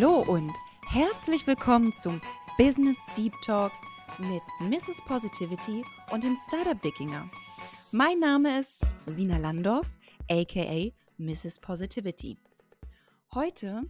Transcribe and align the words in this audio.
Hallo 0.00 0.22
und 0.28 0.52
herzlich 0.90 1.44
willkommen 1.48 1.92
zum 1.92 2.20
Business 2.56 3.04
Deep 3.16 3.32
Talk 3.44 3.72
mit 4.18 4.42
Mrs. 4.60 5.02
Positivity 5.04 5.82
und 6.12 6.22
dem 6.22 6.36
Startup 6.36 6.80
Wikinger. 6.84 7.28
Mein 7.90 8.20
Name 8.20 8.60
ist 8.60 8.80
Sina 9.06 9.38
Landorf, 9.38 9.88
aka 10.30 10.92
Mrs. 11.16 11.58
Positivity. 11.58 12.38
Heute 13.34 13.82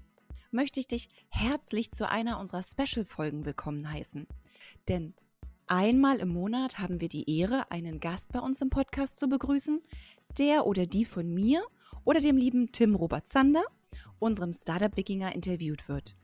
möchte 0.50 0.80
ich 0.80 0.86
dich 0.86 1.10
herzlich 1.28 1.90
zu 1.90 2.08
einer 2.08 2.40
unserer 2.40 2.62
Special-Folgen 2.62 3.44
willkommen 3.44 3.92
heißen. 3.92 4.26
Denn 4.88 5.12
einmal 5.66 6.20
im 6.20 6.30
Monat 6.30 6.78
haben 6.78 7.02
wir 7.02 7.10
die 7.10 7.38
Ehre, 7.38 7.70
einen 7.70 8.00
Gast 8.00 8.32
bei 8.32 8.40
uns 8.40 8.62
im 8.62 8.70
Podcast 8.70 9.18
zu 9.18 9.28
begrüßen, 9.28 9.82
der 10.38 10.66
oder 10.66 10.86
die 10.86 11.04
von 11.04 11.34
mir 11.34 11.62
oder 12.04 12.20
dem 12.20 12.38
lieben 12.38 12.72
Tim 12.72 12.94
Robert 12.94 13.26
Zander, 13.26 13.64
unserem 14.18 14.52
Startup-Wikinger, 14.52 15.34
interviewt 15.34 15.88
wird. 15.88 16.16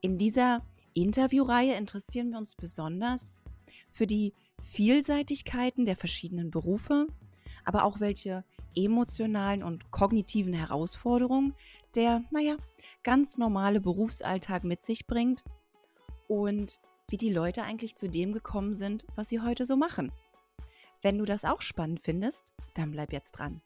In 0.00 0.18
dieser 0.18 0.62
Interviewreihe 0.92 1.74
interessieren 1.74 2.30
wir 2.30 2.38
uns 2.38 2.54
besonders 2.54 3.32
für 3.90 4.06
die 4.06 4.32
Vielseitigkeiten 4.60 5.84
der 5.84 5.96
verschiedenen 5.96 6.50
Berufe, 6.50 7.06
aber 7.64 7.84
auch 7.84 8.00
welche 8.00 8.44
emotionalen 8.76 9.62
und 9.62 9.90
kognitiven 9.90 10.52
Herausforderungen 10.52 11.54
der, 11.94 12.22
naja, 12.30 12.56
ganz 13.02 13.38
normale 13.38 13.80
Berufsalltag 13.80 14.64
mit 14.64 14.80
sich 14.80 15.06
bringt 15.06 15.44
und 16.28 16.80
wie 17.08 17.16
die 17.16 17.32
Leute 17.32 17.62
eigentlich 17.62 17.94
zu 17.94 18.08
dem 18.08 18.32
gekommen 18.32 18.74
sind, 18.74 19.06
was 19.14 19.28
sie 19.28 19.40
heute 19.40 19.66
so 19.66 19.76
machen. 19.76 20.12
Wenn 21.02 21.18
du 21.18 21.24
das 21.24 21.44
auch 21.44 21.60
spannend 21.60 22.00
findest, 22.00 22.44
dann 22.74 22.90
bleib 22.90 23.12
jetzt 23.12 23.32
dran. 23.32 23.60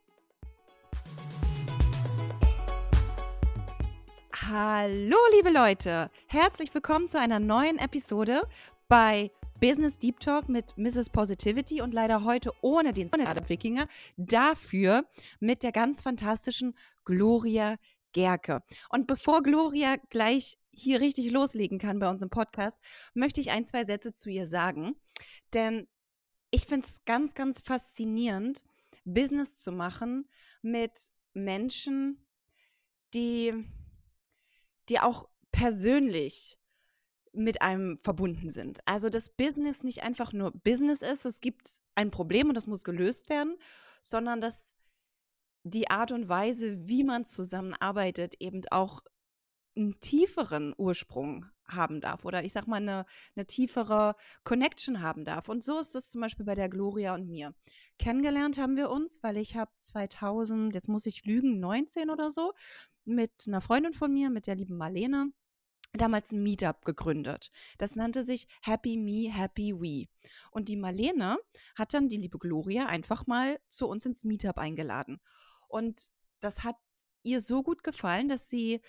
Hallo, 4.50 5.18
liebe 5.36 5.50
Leute! 5.50 6.10
Herzlich 6.26 6.72
willkommen 6.72 7.06
zu 7.06 7.20
einer 7.20 7.38
neuen 7.38 7.78
Episode 7.78 8.40
bei 8.88 9.30
Business 9.60 9.98
Deep 9.98 10.20
Talk 10.20 10.48
mit 10.48 10.78
Mrs. 10.78 11.10
Positivity 11.10 11.82
und 11.82 11.92
leider 11.92 12.24
heute 12.24 12.52
ohne 12.62 12.94
den 12.94 13.12
Wikinger, 13.12 13.86
dafür 14.16 15.04
mit 15.38 15.62
der 15.62 15.72
ganz 15.72 16.00
fantastischen 16.00 16.74
Gloria 17.04 17.76
Gerke. 18.12 18.62
Und 18.88 19.06
bevor 19.06 19.42
Gloria 19.42 19.96
gleich 20.08 20.56
hier 20.70 21.02
richtig 21.02 21.30
loslegen 21.30 21.78
kann 21.78 21.98
bei 21.98 22.08
uns 22.08 22.22
im 22.22 22.30
Podcast, 22.30 22.78
möchte 23.12 23.42
ich 23.42 23.50
ein, 23.50 23.66
zwei 23.66 23.84
Sätze 23.84 24.14
zu 24.14 24.30
ihr 24.30 24.46
sagen. 24.46 24.96
Denn 25.52 25.86
ich 26.50 26.64
finde 26.64 26.86
es 26.86 27.04
ganz, 27.04 27.34
ganz 27.34 27.60
faszinierend, 27.60 28.62
Business 29.04 29.60
zu 29.60 29.72
machen 29.72 30.26
mit 30.62 30.92
Menschen, 31.34 32.24
die, 33.12 33.68
die 34.88 35.00
auch 35.00 35.28
persönlich 35.52 36.58
mit 37.32 37.62
einem 37.62 37.98
verbunden 37.98 38.50
sind. 38.50 38.80
Also 38.86 39.10
das 39.10 39.30
Business 39.30 39.84
nicht 39.84 40.02
einfach 40.02 40.32
nur 40.32 40.50
Business 40.50 41.02
ist, 41.02 41.24
es 41.24 41.40
gibt 41.40 41.80
ein 41.94 42.10
Problem 42.10 42.48
und 42.48 42.54
das 42.54 42.66
muss 42.66 42.84
gelöst 42.84 43.28
werden, 43.28 43.56
sondern 44.02 44.40
dass 44.40 44.74
die 45.64 45.90
Art 45.90 46.12
und 46.12 46.28
Weise, 46.28 46.86
wie 46.86 47.04
man 47.04 47.24
zusammenarbeitet, 47.24 48.36
eben 48.40 48.62
auch 48.70 49.02
einen 49.76 50.00
tieferen 50.00 50.74
Ursprung 50.76 51.46
haben 51.66 52.00
darf 52.00 52.24
oder 52.24 52.44
ich 52.44 52.52
sag 52.52 52.66
mal 52.66 52.76
eine, 52.76 53.04
eine 53.36 53.46
tiefere 53.46 54.16
Connection 54.42 55.02
haben 55.02 55.24
darf. 55.24 55.48
Und 55.48 55.62
so 55.62 55.78
ist 55.78 55.94
es 55.94 56.10
zum 56.10 56.20
Beispiel 56.20 56.46
bei 56.46 56.54
der 56.54 56.68
Gloria 56.68 57.14
und 57.14 57.28
mir. 57.28 57.54
Kennengelernt 57.98 58.58
haben 58.58 58.76
wir 58.76 58.90
uns, 58.90 59.22
weil 59.22 59.36
ich 59.36 59.56
habe 59.56 59.70
2000, 59.80 60.74
jetzt 60.74 60.88
muss 60.88 61.06
ich 61.06 61.24
lügen, 61.24 61.60
19 61.60 62.10
oder 62.10 62.30
so, 62.30 62.54
mit 63.08 63.32
einer 63.46 63.60
Freundin 63.60 63.92
von 63.92 64.12
mir, 64.12 64.30
mit 64.30 64.46
der 64.46 64.56
lieben 64.56 64.76
Marlene, 64.76 65.32
damals 65.92 66.32
ein 66.32 66.42
Meetup 66.42 66.84
gegründet. 66.84 67.50
Das 67.78 67.96
nannte 67.96 68.24
sich 68.24 68.46
Happy 68.62 68.96
Me, 68.96 69.32
Happy 69.32 69.74
We. 69.74 70.06
Und 70.50 70.68
die 70.68 70.76
Marlene 70.76 71.38
hat 71.76 71.94
dann 71.94 72.08
die 72.08 72.18
liebe 72.18 72.38
Gloria 72.38 72.86
einfach 72.86 73.26
mal 73.26 73.58
zu 73.68 73.88
uns 73.88 74.06
ins 74.06 74.24
Meetup 74.24 74.58
eingeladen. 74.58 75.20
Und 75.68 76.10
das 76.40 76.64
hat 76.64 76.76
ihr 77.22 77.40
so 77.40 77.62
gut 77.62 77.82
gefallen, 77.82 78.28
dass 78.28 78.48
sie 78.48 78.82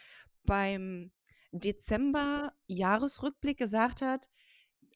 beim 0.43 1.11
Dezember-Jahresrückblick 1.51 3.57
gesagt 3.57 4.01
hat, 4.01 4.29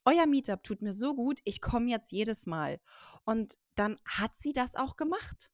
euer 0.04 0.26
Meetup 0.26 0.62
tut 0.62 0.82
mir 0.82 0.92
so 0.92 1.14
gut, 1.14 1.40
ich 1.44 1.62
komme 1.62 1.90
jetzt 1.90 2.12
jedes 2.12 2.46
Mal. 2.46 2.80
Und 3.24 3.58
dann 3.74 3.96
hat 4.04 4.36
sie 4.36 4.52
das 4.52 4.76
auch 4.76 4.96
gemacht. 4.96 5.50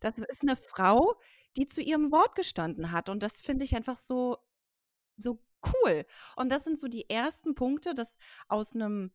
Das 0.00 0.18
ist 0.18 0.42
eine 0.42 0.56
Frau, 0.56 1.18
die 1.56 1.66
zu 1.66 1.80
ihrem 1.82 2.12
Wort 2.12 2.34
gestanden 2.34 2.92
hat. 2.92 3.08
Und 3.08 3.22
das 3.22 3.42
finde 3.42 3.64
ich 3.64 3.74
einfach 3.76 3.96
so, 3.96 4.38
so 5.16 5.38
cool. 5.64 6.04
Und 6.36 6.50
das 6.50 6.64
sind 6.64 6.78
so 6.78 6.88
die 6.88 7.08
ersten 7.10 7.54
Punkte, 7.54 7.94
dass 7.94 8.16
aus 8.48 8.74
einem 8.74 9.12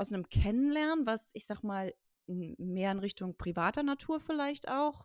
aus 0.00 0.12
einem 0.12 0.28
Kennenlernen, 0.30 1.06
was 1.06 1.30
ich 1.34 1.44
sag 1.44 1.62
mal 1.62 1.92
mehr 2.26 2.92
in 2.92 3.00
Richtung 3.00 3.36
privater 3.36 3.82
Natur 3.82 4.18
vielleicht 4.18 4.70
auch 4.70 5.04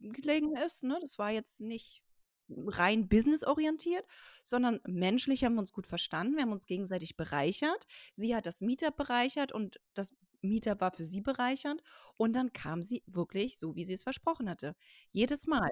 gelegen 0.00 0.56
ist. 0.56 0.82
Ne? 0.82 0.98
Das 1.00 1.18
war 1.18 1.30
jetzt 1.30 1.60
nicht 1.62 2.02
rein 2.48 3.08
businessorientiert, 3.08 4.04
sondern 4.42 4.80
menschlich 4.86 5.44
haben 5.44 5.54
wir 5.54 5.60
uns 5.60 5.72
gut 5.72 5.86
verstanden. 5.86 6.34
Wir 6.34 6.42
haben 6.42 6.52
uns 6.52 6.66
gegenseitig 6.66 7.16
bereichert. 7.16 7.86
Sie 8.12 8.34
hat 8.34 8.46
das 8.46 8.60
Meetup 8.60 8.96
bereichert 8.96 9.52
und 9.52 9.80
das 9.94 10.12
Meetup 10.42 10.80
war 10.80 10.92
für 10.92 11.04
sie 11.04 11.20
bereichernd. 11.20 11.82
Und 12.16 12.34
dann 12.34 12.52
kam 12.52 12.82
sie 12.82 13.02
wirklich 13.06 13.58
so, 13.58 13.74
wie 13.76 13.84
sie 13.84 13.94
es 13.94 14.02
versprochen 14.02 14.50
hatte. 14.50 14.74
Jedes 15.12 15.46
Mal. 15.46 15.70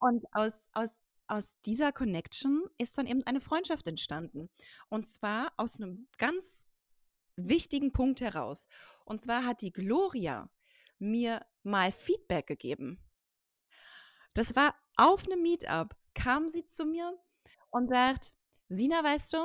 und 0.00 0.24
aus, 0.32 0.68
aus, 0.72 0.94
aus 1.26 1.60
dieser 1.62 1.92
Connection 1.92 2.64
ist 2.78 2.96
dann 2.98 3.06
eben 3.06 3.22
eine 3.24 3.40
Freundschaft 3.40 3.86
entstanden. 3.86 4.48
Und 4.88 5.06
zwar 5.06 5.52
aus 5.56 5.76
einem 5.76 6.08
ganz 6.18 6.68
wichtigen 7.36 7.92
Punkt 7.92 8.20
heraus. 8.20 8.66
Und 9.04 9.20
zwar 9.20 9.44
hat 9.44 9.62
die 9.62 9.72
Gloria 9.72 10.50
mir 10.98 11.44
mal 11.62 11.92
Feedback 11.92 12.46
gegeben. 12.46 12.98
Das 14.34 14.54
war 14.54 14.74
auf 14.96 15.26
einem 15.26 15.42
Meetup, 15.42 15.96
kam 16.14 16.48
sie 16.48 16.64
zu 16.64 16.84
mir 16.84 17.18
und 17.70 17.88
sagt, 17.88 18.34
Sina, 18.68 19.02
weißt 19.02 19.32
du, 19.32 19.38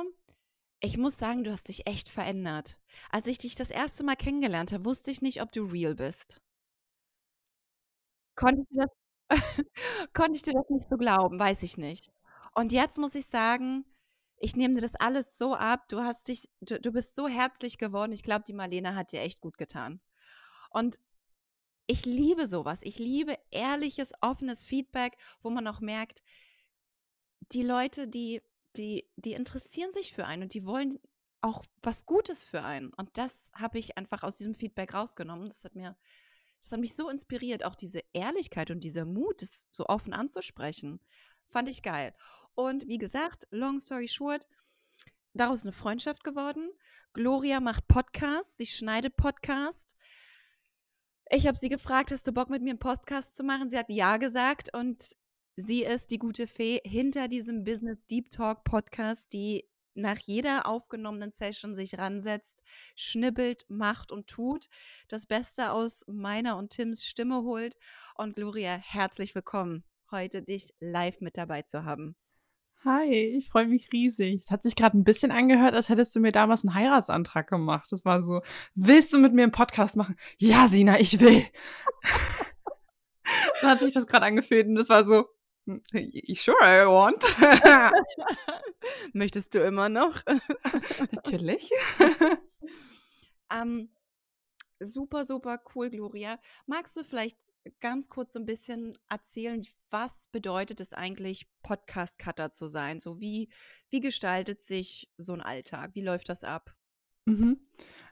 ich 0.80 0.98
muss 0.98 1.18
sagen, 1.18 1.42
du 1.42 1.50
hast 1.50 1.68
dich 1.68 1.86
echt 1.86 2.08
verändert. 2.08 2.78
Als 3.10 3.26
ich 3.26 3.38
dich 3.38 3.54
das 3.54 3.70
erste 3.70 4.04
Mal 4.04 4.16
kennengelernt 4.16 4.72
habe, 4.72 4.84
wusste 4.84 5.10
ich 5.10 5.22
nicht, 5.22 5.42
ob 5.42 5.50
du 5.50 5.64
real 5.64 5.94
bist. 5.94 6.40
Konnte 8.36 8.62
ich, 8.62 8.78
das, 8.78 8.90
konnte 10.14 10.36
ich 10.36 10.42
dir 10.42 10.52
das 10.52 10.68
nicht 10.70 10.88
so 10.88 10.96
glauben, 10.96 11.38
weiß 11.38 11.62
ich 11.62 11.76
nicht. 11.78 12.10
Und 12.54 12.72
jetzt 12.72 12.98
muss 12.98 13.14
ich 13.14 13.26
sagen, 13.26 13.84
ich 14.38 14.56
nehme 14.56 14.74
dir 14.74 14.82
das 14.82 14.94
alles 14.96 15.38
so 15.38 15.54
ab. 15.54 15.88
Du 15.88 16.00
hast 16.00 16.28
dich, 16.28 16.48
du, 16.60 16.80
du 16.80 16.92
bist 16.92 17.14
so 17.14 17.28
herzlich 17.28 17.78
geworden. 17.78 18.12
Ich 18.12 18.22
glaube, 18.22 18.44
die 18.46 18.52
Marlene 18.52 18.94
hat 18.94 19.12
dir 19.12 19.22
echt 19.22 19.40
gut 19.40 19.58
getan. 19.58 20.00
Und 20.70 20.98
ich 21.86 22.04
liebe 22.04 22.46
sowas. 22.46 22.80
Ich 22.82 22.98
liebe 22.98 23.38
ehrliches, 23.50 24.12
offenes 24.20 24.66
Feedback, 24.66 25.16
wo 25.42 25.50
man 25.50 25.66
auch 25.68 25.80
merkt, 25.80 26.22
die 27.52 27.62
Leute, 27.62 28.08
die, 28.08 28.42
die, 28.76 29.08
die 29.16 29.32
interessieren 29.32 29.90
sich 29.92 30.12
für 30.12 30.26
einen 30.26 30.42
und 30.44 30.54
die 30.54 30.66
wollen 30.66 30.98
auch 31.40 31.64
was 31.82 32.06
Gutes 32.06 32.44
für 32.44 32.62
einen. 32.62 32.92
Und 32.94 33.16
das 33.18 33.50
habe 33.54 33.78
ich 33.78 33.96
einfach 33.96 34.22
aus 34.22 34.36
diesem 34.36 34.54
Feedback 34.54 34.94
rausgenommen. 34.94 35.48
Das 35.48 35.64
hat 35.64 35.74
mir, 35.74 35.96
das 36.66 36.72
hat 36.72 36.80
mich 36.80 36.96
so 36.96 37.08
inspiriert, 37.08 37.64
auch 37.64 37.76
diese 37.76 38.00
Ehrlichkeit 38.12 38.72
und 38.72 38.82
dieser 38.82 39.04
Mut, 39.04 39.40
es 39.40 39.68
so 39.70 39.86
offen 39.86 40.12
anzusprechen. 40.12 40.98
Fand 41.46 41.68
ich 41.68 41.80
geil. 41.80 42.12
Und 42.56 42.88
wie 42.88 42.98
gesagt, 42.98 43.46
long 43.52 43.78
story 43.78 44.08
short, 44.08 44.44
daraus 45.32 45.62
eine 45.62 45.70
Freundschaft 45.70 46.24
geworden. 46.24 46.68
Gloria 47.12 47.60
macht 47.60 47.86
Podcasts, 47.86 48.56
sie 48.56 48.66
schneidet 48.66 49.16
Podcasts. 49.16 49.94
Ich 51.30 51.46
habe 51.46 51.56
sie 51.56 51.68
gefragt, 51.68 52.10
hast 52.10 52.26
du 52.26 52.32
Bock 52.32 52.50
mit 52.50 52.62
mir 52.62 52.70
einen 52.70 52.80
Podcast 52.80 53.36
zu 53.36 53.44
machen? 53.44 53.70
Sie 53.70 53.78
hat 53.78 53.88
ja 53.88 54.16
gesagt 54.16 54.74
und 54.74 55.14
sie 55.54 55.84
ist 55.84 56.10
die 56.10 56.18
gute 56.18 56.48
Fee 56.48 56.80
hinter 56.84 57.28
diesem 57.28 57.62
Business 57.62 58.06
Deep 58.06 58.28
Talk 58.30 58.64
Podcast, 58.64 59.32
die 59.32 59.68
nach 59.96 60.18
jeder 60.18 60.66
aufgenommenen 60.66 61.30
Session 61.30 61.74
sich 61.74 61.98
ransetzt, 61.98 62.62
schnibbelt, 62.94 63.64
macht 63.68 64.12
und 64.12 64.26
tut, 64.26 64.68
das 65.08 65.26
Beste 65.26 65.72
aus 65.72 66.04
meiner 66.08 66.56
und 66.56 66.70
Tims 66.70 67.04
Stimme 67.04 67.42
holt. 67.42 67.76
Und 68.14 68.36
Gloria, 68.36 68.76
herzlich 68.76 69.34
willkommen, 69.34 69.84
heute 70.10 70.42
dich 70.42 70.74
live 70.80 71.20
mit 71.20 71.36
dabei 71.36 71.62
zu 71.62 71.84
haben. 71.84 72.16
Hi, 72.84 73.12
ich 73.12 73.48
freue 73.48 73.66
mich 73.66 73.90
riesig. 73.92 74.42
Es 74.42 74.50
hat 74.50 74.62
sich 74.62 74.76
gerade 74.76 74.96
ein 74.96 75.02
bisschen 75.02 75.32
angehört, 75.32 75.74
als 75.74 75.88
hättest 75.88 76.14
du 76.14 76.20
mir 76.20 76.30
damals 76.30 76.64
einen 76.64 76.74
Heiratsantrag 76.74 77.48
gemacht. 77.48 77.88
Das 77.90 78.04
war 78.04 78.20
so, 78.20 78.42
willst 78.74 79.12
du 79.12 79.18
mit 79.18 79.32
mir 79.32 79.42
einen 79.42 79.50
Podcast 79.50 79.96
machen? 79.96 80.14
Ja, 80.38 80.68
Sina, 80.68 81.00
ich 81.00 81.18
will. 81.18 81.42
so 83.60 83.66
hat 83.66 83.80
sich 83.80 83.92
das 83.92 84.06
gerade 84.06 84.26
angefühlt 84.26 84.68
und 84.68 84.76
das 84.76 84.88
war 84.88 85.04
so, 85.04 85.24
sure 86.34 86.56
I 86.62 86.86
want. 86.86 87.22
Möchtest 89.12 89.54
du 89.54 89.64
immer 89.64 89.88
noch? 89.88 90.22
Natürlich. 91.12 91.70
ähm, 93.52 93.90
super, 94.80 95.24
super 95.24 95.60
cool, 95.74 95.90
Gloria. 95.90 96.38
Magst 96.66 96.96
du 96.96 97.04
vielleicht 97.04 97.38
ganz 97.80 98.08
kurz 98.08 98.32
so 98.32 98.38
ein 98.38 98.46
bisschen 98.46 98.96
erzählen, 99.08 99.66
was 99.90 100.28
bedeutet 100.30 100.80
es 100.80 100.92
eigentlich, 100.92 101.48
Podcast-Cutter 101.62 102.50
zu 102.50 102.68
sein? 102.68 103.00
So 103.00 103.20
wie, 103.20 103.50
wie 103.90 104.00
gestaltet 104.00 104.62
sich 104.62 105.10
so 105.18 105.32
ein 105.32 105.40
Alltag? 105.40 105.90
Wie 105.94 106.04
läuft 106.04 106.28
das 106.28 106.44
ab? 106.44 106.74
Mhm. 107.24 107.60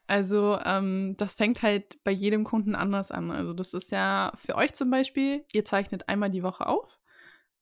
Also 0.06 0.58
ähm, 0.64 1.14
das 1.18 1.36
fängt 1.36 1.62
halt 1.62 2.02
bei 2.02 2.10
jedem 2.10 2.44
Kunden 2.44 2.74
anders 2.74 3.12
an. 3.12 3.30
Also 3.30 3.52
das 3.52 3.72
ist 3.72 3.92
ja 3.92 4.32
für 4.34 4.56
euch 4.56 4.74
zum 4.74 4.90
Beispiel, 4.90 5.44
ihr 5.52 5.64
zeichnet 5.64 6.08
einmal 6.08 6.30
die 6.30 6.42
Woche 6.42 6.66
auf 6.66 6.98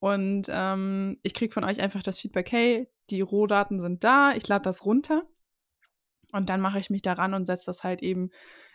und 0.02 0.49
ähm, 0.49 1.16
ich 1.22 1.32
kriege 1.32 1.52
von 1.52 1.62
euch 1.62 1.81
einfach 1.81 2.02
das 2.02 2.19
Feedback, 2.19 2.50
hey, 2.50 2.88
die 3.10 3.20
Rohdaten 3.20 3.81
sind 3.81 4.02
da, 4.02 4.32
ich 4.32 4.49
lade 4.49 4.64
das 4.64 4.84
runter 4.84 5.22
und 6.32 6.50
dann 6.50 6.60
mache 6.60 6.81
ich 6.81 6.90
mich 6.90 7.02
daran 7.02 7.34
und 7.34 7.46
setze 7.46 7.66
das 7.66 7.84
halt 7.84 8.02
eben 8.02 8.31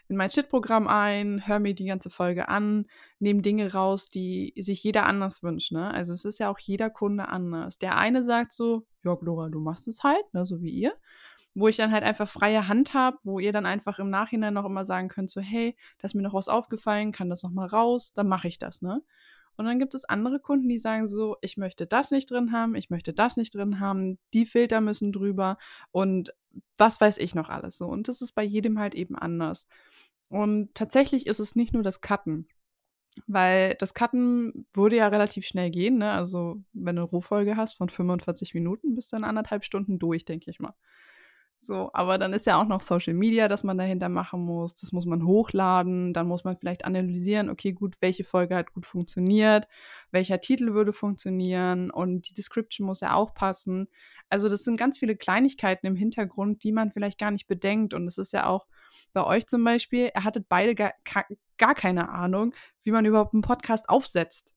in 0.07 0.15
mein 0.15 0.29
Shit-Programm 0.29 0.87
ein, 0.87 1.45
höre 1.45 1.59
mir 1.59 1.75
die 1.75 1.87
ganze 1.87 2.09
Folge 2.09 2.47
an, 2.47 2.85
nehme 3.19 3.41
Dinge 3.41 3.73
raus, 3.73 4.07
die 4.07 4.53
sich 4.57 4.81
jeder 4.81 5.05
anders 5.05 5.43
wünscht. 5.43 5.73
Ne? 5.73 5.93
Also 5.93 6.13
es 6.13 6.23
ist 6.23 6.39
ja 6.39 6.49
auch 6.49 6.59
jeder 6.59 6.89
Kunde 6.89 7.27
anders. 7.27 7.77
Der 7.77 7.97
eine 7.97 8.23
sagt 8.23 8.53
so, 8.53 8.87
ja, 9.03 9.13
Glora, 9.15 9.49
du 9.49 9.59
machst 9.59 9.89
es 9.89 10.03
halt, 10.03 10.33
ne, 10.33 10.45
so 10.45 10.61
wie 10.61 10.71
ihr. 10.71 10.93
Wo 11.55 11.67
ich 11.67 11.75
dann 11.75 11.91
halt 11.91 12.05
einfach 12.05 12.29
freie 12.29 12.69
Hand 12.69 12.93
habe, 12.93 13.17
wo 13.25 13.39
ihr 13.39 13.51
dann 13.51 13.65
einfach 13.65 13.99
im 13.99 14.09
Nachhinein 14.09 14.53
noch 14.53 14.63
immer 14.63 14.85
sagen 14.85 15.09
könnt, 15.09 15.29
so, 15.29 15.41
hey, 15.41 15.75
da 15.97 16.05
ist 16.05 16.15
mir 16.15 16.21
noch 16.21 16.33
was 16.33 16.47
aufgefallen, 16.47 17.11
kann 17.11 17.29
das 17.29 17.43
noch 17.43 17.51
mal 17.51 17.67
raus, 17.67 18.13
dann 18.13 18.29
mache 18.29 18.47
ich 18.47 18.59
das, 18.59 18.81
ne? 18.81 19.01
Und 19.57 19.65
dann 19.65 19.79
gibt 19.79 19.93
es 19.95 20.05
andere 20.05 20.39
Kunden, 20.39 20.69
die 20.69 20.77
sagen 20.77 21.07
so, 21.07 21.37
ich 21.41 21.57
möchte 21.57 21.87
das 21.87 22.11
nicht 22.11 22.31
drin 22.31 22.51
haben, 22.51 22.75
ich 22.75 22.89
möchte 22.89 23.13
das 23.13 23.37
nicht 23.37 23.53
drin 23.55 23.79
haben, 23.79 24.19
die 24.33 24.45
Filter 24.45 24.81
müssen 24.81 25.11
drüber 25.11 25.57
und 25.91 26.33
was 26.77 27.01
weiß 27.01 27.17
ich 27.17 27.35
noch 27.35 27.49
alles 27.49 27.77
so. 27.77 27.87
Und 27.87 28.07
das 28.07 28.21
ist 28.21 28.33
bei 28.33 28.43
jedem 28.43 28.79
halt 28.79 28.95
eben 28.95 29.15
anders. 29.15 29.67
Und 30.29 30.73
tatsächlich 30.73 31.27
ist 31.27 31.39
es 31.39 31.55
nicht 31.55 31.73
nur 31.73 31.83
das 31.83 32.01
Cutten. 32.01 32.47
Weil 33.25 33.73
das 33.79 33.95
Cutten 33.95 34.67
würde 34.73 34.97
ja 34.97 35.07
relativ 35.07 35.47
schnell 35.47 35.71
gehen, 35.71 35.97
ne? 35.97 36.11
Also, 36.11 36.61
wenn 36.73 36.97
du 36.97 37.01
eine 37.01 37.09
Rohfolge 37.09 37.57
hast 37.57 37.75
von 37.75 37.89
45 37.89 38.53
Minuten, 38.53 38.93
bist 38.93 39.11
dann 39.11 39.23
anderthalb 39.23 39.63
Stunden 39.63 39.97
durch, 39.97 40.23
denke 40.23 40.51
ich 40.51 40.59
mal. 40.59 40.75
So, 41.59 41.89
aber 41.93 42.19
dann 42.19 42.33
ist 42.33 42.45
ja 42.45 42.61
auch 42.61 42.67
noch 42.67 42.81
Social 42.81 43.15
Media, 43.15 43.47
das 43.47 43.63
man 43.63 43.79
dahinter 43.79 44.09
machen 44.09 44.41
muss. 44.41 44.75
Das 44.75 44.91
muss 44.91 45.07
man 45.07 45.25
hochladen. 45.25 46.13
Dann 46.13 46.27
muss 46.27 46.43
man 46.43 46.55
vielleicht 46.55 46.85
analysieren, 46.85 47.49
okay, 47.49 47.73
gut, 47.73 47.95
welche 47.99 48.23
Folge 48.23 48.55
hat 48.55 48.73
gut 48.73 48.85
funktioniert, 48.85 49.67
welcher 50.11 50.39
Titel 50.39 50.73
würde 50.73 50.93
funktionieren 50.93 51.89
und 51.89 52.29
die 52.29 52.35
Description 52.35 52.85
muss 52.85 53.01
ja 53.01 53.15
auch 53.15 53.33
passen. 53.33 53.87
Also, 54.29 54.49
das 54.49 54.63
sind 54.63 54.77
ganz 54.77 54.99
viele 54.99 55.15
Kleinigkeiten 55.15 55.87
im 55.87 55.95
Hintergrund, 55.95 56.63
die 56.63 56.71
man 56.71 56.91
vielleicht 56.91 57.17
gar 57.17 57.31
nicht 57.31 57.47
bedenkt. 57.47 57.93
Und 57.93 58.05
es 58.05 58.17
ist 58.19 58.33
ja 58.33 58.45
auch 58.45 58.67
bei 59.13 59.25
euch 59.25 59.47
zum 59.47 59.63
Beispiel, 59.63 60.11
ihr 60.15 60.23
hattet 60.23 60.47
beide 60.49 60.75
gar, 60.75 60.93
gar 61.57 61.75
keine 61.75 62.09
Ahnung, 62.09 62.53
wie 62.83 62.91
man 62.91 63.05
überhaupt 63.05 63.33
einen 63.33 63.41
Podcast 63.41 63.89
aufsetzt. 63.89 64.53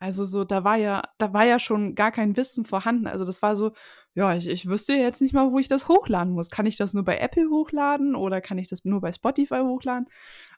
Also 0.00 0.24
so, 0.24 0.44
da 0.44 0.64
war 0.64 0.76
ja, 0.76 1.02
da 1.18 1.34
war 1.34 1.44
ja 1.44 1.58
schon 1.58 1.94
gar 1.94 2.10
kein 2.10 2.34
Wissen 2.36 2.64
vorhanden. 2.64 3.06
Also 3.06 3.26
das 3.26 3.42
war 3.42 3.54
so, 3.54 3.72
ja, 4.14 4.34
ich, 4.34 4.48
ich 4.48 4.66
wüsste 4.66 4.94
jetzt 4.94 5.20
nicht 5.20 5.34
mal, 5.34 5.52
wo 5.52 5.58
ich 5.58 5.68
das 5.68 5.88
hochladen 5.88 6.32
muss. 6.32 6.48
Kann 6.48 6.64
ich 6.64 6.78
das 6.78 6.94
nur 6.94 7.04
bei 7.04 7.18
Apple 7.18 7.50
hochladen 7.50 8.14
oder 8.14 8.40
kann 8.40 8.56
ich 8.56 8.68
das 8.68 8.84
nur 8.86 9.02
bei 9.02 9.12
Spotify 9.12 9.60
hochladen? 9.60 10.06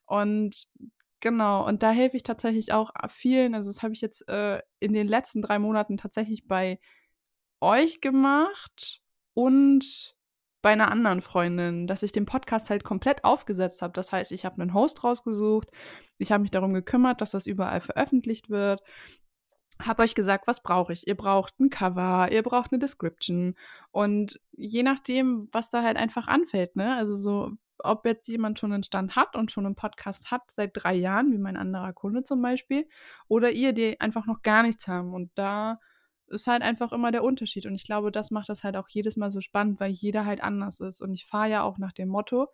Und 0.06 0.68
genau, 1.18 1.66
und 1.66 1.82
da 1.82 1.90
helfe 1.90 2.16
ich 2.16 2.22
tatsächlich 2.22 2.72
auch 2.72 2.92
vielen. 3.08 3.56
Also 3.56 3.70
das 3.70 3.82
habe 3.82 3.94
ich 3.94 4.00
jetzt 4.00 4.28
äh, 4.28 4.60
in 4.78 4.92
den 4.92 5.08
letzten 5.08 5.42
drei 5.42 5.58
Monaten 5.58 5.96
tatsächlich 5.96 6.46
bei 6.46 6.78
euch 7.60 8.00
gemacht 8.00 9.02
und 9.34 10.14
bei 10.62 10.70
einer 10.70 10.92
anderen 10.92 11.20
Freundin, 11.20 11.88
dass 11.88 12.04
ich 12.04 12.12
den 12.12 12.26
Podcast 12.26 12.70
halt 12.70 12.84
komplett 12.84 13.24
aufgesetzt 13.24 13.82
habe. 13.82 13.92
Das 13.94 14.12
heißt, 14.12 14.30
ich 14.30 14.44
habe 14.44 14.62
einen 14.62 14.72
Host 14.72 15.02
rausgesucht, 15.02 15.68
ich 16.18 16.30
habe 16.30 16.42
mich 16.42 16.52
darum 16.52 16.72
gekümmert, 16.72 17.20
dass 17.20 17.32
das 17.32 17.48
überall 17.48 17.80
veröffentlicht 17.80 18.50
wird 18.50 18.80
habe 19.80 20.02
euch 20.02 20.14
gesagt, 20.14 20.46
was 20.46 20.62
brauche 20.62 20.92
ich? 20.92 21.06
Ihr 21.06 21.16
braucht 21.16 21.58
ein 21.60 21.70
Cover, 21.70 22.30
ihr 22.30 22.42
braucht 22.42 22.72
eine 22.72 22.78
Description. 22.78 23.54
Und 23.90 24.40
je 24.52 24.82
nachdem, 24.82 25.48
was 25.52 25.70
da 25.70 25.82
halt 25.82 25.96
einfach 25.96 26.28
anfällt, 26.28 26.76
ne? 26.76 26.96
Also 26.96 27.16
so, 27.16 27.52
ob 27.78 28.06
jetzt 28.06 28.28
jemand 28.28 28.58
schon 28.58 28.72
einen 28.72 28.82
Stand 28.82 29.16
hat 29.16 29.36
und 29.36 29.50
schon 29.50 29.66
einen 29.66 29.74
Podcast 29.74 30.30
hat 30.30 30.50
seit 30.50 30.70
drei 30.74 30.94
Jahren, 30.94 31.32
wie 31.32 31.38
mein 31.38 31.56
anderer 31.56 31.92
Kunde 31.92 32.22
zum 32.24 32.42
Beispiel, 32.42 32.88
oder 33.28 33.50
ihr, 33.50 33.72
die 33.72 34.00
einfach 34.00 34.26
noch 34.26 34.42
gar 34.42 34.62
nichts 34.62 34.88
haben. 34.88 35.14
Und 35.14 35.30
da 35.34 35.80
ist 36.28 36.46
halt 36.46 36.62
einfach 36.62 36.92
immer 36.92 37.12
der 37.12 37.24
Unterschied. 37.24 37.66
Und 37.66 37.74
ich 37.74 37.84
glaube, 37.84 38.10
das 38.10 38.30
macht 38.30 38.48
das 38.48 38.64
halt 38.64 38.76
auch 38.76 38.88
jedes 38.88 39.16
Mal 39.16 39.32
so 39.32 39.40
spannend, 39.40 39.80
weil 39.80 39.90
jeder 39.90 40.24
halt 40.26 40.42
anders 40.42 40.80
ist. 40.80 41.00
Und 41.00 41.12
ich 41.12 41.26
fahre 41.26 41.50
ja 41.50 41.62
auch 41.62 41.78
nach 41.78 41.92
dem 41.92 42.08
Motto, 42.08 42.48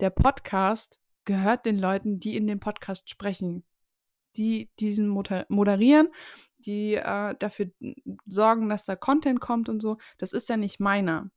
der 0.00 0.10
Podcast 0.10 1.00
gehört 1.24 1.66
den 1.66 1.78
Leuten, 1.78 2.18
die 2.18 2.36
in 2.36 2.46
dem 2.46 2.60
Podcast 2.60 3.08
sprechen 3.10 3.64
die 4.36 4.70
diesen 4.78 5.08
moderieren, 5.08 6.08
die 6.58 6.94
äh, 6.94 7.34
dafür 7.38 7.70
sorgen, 8.26 8.68
dass 8.68 8.84
da 8.84 8.96
Content 8.96 9.40
kommt 9.40 9.68
und 9.68 9.80
so, 9.80 9.98
das 10.18 10.32
ist 10.32 10.48
ja 10.48 10.56
nicht 10.56 10.80
meiner. 10.80 11.30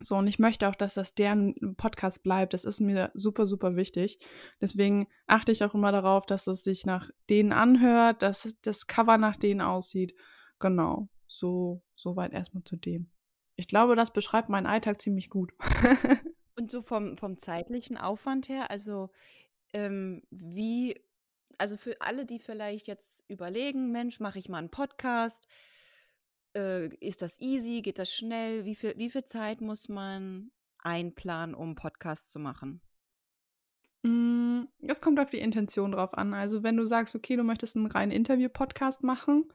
So, 0.00 0.16
und 0.16 0.26
ich 0.26 0.38
möchte 0.38 0.68
auch, 0.68 0.74
dass 0.74 0.94
das 0.94 1.14
deren 1.14 1.76
Podcast 1.76 2.22
bleibt. 2.22 2.52
Das 2.52 2.64
ist 2.64 2.80
mir 2.80 3.10
super, 3.14 3.46
super 3.46 3.76
wichtig. 3.76 4.18
Deswegen 4.60 5.06
achte 5.26 5.52
ich 5.52 5.62
auch 5.64 5.74
immer 5.74 5.92
darauf, 5.92 6.26
dass 6.26 6.46
es 6.46 6.64
sich 6.64 6.84
nach 6.84 7.10
denen 7.30 7.52
anhört, 7.52 8.22
dass 8.22 8.56
das 8.62 8.86
Cover 8.86 9.18
nach 9.18 9.36
denen 9.36 9.60
aussieht. 9.60 10.14
Genau. 10.58 11.08
So, 11.26 11.82
weit 12.04 12.32
erstmal 12.32 12.64
zu 12.64 12.76
dem. 12.76 13.10
Ich 13.56 13.68
glaube, 13.68 13.96
das 13.96 14.12
beschreibt 14.12 14.48
meinen 14.48 14.66
Alltag 14.66 15.00
ziemlich 15.00 15.30
gut. 15.30 15.52
und 16.56 16.70
so 16.70 16.82
vom, 16.82 17.16
vom 17.16 17.38
zeitlichen 17.38 17.96
Aufwand 17.96 18.48
her, 18.48 18.70
also 18.70 19.10
ähm, 19.72 20.22
wie 20.30 21.00
also 21.58 21.76
für 21.76 22.00
alle, 22.00 22.26
die 22.26 22.38
vielleicht 22.38 22.86
jetzt 22.86 23.24
überlegen, 23.28 23.90
Mensch, 23.90 24.20
mache 24.20 24.38
ich 24.38 24.48
mal 24.48 24.58
einen 24.58 24.70
Podcast? 24.70 25.46
Äh, 26.56 26.88
ist 26.96 27.22
das 27.22 27.40
easy? 27.40 27.82
Geht 27.82 27.98
das 27.98 28.12
schnell? 28.12 28.64
Wie 28.64 28.74
viel, 28.74 28.94
wie 28.96 29.10
viel 29.10 29.24
Zeit 29.24 29.60
muss 29.60 29.88
man 29.88 30.50
einplanen, 30.78 31.54
um 31.54 31.68
einen 31.68 31.74
Podcast 31.74 32.30
zu 32.30 32.38
machen? 32.38 32.80
Mm, 34.02 34.64
es 34.82 35.00
kommt 35.00 35.18
auf 35.18 35.30
die 35.30 35.38
Intention 35.38 35.92
drauf 35.92 36.14
an. 36.14 36.34
Also 36.34 36.62
wenn 36.62 36.76
du 36.76 36.86
sagst, 36.86 37.14
okay, 37.14 37.36
du 37.36 37.42
möchtest 37.42 37.76
einen 37.76 37.86
reinen 37.86 38.12
Interview-Podcast 38.12 39.02
machen, 39.02 39.50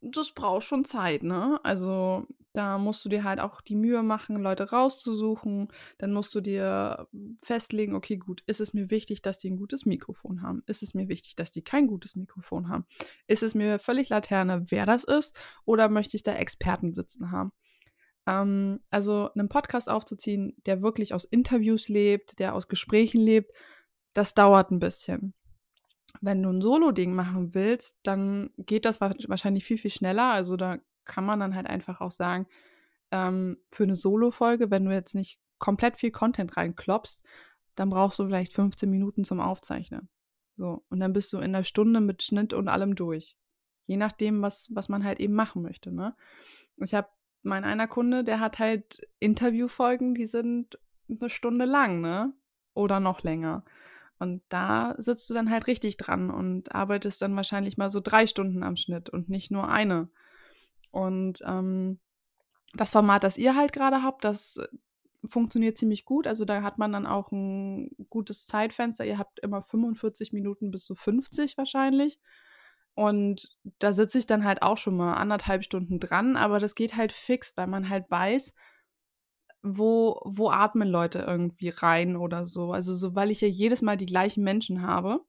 das 0.00 0.32
braucht 0.32 0.64
schon 0.64 0.84
Zeit, 0.84 1.22
ne? 1.22 1.60
Also 1.62 2.26
da 2.54 2.78
musst 2.78 3.04
du 3.04 3.08
dir 3.08 3.24
halt 3.24 3.40
auch 3.40 3.60
die 3.60 3.74
Mühe 3.74 4.04
machen, 4.04 4.36
Leute 4.36 4.70
rauszusuchen. 4.70 5.68
Dann 5.98 6.12
musst 6.12 6.34
du 6.36 6.40
dir 6.40 7.08
festlegen, 7.42 7.96
okay, 7.96 8.16
gut, 8.16 8.44
ist 8.46 8.60
es 8.60 8.72
mir 8.72 8.90
wichtig, 8.90 9.22
dass 9.22 9.38
die 9.38 9.50
ein 9.50 9.56
gutes 9.56 9.86
Mikrofon 9.86 10.40
haben? 10.40 10.62
Ist 10.66 10.84
es 10.84 10.94
mir 10.94 11.08
wichtig, 11.08 11.34
dass 11.34 11.50
die 11.50 11.62
kein 11.62 11.88
gutes 11.88 12.14
Mikrofon 12.14 12.68
haben? 12.68 12.86
Ist 13.26 13.42
es 13.42 13.56
mir 13.56 13.80
völlig 13.80 14.08
Laterne, 14.08 14.64
wer 14.68 14.86
das 14.86 15.02
ist? 15.02 15.36
Oder 15.64 15.88
möchte 15.88 16.16
ich 16.16 16.22
da 16.22 16.32
Experten 16.32 16.94
sitzen 16.94 17.32
haben? 17.32 17.50
Ähm, 18.24 18.80
also 18.88 19.30
einen 19.32 19.48
Podcast 19.48 19.88
aufzuziehen, 19.90 20.54
der 20.64 20.80
wirklich 20.80 21.12
aus 21.12 21.24
Interviews 21.24 21.88
lebt, 21.88 22.38
der 22.38 22.54
aus 22.54 22.68
Gesprächen 22.68 23.20
lebt, 23.20 23.50
das 24.12 24.34
dauert 24.34 24.70
ein 24.70 24.78
bisschen. 24.78 25.34
Wenn 26.20 26.40
du 26.40 26.50
ein 26.50 26.62
Solo-Ding 26.62 27.14
machen 27.14 27.52
willst, 27.52 27.98
dann 28.04 28.50
geht 28.58 28.84
das 28.84 29.00
wahrscheinlich 29.00 29.64
viel, 29.64 29.78
viel 29.78 29.90
schneller. 29.90 30.30
Also 30.30 30.56
da 30.56 30.78
kann 31.04 31.24
man 31.24 31.40
dann 31.40 31.54
halt 31.54 31.66
einfach 31.66 32.00
auch 32.00 32.10
sagen, 32.10 32.46
ähm, 33.10 33.58
für 33.70 33.84
eine 33.84 33.96
Solo-Folge, 33.96 34.70
wenn 34.70 34.84
du 34.84 34.92
jetzt 34.92 35.14
nicht 35.14 35.40
komplett 35.58 35.98
viel 35.98 36.10
Content 36.10 36.56
reinklopst, 36.56 37.22
dann 37.74 37.90
brauchst 37.90 38.18
du 38.18 38.26
vielleicht 38.26 38.52
15 38.52 38.88
Minuten 38.90 39.24
zum 39.24 39.40
Aufzeichnen. 39.40 40.08
So, 40.56 40.84
und 40.88 41.00
dann 41.00 41.12
bist 41.12 41.32
du 41.32 41.38
in 41.38 41.52
der 41.52 41.64
Stunde 41.64 42.00
mit 42.00 42.22
Schnitt 42.22 42.52
und 42.52 42.68
allem 42.68 42.94
durch. 42.94 43.36
Je 43.86 43.96
nachdem, 43.96 44.42
was, 44.42 44.70
was 44.74 44.88
man 44.88 45.04
halt 45.04 45.20
eben 45.20 45.34
machen 45.34 45.62
möchte, 45.62 45.92
ne? 45.92 46.16
Ich 46.76 46.94
habe 46.94 47.08
mein 47.42 47.64
einer 47.64 47.86
Kunde, 47.86 48.24
der 48.24 48.40
hat 48.40 48.58
halt 48.58 49.06
Interviewfolgen, 49.20 50.14
die 50.14 50.26
sind 50.26 50.78
eine 51.08 51.28
Stunde 51.28 51.66
lang, 51.66 52.00
ne? 52.00 52.32
Oder 52.72 53.00
noch 53.00 53.22
länger. 53.22 53.64
Und 54.18 54.42
da 54.48 54.94
sitzt 54.98 55.28
du 55.28 55.34
dann 55.34 55.50
halt 55.50 55.66
richtig 55.66 55.96
dran 55.96 56.30
und 56.30 56.74
arbeitest 56.74 57.20
dann 57.20 57.36
wahrscheinlich 57.36 57.76
mal 57.76 57.90
so 57.90 58.00
drei 58.00 58.26
Stunden 58.26 58.62
am 58.62 58.76
Schnitt 58.76 59.10
und 59.10 59.28
nicht 59.28 59.50
nur 59.50 59.68
eine. 59.68 60.08
Und 60.94 61.42
ähm, 61.44 61.98
das 62.72 62.92
Format, 62.92 63.24
das 63.24 63.36
ihr 63.36 63.56
halt 63.56 63.72
gerade 63.72 64.04
habt, 64.04 64.24
das 64.24 64.60
funktioniert 65.24 65.76
ziemlich 65.76 66.04
gut. 66.04 66.28
Also 66.28 66.44
da 66.44 66.62
hat 66.62 66.78
man 66.78 66.92
dann 66.92 67.04
auch 67.04 67.32
ein 67.32 67.90
gutes 68.10 68.46
Zeitfenster. 68.46 69.04
Ihr 69.04 69.18
habt 69.18 69.40
immer 69.40 69.60
45 69.60 70.32
Minuten 70.32 70.70
bis 70.70 70.84
zu 70.84 70.94
50 70.94 71.58
wahrscheinlich. 71.58 72.20
Und 72.94 73.56
da 73.80 73.92
sitze 73.92 74.18
ich 74.18 74.26
dann 74.26 74.44
halt 74.44 74.62
auch 74.62 74.76
schon 74.76 74.96
mal 74.96 75.14
anderthalb 75.14 75.64
Stunden 75.64 75.98
dran, 75.98 76.36
aber 76.36 76.60
das 76.60 76.76
geht 76.76 76.94
halt 76.94 77.10
fix, 77.10 77.56
weil 77.56 77.66
man 77.66 77.88
halt 77.88 78.08
weiß, 78.08 78.54
wo, 79.64 80.20
wo 80.24 80.50
atmen 80.50 80.88
Leute 80.88 81.24
irgendwie 81.26 81.70
rein 81.70 82.16
oder 82.16 82.46
so. 82.46 82.70
Also 82.70 82.94
so, 82.94 83.16
weil 83.16 83.32
ich 83.32 83.40
ja 83.40 83.48
jedes 83.48 83.82
Mal 83.82 83.96
die 83.96 84.06
gleichen 84.06 84.44
Menschen 84.44 84.82
habe. 84.82 85.24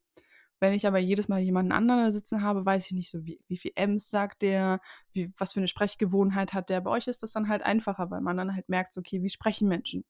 Wenn 0.60 0.74
ich 0.74 0.88
aber 0.88 1.00
jedes 1.00 1.28
Mal 1.28 1.40
jemanden 1.40 1.74
anderen 1.74 2.02
da 2.02 2.12
sitzen 2.12 2.42
habe, 2.42 2.66
weiß 2.66 2.86
ich 2.86 2.92
nicht 2.94 3.10
so, 3.10 3.26
wie, 3.26 3.40
wie 3.48 3.58
viel 3.58 3.72
M's 3.76 4.10
sagt 4.10 4.42
der, 4.42 4.80
wie, 5.12 5.32
was 5.38 5.54
für 5.54 5.60
eine 5.60 5.68
Sprechgewohnheit 5.68 6.54
hat 6.54 6.70
der. 6.70 6.82
Bei 6.82 6.92
euch 6.92 7.08
ist 7.08 7.24
das 7.24 7.34
dann 7.34 7.50
halt 7.50 7.64
einfacher, 7.64 8.10
weil 8.10 8.22
man 8.22 8.38
dann 8.38 8.56
halt 8.56 8.70
merkt, 8.70 8.98
okay, 8.98 9.22
wie 9.22 9.30
sprechen 9.30 9.68
Menschen. 9.68 10.06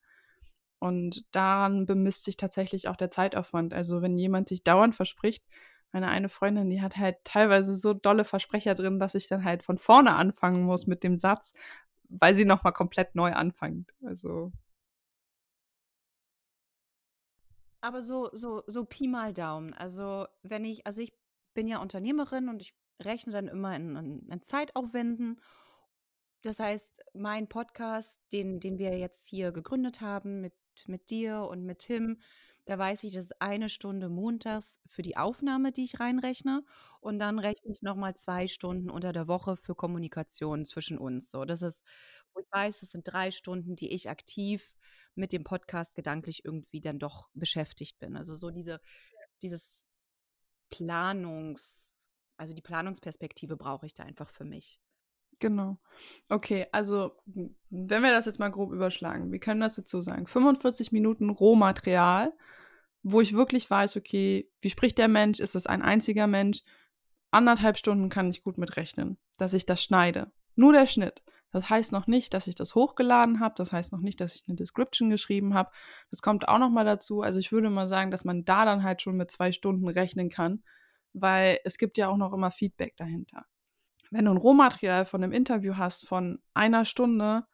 Und 0.80 1.26
daran 1.36 1.86
bemisst 1.86 2.26
sich 2.26 2.38
tatsächlich 2.38 2.88
auch 2.88 2.96
der 2.96 3.10
Zeitaufwand. 3.10 3.74
Also 3.74 4.02
wenn 4.02 4.18
jemand 4.18 4.50
sich 4.50 4.64
dauernd 4.64 4.94
verspricht, 4.94 5.44
meine 5.92 6.10
eine 6.10 6.30
Freundin, 6.30 6.70
die 6.70 6.82
hat 6.82 6.98
halt 6.98 7.18
teilweise 7.24 7.76
so 7.76 7.94
dolle 7.94 8.26
Versprecher 8.26 8.76
drin, 8.76 9.00
dass 9.00 9.16
ich 9.16 9.28
dann 9.28 9.44
halt 9.46 9.64
von 9.64 9.78
vorne 9.78 10.16
anfangen 10.16 10.64
muss 10.64 10.88
mit 10.88 11.04
dem 11.04 11.18
Satz, 11.18 11.54
weil 12.10 12.36
sie 12.36 12.46
nochmal 12.46 12.74
komplett 12.74 13.16
neu 13.16 13.32
anfängt. 13.34 13.94
Also. 14.06 14.52
Aber 17.86 18.02
so, 18.02 18.32
so, 18.34 18.64
so 18.66 18.84
Pi 18.84 19.08
mal 19.08 19.32
Daumen. 19.32 19.72
Also, 19.76 20.26
wenn 20.42 20.66
ich, 20.66 20.88
also 20.88 21.04
ich 21.04 21.14
bin 21.54 21.68
ja 21.68 21.80
Unternehmerin 21.80 22.50
und 22.50 22.60
ich 22.60 22.74
rechne 23.00 23.32
dann 23.32 23.48
immer 23.48 23.76
in, 23.76 23.96
in, 23.96 24.28
in 24.28 24.42
Zeitaufwänden. 24.42 25.40
Das 26.42 26.58
heißt, 26.58 27.04
mein 27.14 27.48
Podcast, 27.48 28.20
den, 28.32 28.60
den 28.60 28.80
wir 28.80 28.98
jetzt 28.98 29.28
hier 29.30 29.52
gegründet 29.52 30.02
haben 30.02 30.42
mit, 30.42 30.54
mit 30.88 31.12
dir 31.12 31.42
und 31.42 31.64
mit 31.64 31.78
Tim, 31.78 32.20
da 32.66 32.80
weiß 32.80 33.04
ich, 33.04 33.14
das 33.14 33.26
ist 33.26 33.40
eine 33.40 33.70
Stunde 33.70 34.10
montags 34.10 34.82
für 34.88 35.04
die 35.04 35.18
Aufnahme, 35.18 35.72
die 35.72 35.84
ich 35.84 36.00
reinrechne. 36.00 36.64
Und 37.02 37.20
dann 37.20 37.38
rechne 37.38 37.72
ich 37.72 37.84
nochmal 37.84 38.16
zwei 38.16 38.48
Stunden 38.48 38.90
unter 38.90 39.14
der 39.14 39.28
Woche 39.28 39.58
für 39.58 39.76
Kommunikation 39.76 40.66
zwischen 40.66 40.98
uns. 40.98 41.30
So, 41.30 41.46
das 41.46 41.62
ist, 41.62 41.84
wo 42.36 42.42
ich 42.42 42.52
weiß, 42.52 42.82
das 42.82 42.92
sind 42.92 43.08
drei 43.08 43.32
Stunden, 43.32 43.76
die 43.76 43.92
ich 43.92 44.10
aktiv 44.10 44.76
mit 45.16 45.32
dem 45.32 45.44
Podcast 45.44 45.96
gedanklich 45.96 46.46
irgendwie 46.46 46.82
dann 46.82 47.00
doch 47.00 47.30
beschäftigt 47.34 47.98
bin. 48.00 48.18
Also 48.18 48.36
so 48.36 48.52
diese, 48.52 48.82
dieses 49.42 49.86
Planungs, 50.70 52.12
also 52.38 52.54
die 52.54 52.62
Planungsperspektive 52.62 53.56
brauche 53.56 53.86
ich 53.86 53.94
da 53.94 54.04
einfach 54.04 54.30
für 54.30 54.46
mich. 54.46 54.80
Genau. 55.40 55.78
Okay, 56.30 56.68
also 56.72 57.18
wenn 57.26 58.04
wir 58.04 58.12
das 58.12 58.26
jetzt 58.26 58.40
mal 58.40 58.52
grob 58.52 58.72
überschlagen, 58.72 59.32
wie 59.32 59.40
können 59.40 59.62
das 59.62 59.78
jetzt 59.78 59.92
so 59.92 60.02
sagen? 60.02 60.28
45 60.28 60.92
Minuten 60.92 61.30
Rohmaterial, 61.30 62.34
wo 63.04 63.22
ich 63.22 63.34
wirklich 63.34 63.70
weiß, 63.70 63.98
okay, 63.98 64.50
wie 64.62 64.70
spricht 64.70 64.98
der 64.98 65.08
Mensch? 65.08 65.40
Ist 65.40 65.56
es 65.56 65.68
ein 65.68 65.82
einziger 65.82 66.28
Mensch? 66.28 66.62
Anderthalb 67.32 67.78
Stunden 67.78 68.10
kann 68.10 68.30
ich 68.30 68.44
gut 68.44 68.58
mitrechnen, 68.58 69.18
dass 69.38 69.54
ich 69.54 69.66
das 69.66 69.84
schneide. 69.84 70.32
Nur 70.56 70.72
der 70.72 70.88
Schnitt. 70.88 71.22
Das 71.56 71.70
heißt 71.70 71.94
noch 71.94 72.06
nicht, 72.06 72.34
dass 72.34 72.48
ich 72.48 72.56
das 72.56 72.76
hochgeladen 72.76 73.40
habe. 73.40 73.56
Das 73.56 73.72
heißt 73.72 73.94
noch 73.94 74.02
nicht, 74.02 74.20
dass 74.20 74.36
ich 74.36 74.44
eine 74.46 74.58
Description 74.58 75.10
geschrieben 75.10 75.54
habe. 75.54 75.72
Das 76.12 76.22
kommt 76.22 76.50
auch 76.50 76.60
noch 76.60 76.70
mal 76.70 76.84
dazu. 76.84 77.22
Also 77.22 77.40
ich 77.40 77.54
würde 77.54 77.70
mal 77.70 77.88
sagen, 77.88 78.12
dass 78.12 78.26
man 78.26 78.44
da 78.44 78.66
dann 78.66 78.84
halt 78.84 79.02
schon 79.02 79.16
mit 79.16 79.32
zwei 79.32 79.54
Stunden 79.54 79.88
rechnen 79.88 80.30
kann, 80.30 80.66
weil 81.14 81.60
es 81.64 81.78
gibt 81.78 81.98
ja 81.98 82.10
auch 82.10 82.18
noch 82.18 82.34
immer 82.34 82.52
Feedback 82.52 82.98
dahinter. 82.98 83.46
Wenn 84.12 84.26
du 84.26 84.32
ein 84.32 84.38
Rohmaterial 84.38 85.06
von 85.06 85.24
einem 85.24 85.32
Interview 85.32 85.78
hast 85.78 86.06
von 86.06 86.42
einer 86.54 86.84
Stunde, 86.84 87.46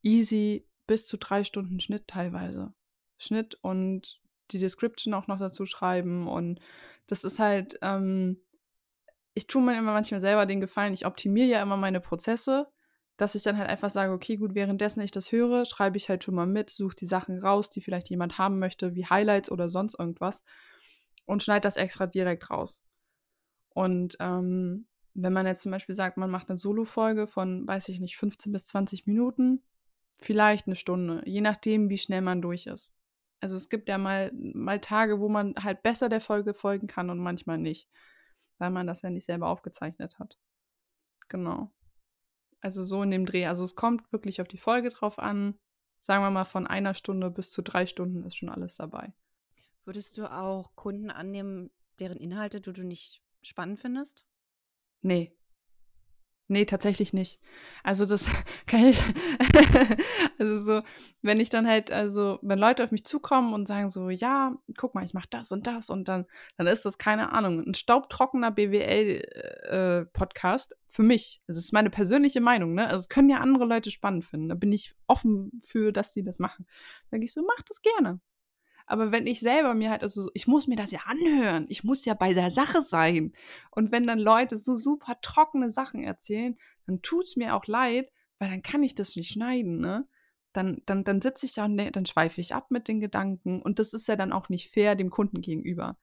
easy 0.00 0.66
bis 0.86 1.06
zu 1.06 1.18
drei 1.18 1.44
Stunden 1.44 1.78
Schnitt 1.78 2.08
teilweise. 2.08 2.72
Schnitt 3.18 3.54
und 3.60 4.18
die 4.50 4.58
Description 4.58 5.12
auch 5.12 5.26
noch 5.26 5.38
dazu 5.38 5.66
schreiben 5.66 6.26
und 6.26 6.58
das 7.06 7.24
ist 7.24 7.38
halt, 7.38 7.78
ähm, 7.82 8.40
ich 9.34 9.46
tue 9.46 9.60
mir 9.60 9.76
immer 9.76 9.92
manchmal 9.92 10.22
selber 10.22 10.46
den 10.46 10.62
Gefallen, 10.62 10.94
ich 10.94 11.04
optimiere 11.04 11.48
ja 11.48 11.62
immer 11.62 11.76
meine 11.76 12.00
Prozesse 12.00 12.72
dass 13.20 13.34
ich 13.34 13.42
dann 13.42 13.58
halt 13.58 13.68
einfach 13.68 13.90
sage, 13.90 14.12
okay, 14.12 14.36
gut, 14.36 14.54
währenddessen 14.54 15.02
ich 15.02 15.10
das 15.10 15.30
höre, 15.30 15.66
schreibe 15.66 15.98
ich 15.98 16.08
halt 16.08 16.24
schon 16.24 16.34
mal 16.34 16.46
mit, 16.46 16.70
suche 16.70 16.96
die 16.96 17.06
Sachen 17.06 17.38
raus, 17.38 17.68
die 17.68 17.82
vielleicht 17.82 18.08
jemand 18.08 18.38
haben 18.38 18.58
möchte, 18.58 18.94
wie 18.94 19.04
Highlights 19.04 19.50
oder 19.50 19.68
sonst 19.68 19.98
irgendwas 19.98 20.42
und 21.26 21.42
schneide 21.42 21.60
das 21.60 21.76
extra 21.76 22.06
direkt 22.06 22.48
raus. 22.48 22.80
Und 23.74 24.16
ähm, 24.20 24.86
wenn 25.12 25.34
man 25.34 25.46
jetzt 25.46 25.62
zum 25.62 25.72
Beispiel 25.72 25.94
sagt, 25.94 26.16
man 26.16 26.30
macht 26.30 26.48
eine 26.48 26.56
Solo-Folge 26.56 27.26
von, 27.26 27.66
weiß 27.66 27.90
ich 27.90 28.00
nicht, 28.00 28.16
15 28.16 28.52
bis 28.52 28.68
20 28.68 29.06
Minuten, 29.06 29.62
vielleicht 30.18 30.66
eine 30.66 30.76
Stunde, 30.76 31.22
je 31.26 31.42
nachdem, 31.42 31.90
wie 31.90 31.98
schnell 31.98 32.22
man 32.22 32.40
durch 32.40 32.66
ist. 32.66 32.94
Also 33.40 33.54
es 33.54 33.68
gibt 33.68 33.90
ja 33.90 33.98
mal, 33.98 34.32
mal 34.32 34.80
Tage, 34.80 35.20
wo 35.20 35.28
man 35.28 35.54
halt 35.58 35.82
besser 35.82 36.08
der 36.08 36.22
Folge 36.22 36.54
folgen 36.54 36.86
kann 36.86 37.10
und 37.10 37.18
manchmal 37.18 37.58
nicht, 37.58 37.86
weil 38.56 38.70
man 38.70 38.86
das 38.86 39.02
ja 39.02 39.10
nicht 39.10 39.26
selber 39.26 39.48
aufgezeichnet 39.48 40.18
hat. 40.18 40.38
Genau. 41.28 41.70
Also 42.60 42.82
so 42.82 43.02
in 43.02 43.10
dem 43.10 43.26
Dreh. 43.26 43.46
Also 43.46 43.64
es 43.64 43.74
kommt 43.74 44.12
wirklich 44.12 44.40
auf 44.40 44.48
die 44.48 44.58
Folge 44.58 44.90
drauf 44.90 45.18
an. 45.18 45.58
Sagen 46.02 46.22
wir 46.22 46.30
mal, 46.30 46.44
von 46.44 46.66
einer 46.66 46.94
Stunde 46.94 47.30
bis 47.30 47.50
zu 47.50 47.62
drei 47.62 47.86
Stunden 47.86 48.24
ist 48.24 48.36
schon 48.36 48.48
alles 48.48 48.76
dabei. 48.76 49.12
Würdest 49.84 50.18
du 50.18 50.30
auch 50.30 50.74
Kunden 50.76 51.10
annehmen, 51.10 51.70
deren 51.98 52.18
Inhalte 52.18 52.60
du, 52.60 52.72
du 52.72 52.84
nicht 52.84 53.22
spannend 53.42 53.80
findest? 53.80 54.26
Nee, 55.02 55.36
Nee, 56.50 56.64
tatsächlich 56.64 57.12
nicht. 57.12 57.38
Also 57.84 58.04
das 58.04 58.28
kann 58.66 58.86
ich, 58.86 59.00
also 60.40 60.58
so, 60.58 60.82
wenn 61.22 61.38
ich 61.38 61.48
dann 61.48 61.68
halt, 61.68 61.92
also 61.92 62.40
wenn 62.42 62.58
Leute 62.58 62.82
auf 62.82 62.90
mich 62.90 63.04
zukommen 63.04 63.54
und 63.54 63.68
sagen 63.68 63.88
so, 63.88 64.10
ja, 64.10 64.56
guck 64.76 64.96
mal, 64.96 65.04
ich 65.04 65.14
mache 65.14 65.28
das 65.30 65.52
und 65.52 65.68
das 65.68 65.90
und 65.90 66.08
dann, 66.08 66.26
dann 66.56 66.66
ist 66.66 66.84
das 66.84 66.98
keine 66.98 67.30
Ahnung, 67.30 67.60
ein 67.60 67.74
staubtrockener 67.74 68.50
BWL-Podcast 68.50 70.72
äh, 70.72 70.76
für 70.88 71.04
mich. 71.04 71.40
Also 71.46 71.58
das 71.58 71.66
ist 71.66 71.72
meine 71.72 71.90
persönliche 71.90 72.40
Meinung, 72.40 72.74
ne? 72.74 72.88
Also 72.88 72.96
es 72.96 73.08
können 73.08 73.30
ja 73.30 73.38
andere 73.38 73.64
Leute 73.64 73.92
spannend 73.92 74.24
finden. 74.24 74.48
Da 74.48 74.56
bin 74.56 74.72
ich 74.72 74.92
offen 75.06 75.62
für, 75.62 75.92
dass 75.92 76.12
sie 76.12 76.24
das 76.24 76.40
machen. 76.40 76.66
Sag 77.12 77.22
ich 77.22 77.32
so, 77.32 77.44
mach 77.46 77.62
das 77.62 77.80
gerne. 77.80 78.18
Aber 78.90 79.12
wenn 79.12 79.28
ich 79.28 79.38
selber 79.38 79.74
mir 79.74 79.90
halt, 79.90 80.02
also 80.02 80.30
ich 80.34 80.48
muss 80.48 80.66
mir 80.66 80.74
das 80.74 80.90
ja 80.90 80.98
anhören, 81.06 81.66
ich 81.68 81.84
muss 81.84 82.04
ja 82.04 82.14
bei 82.14 82.34
der 82.34 82.50
Sache 82.50 82.82
sein. 82.82 83.32
Und 83.70 83.92
wenn 83.92 84.02
dann 84.02 84.18
Leute 84.18 84.58
so 84.58 84.74
super 84.74 85.14
trockene 85.22 85.70
Sachen 85.70 86.02
erzählen, 86.02 86.58
dann 86.86 87.00
tut's 87.00 87.36
mir 87.36 87.54
auch 87.54 87.66
leid, 87.66 88.10
weil 88.40 88.50
dann 88.50 88.62
kann 88.62 88.82
ich 88.82 88.96
das 88.96 89.14
nicht 89.14 89.30
schneiden, 89.30 89.78
ne? 89.78 90.08
Dann, 90.52 90.82
dann, 90.86 91.04
dann 91.04 91.22
sitze 91.22 91.46
ich 91.46 91.54
da 91.54 91.66
und 91.66 91.76
dann 91.76 92.04
schweife 92.04 92.40
ich 92.40 92.52
ab 92.52 92.72
mit 92.72 92.88
den 92.88 92.98
Gedanken. 92.98 93.62
Und 93.62 93.78
das 93.78 93.92
ist 93.92 94.08
ja 94.08 94.16
dann 94.16 94.32
auch 94.32 94.48
nicht 94.48 94.68
fair 94.68 94.96
dem 94.96 95.10
Kunden 95.10 95.40
gegenüber. 95.40 95.96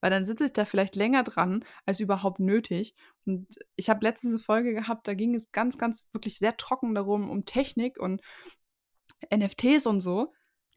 Weil 0.00 0.10
dann 0.10 0.24
sitze 0.24 0.46
ich 0.46 0.52
da 0.52 0.64
vielleicht 0.64 0.96
länger 0.96 1.22
dran 1.22 1.64
als 1.86 2.00
überhaupt 2.00 2.40
nötig. 2.40 2.96
Und 3.24 3.46
ich 3.76 3.88
habe 3.88 4.04
letztens 4.04 4.32
eine 4.32 4.42
Folge 4.42 4.74
gehabt, 4.74 5.06
da 5.06 5.14
ging 5.14 5.36
es 5.36 5.52
ganz, 5.52 5.78
ganz 5.78 6.08
wirklich 6.12 6.38
sehr 6.38 6.56
trocken 6.56 6.96
darum, 6.96 7.30
um 7.30 7.44
Technik 7.44 8.00
und 8.00 8.20
NFTs 9.32 9.86
und 9.86 10.00
so. 10.00 10.32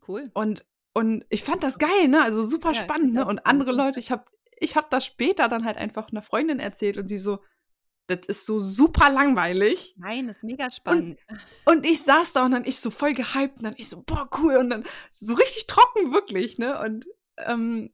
Cool. 0.07 0.29
Und 0.35 0.63
und 0.95 1.25
ich 1.29 1.43
fand 1.43 1.61
das 1.61 1.77
geil, 1.77 2.07
ne? 2.07 2.23
Also 2.23 2.41
super 2.41 2.71
ja, 2.71 2.81
spannend, 2.81 3.13
ne? 3.13 3.27
Und 3.27 3.45
andere 3.45 3.73
Leute, 3.73 3.99
ich 3.99 4.11
habe 4.11 4.23
ich 4.57 4.77
hab 4.77 4.89
das 4.89 5.05
später 5.05 5.49
dann 5.49 5.65
halt 5.65 5.75
einfach 5.75 6.09
einer 6.09 6.21
Freundin 6.21 6.59
erzählt 6.59 6.97
und 6.97 7.09
sie 7.09 7.17
so, 7.17 7.39
das 8.07 8.19
ist 8.27 8.45
so 8.45 8.59
super 8.59 9.09
langweilig. 9.09 9.95
Nein, 9.97 10.27
das 10.27 10.37
ist 10.37 10.43
mega 10.43 10.71
spannend. 10.71 11.17
Und, 11.65 11.77
und 11.77 11.85
ich 11.85 12.01
saß 12.01 12.31
da 12.31 12.45
und 12.45 12.51
dann 12.51 12.63
ich 12.63 12.79
so 12.79 12.91
voll 12.91 13.13
gehypt 13.13 13.57
und 13.57 13.63
dann 13.63 13.75
ich 13.75 13.89
so, 13.89 14.03
boah, 14.03 14.29
cool. 14.39 14.55
Und 14.55 14.69
dann 14.69 14.85
so 15.11 15.33
richtig 15.35 15.67
trocken, 15.67 16.13
wirklich, 16.13 16.59
ne? 16.59 16.79
Und 16.79 17.05
ähm, 17.39 17.89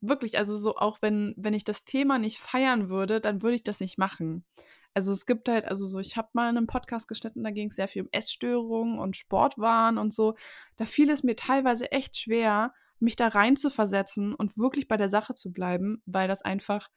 wirklich, 0.00 0.36
also 0.36 0.58
so 0.58 0.74
auch 0.74 0.98
wenn, 1.02 1.34
wenn 1.36 1.54
ich 1.54 1.62
das 1.62 1.84
Thema 1.84 2.18
nicht 2.18 2.40
feiern 2.40 2.90
würde, 2.90 3.20
dann 3.20 3.42
würde 3.42 3.54
ich 3.54 3.62
das 3.62 3.78
nicht 3.78 3.96
machen. 3.96 4.44
Also 4.92 5.12
es 5.12 5.24
gibt 5.24 5.48
halt, 5.48 5.66
also 5.66 5.86
so, 5.86 5.98
ich 5.98 6.16
habe 6.16 6.28
mal 6.32 6.48
einen 6.48 6.66
Podcast 6.66 7.06
geschnitten, 7.06 7.44
da 7.44 7.50
ging 7.50 7.68
es 7.68 7.76
sehr 7.76 7.88
viel 7.88 8.02
um 8.02 8.08
Essstörungen 8.10 8.98
und 8.98 9.16
Sportwahn 9.16 9.98
und 9.98 10.12
so. 10.12 10.34
Da 10.76 10.84
fiel 10.84 11.10
es 11.10 11.22
mir 11.22 11.36
teilweise 11.36 11.92
echt 11.92 12.16
schwer, 12.16 12.74
mich 12.98 13.16
da 13.16 13.28
rein 13.28 13.56
zu 13.56 13.70
versetzen 13.70 14.34
und 14.34 14.58
wirklich 14.58 14.88
bei 14.88 14.96
der 14.96 15.08
Sache 15.08 15.34
zu 15.34 15.52
bleiben, 15.52 16.02
weil 16.06 16.28
das 16.28 16.42
einfach, 16.42 16.90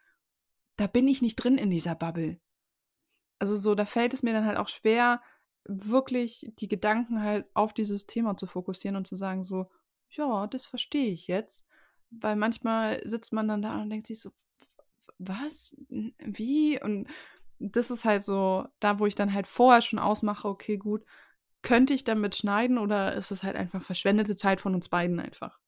da 0.75 0.87
bin 0.87 1.07
ich 1.07 1.21
nicht 1.21 1.35
drin 1.35 1.57
in 1.57 1.69
dieser 1.69 1.95
Bubble. 1.95 2.39
Also 3.39 3.55
so, 3.55 3.75
da 3.75 3.85
fällt 3.85 4.13
es 4.13 4.23
mir 4.23 4.33
dann 4.33 4.45
halt 4.45 4.57
auch 4.57 4.69
schwer, 4.69 5.21
wirklich 5.65 6.51
die 6.59 6.67
Gedanken 6.67 7.21
halt 7.21 7.45
auf 7.53 7.73
dieses 7.73 8.05
Thema 8.05 8.35
zu 8.35 8.47
fokussieren 8.47 8.97
und 8.97 9.07
zu 9.07 9.15
sagen 9.15 9.43
so, 9.43 9.69
ja, 10.09 10.47
das 10.47 10.67
verstehe 10.67 11.11
ich 11.11 11.27
jetzt. 11.27 11.65
Weil 12.09 12.35
manchmal 12.35 13.01
sitzt 13.07 13.33
man 13.33 13.47
dann 13.47 13.61
da 13.61 13.81
und 13.81 13.89
denkt 13.89 14.07
sich 14.07 14.19
so, 14.19 14.31
was? 15.17 15.75
Wie? 15.89 16.81
Und 16.81 17.07
das 17.71 17.91
ist 17.91 18.05
halt 18.05 18.23
so, 18.23 18.67
da 18.79 18.99
wo 18.99 19.05
ich 19.05 19.15
dann 19.15 19.33
halt 19.33 19.47
vorher 19.47 19.81
schon 19.81 19.99
ausmache, 19.99 20.47
okay, 20.47 20.77
gut, 20.77 21.05
könnte 21.61 21.93
ich 21.93 22.03
damit 22.03 22.35
schneiden 22.35 22.77
oder 22.77 23.13
ist 23.15 23.31
es 23.31 23.43
halt 23.43 23.55
einfach 23.55 23.81
verschwendete 23.81 24.35
Zeit 24.35 24.59
von 24.59 24.75
uns 24.75 24.89
beiden 24.89 25.19
einfach? 25.19 25.59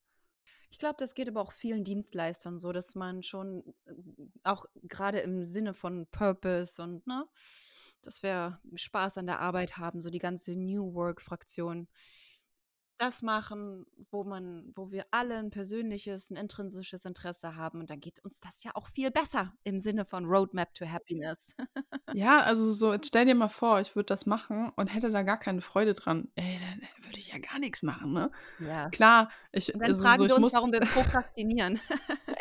Ich 0.70 0.78
glaube, 0.78 0.96
das 0.98 1.14
geht 1.14 1.28
aber 1.28 1.40
auch 1.40 1.52
vielen 1.52 1.84
Dienstleistern 1.84 2.58
so, 2.58 2.72
dass 2.72 2.94
man 2.94 3.22
schon 3.22 3.64
äh, 3.86 3.92
auch 4.44 4.66
gerade 4.82 5.20
im 5.20 5.46
Sinne 5.46 5.74
von 5.74 6.06
Purpose 6.08 6.82
und 6.82 7.06
ne, 7.06 7.26
dass 8.02 8.22
wir 8.22 8.60
Spaß 8.74 9.18
an 9.18 9.26
der 9.26 9.40
Arbeit 9.40 9.78
haben, 9.78 10.00
so 10.00 10.10
die 10.10 10.18
ganze 10.18 10.54
New 10.54 10.94
Work-Fraktion 10.94 11.88
das 12.98 13.22
machen, 13.22 13.86
wo 14.10 14.24
man, 14.24 14.72
wo 14.74 14.90
wir 14.90 15.06
alle 15.10 15.36
ein 15.36 15.50
persönliches, 15.50 16.30
ein 16.30 16.36
intrinsisches 16.36 17.04
Interesse 17.04 17.56
haben. 17.56 17.80
Und 17.80 17.90
dann 17.90 18.00
geht 18.00 18.24
uns 18.24 18.40
das 18.40 18.64
ja 18.64 18.70
auch 18.74 18.88
viel 18.88 19.10
besser 19.10 19.52
im 19.64 19.80
Sinne 19.80 20.04
von 20.04 20.24
Roadmap 20.24 20.74
to 20.74 20.86
Happiness. 20.86 21.54
ja, 22.14 22.40
also 22.40 22.72
so, 22.72 22.92
jetzt 22.92 23.08
stell 23.08 23.26
dir 23.26 23.34
mal 23.34 23.48
vor, 23.48 23.80
ich 23.80 23.94
würde 23.96 24.06
das 24.06 24.26
machen 24.26 24.72
und 24.76 24.88
hätte 24.88 25.10
da 25.10 25.22
gar 25.22 25.38
keine 25.38 25.60
Freude 25.60 25.94
dran. 25.94 26.28
Ey, 26.34 26.58
dann 26.60 27.04
würde 27.04 27.18
ich 27.18 27.32
ja 27.32 27.38
gar 27.38 27.58
nichts 27.58 27.82
machen, 27.82 28.12
ne? 28.12 28.30
Ja. 28.60 28.88
Klar, 28.90 29.30
ich. 29.52 29.72
Und 29.72 29.80
dann 29.80 29.90
also 29.90 30.02
fragen 30.02 30.18
so, 30.18 30.28
wir 30.28 30.36
uns, 30.36 30.52
warum 30.52 30.72
wir 30.72 30.80
prokrastinieren. 30.80 31.80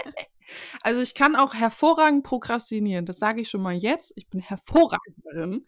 also 0.81 1.01
ich 1.01 1.15
kann 1.15 1.35
auch 1.35 1.53
hervorragend 1.53 2.23
prokrastinieren. 2.23 3.05
Das 3.05 3.19
sage 3.19 3.41
ich 3.41 3.49
schon 3.49 3.61
mal 3.61 3.75
jetzt. 3.75 4.13
Ich 4.15 4.29
bin 4.29 4.39
hervorragend 4.39 5.17
darin, 5.23 5.65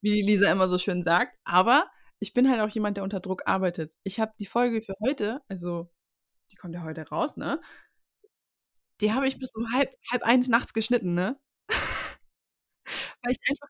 wie 0.00 0.22
Lisa 0.22 0.50
immer 0.50 0.68
so 0.68 0.78
schön 0.78 1.02
sagt. 1.02 1.36
Aber 1.44 1.90
ich 2.22 2.34
bin 2.34 2.48
halt 2.48 2.60
auch 2.60 2.68
jemand, 2.70 2.96
der 2.96 3.04
unter 3.04 3.18
Druck 3.20 3.42
arbeitet. 3.46 3.92
Ich 4.04 4.20
habe 4.20 4.32
die 4.38 4.46
Folge 4.46 4.80
für 4.82 4.94
heute, 5.04 5.42
also 5.48 5.90
die 6.52 6.56
kommt 6.56 6.74
ja 6.74 6.84
heute 6.84 7.08
raus, 7.08 7.36
ne? 7.36 7.60
Die 9.00 9.12
habe 9.12 9.26
ich 9.26 9.38
bis 9.38 9.52
um 9.54 9.72
halb, 9.72 9.90
halb 10.10 10.22
eins 10.22 10.48
nachts 10.48 10.72
geschnitten, 10.72 11.14
ne? 11.14 11.38
Weil 13.22 13.32
ich 13.32 13.38
einfach, 13.48 13.68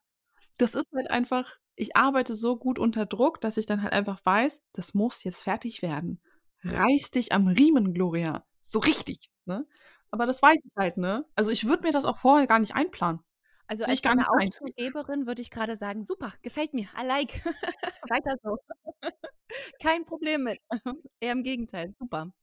das 0.57 0.75
ist 0.75 0.87
halt 0.95 1.11
einfach, 1.11 1.57
ich 1.75 1.95
arbeite 1.95 2.35
so 2.35 2.57
gut 2.57 2.79
unter 2.79 3.05
Druck, 3.05 3.41
dass 3.41 3.57
ich 3.57 3.65
dann 3.65 3.83
halt 3.83 3.93
einfach 3.93 4.21
weiß, 4.25 4.61
das 4.73 4.93
muss 4.93 5.23
jetzt 5.23 5.43
fertig 5.43 5.81
werden. 5.81 6.21
Reiß 6.63 7.11
dich 7.11 7.33
am 7.33 7.47
Riemen, 7.47 7.93
Gloria. 7.93 8.45
So 8.61 8.79
richtig, 8.79 9.31
ne? 9.45 9.67
Aber 10.11 10.27
das 10.27 10.41
weiß 10.41 10.61
ich 10.65 10.73
halt, 10.77 10.97
ne? 10.97 11.25
Also 11.35 11.51
ich 11.51 11.65
würde 11.67 11.83
mir 11.83 11.91
das 11.91 12.05
auch 12.05 12.17
vorher 12.17 12.47
gar 12.47 12.59
nicht 12.59 12.75
einplanen. 12.75 13.21
Also 13.67 13.85
als 13.85 14.01
deine 14.01 14.29
Auftraggeberin 14.29 15.25
würde 15.25 15.41
ich 15.41 15.49
gerade 15.49 15.75
sagen, 15.75 16.03
super, 16.03 16.33
gefällt 16.41 16.73
mir, 16.73 16.87
I 16.99 17.05
like. 17.05 17.43
Weiter 18.09 18.35
so. 18.43 18.57
Kein 19.81 20.05
Problem 20.05 20.43
mit. 20.43 20.59
Eher 21.19 21.31
im 21.31 21.43
Gegenteil, 21.43 21.93
super. 21.99 22.33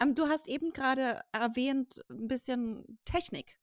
Ähm, 0.00 0.14
du 0.14 0.28
hast 0.28 0.48
eben 0.48 0.72
gerade 0.72 1.22
erwähnt, 1.32 2.02
ein 2.10 2.28
bisschen 2.28 2.98
Technik. 3.04 3.58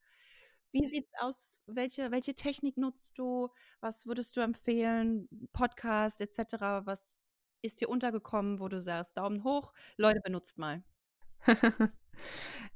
Wie 0.72 0.86
sieht's 0.86 1.12
aus? 1.20 1.62
Welche, 1.66 2.12
welche 2.12 2.36
Technik 2.36 2.78
nutzt 2.78 3.18
du? 3.18 3.50
Was 3.80 4.06
würdest 4.06 4.38
du 4.38 4.42
empfehlen? 4.42 5.28
Podcast 5.52 6.22
etc. 6.22 6.86
Was 6.86 7.28
ist 7.62 7.82
dir 7.82 7.90
untergekommen, 7.90 8.60
wo 8.60 8.68
du 8.68 8.80
sagst, 8.80 9.18
Daumen 9.18 9.44
hoch, 9.44 9.74
Leute, 9.98 10.22
benutzt 10.22 10.58
mal? 10.58 10.84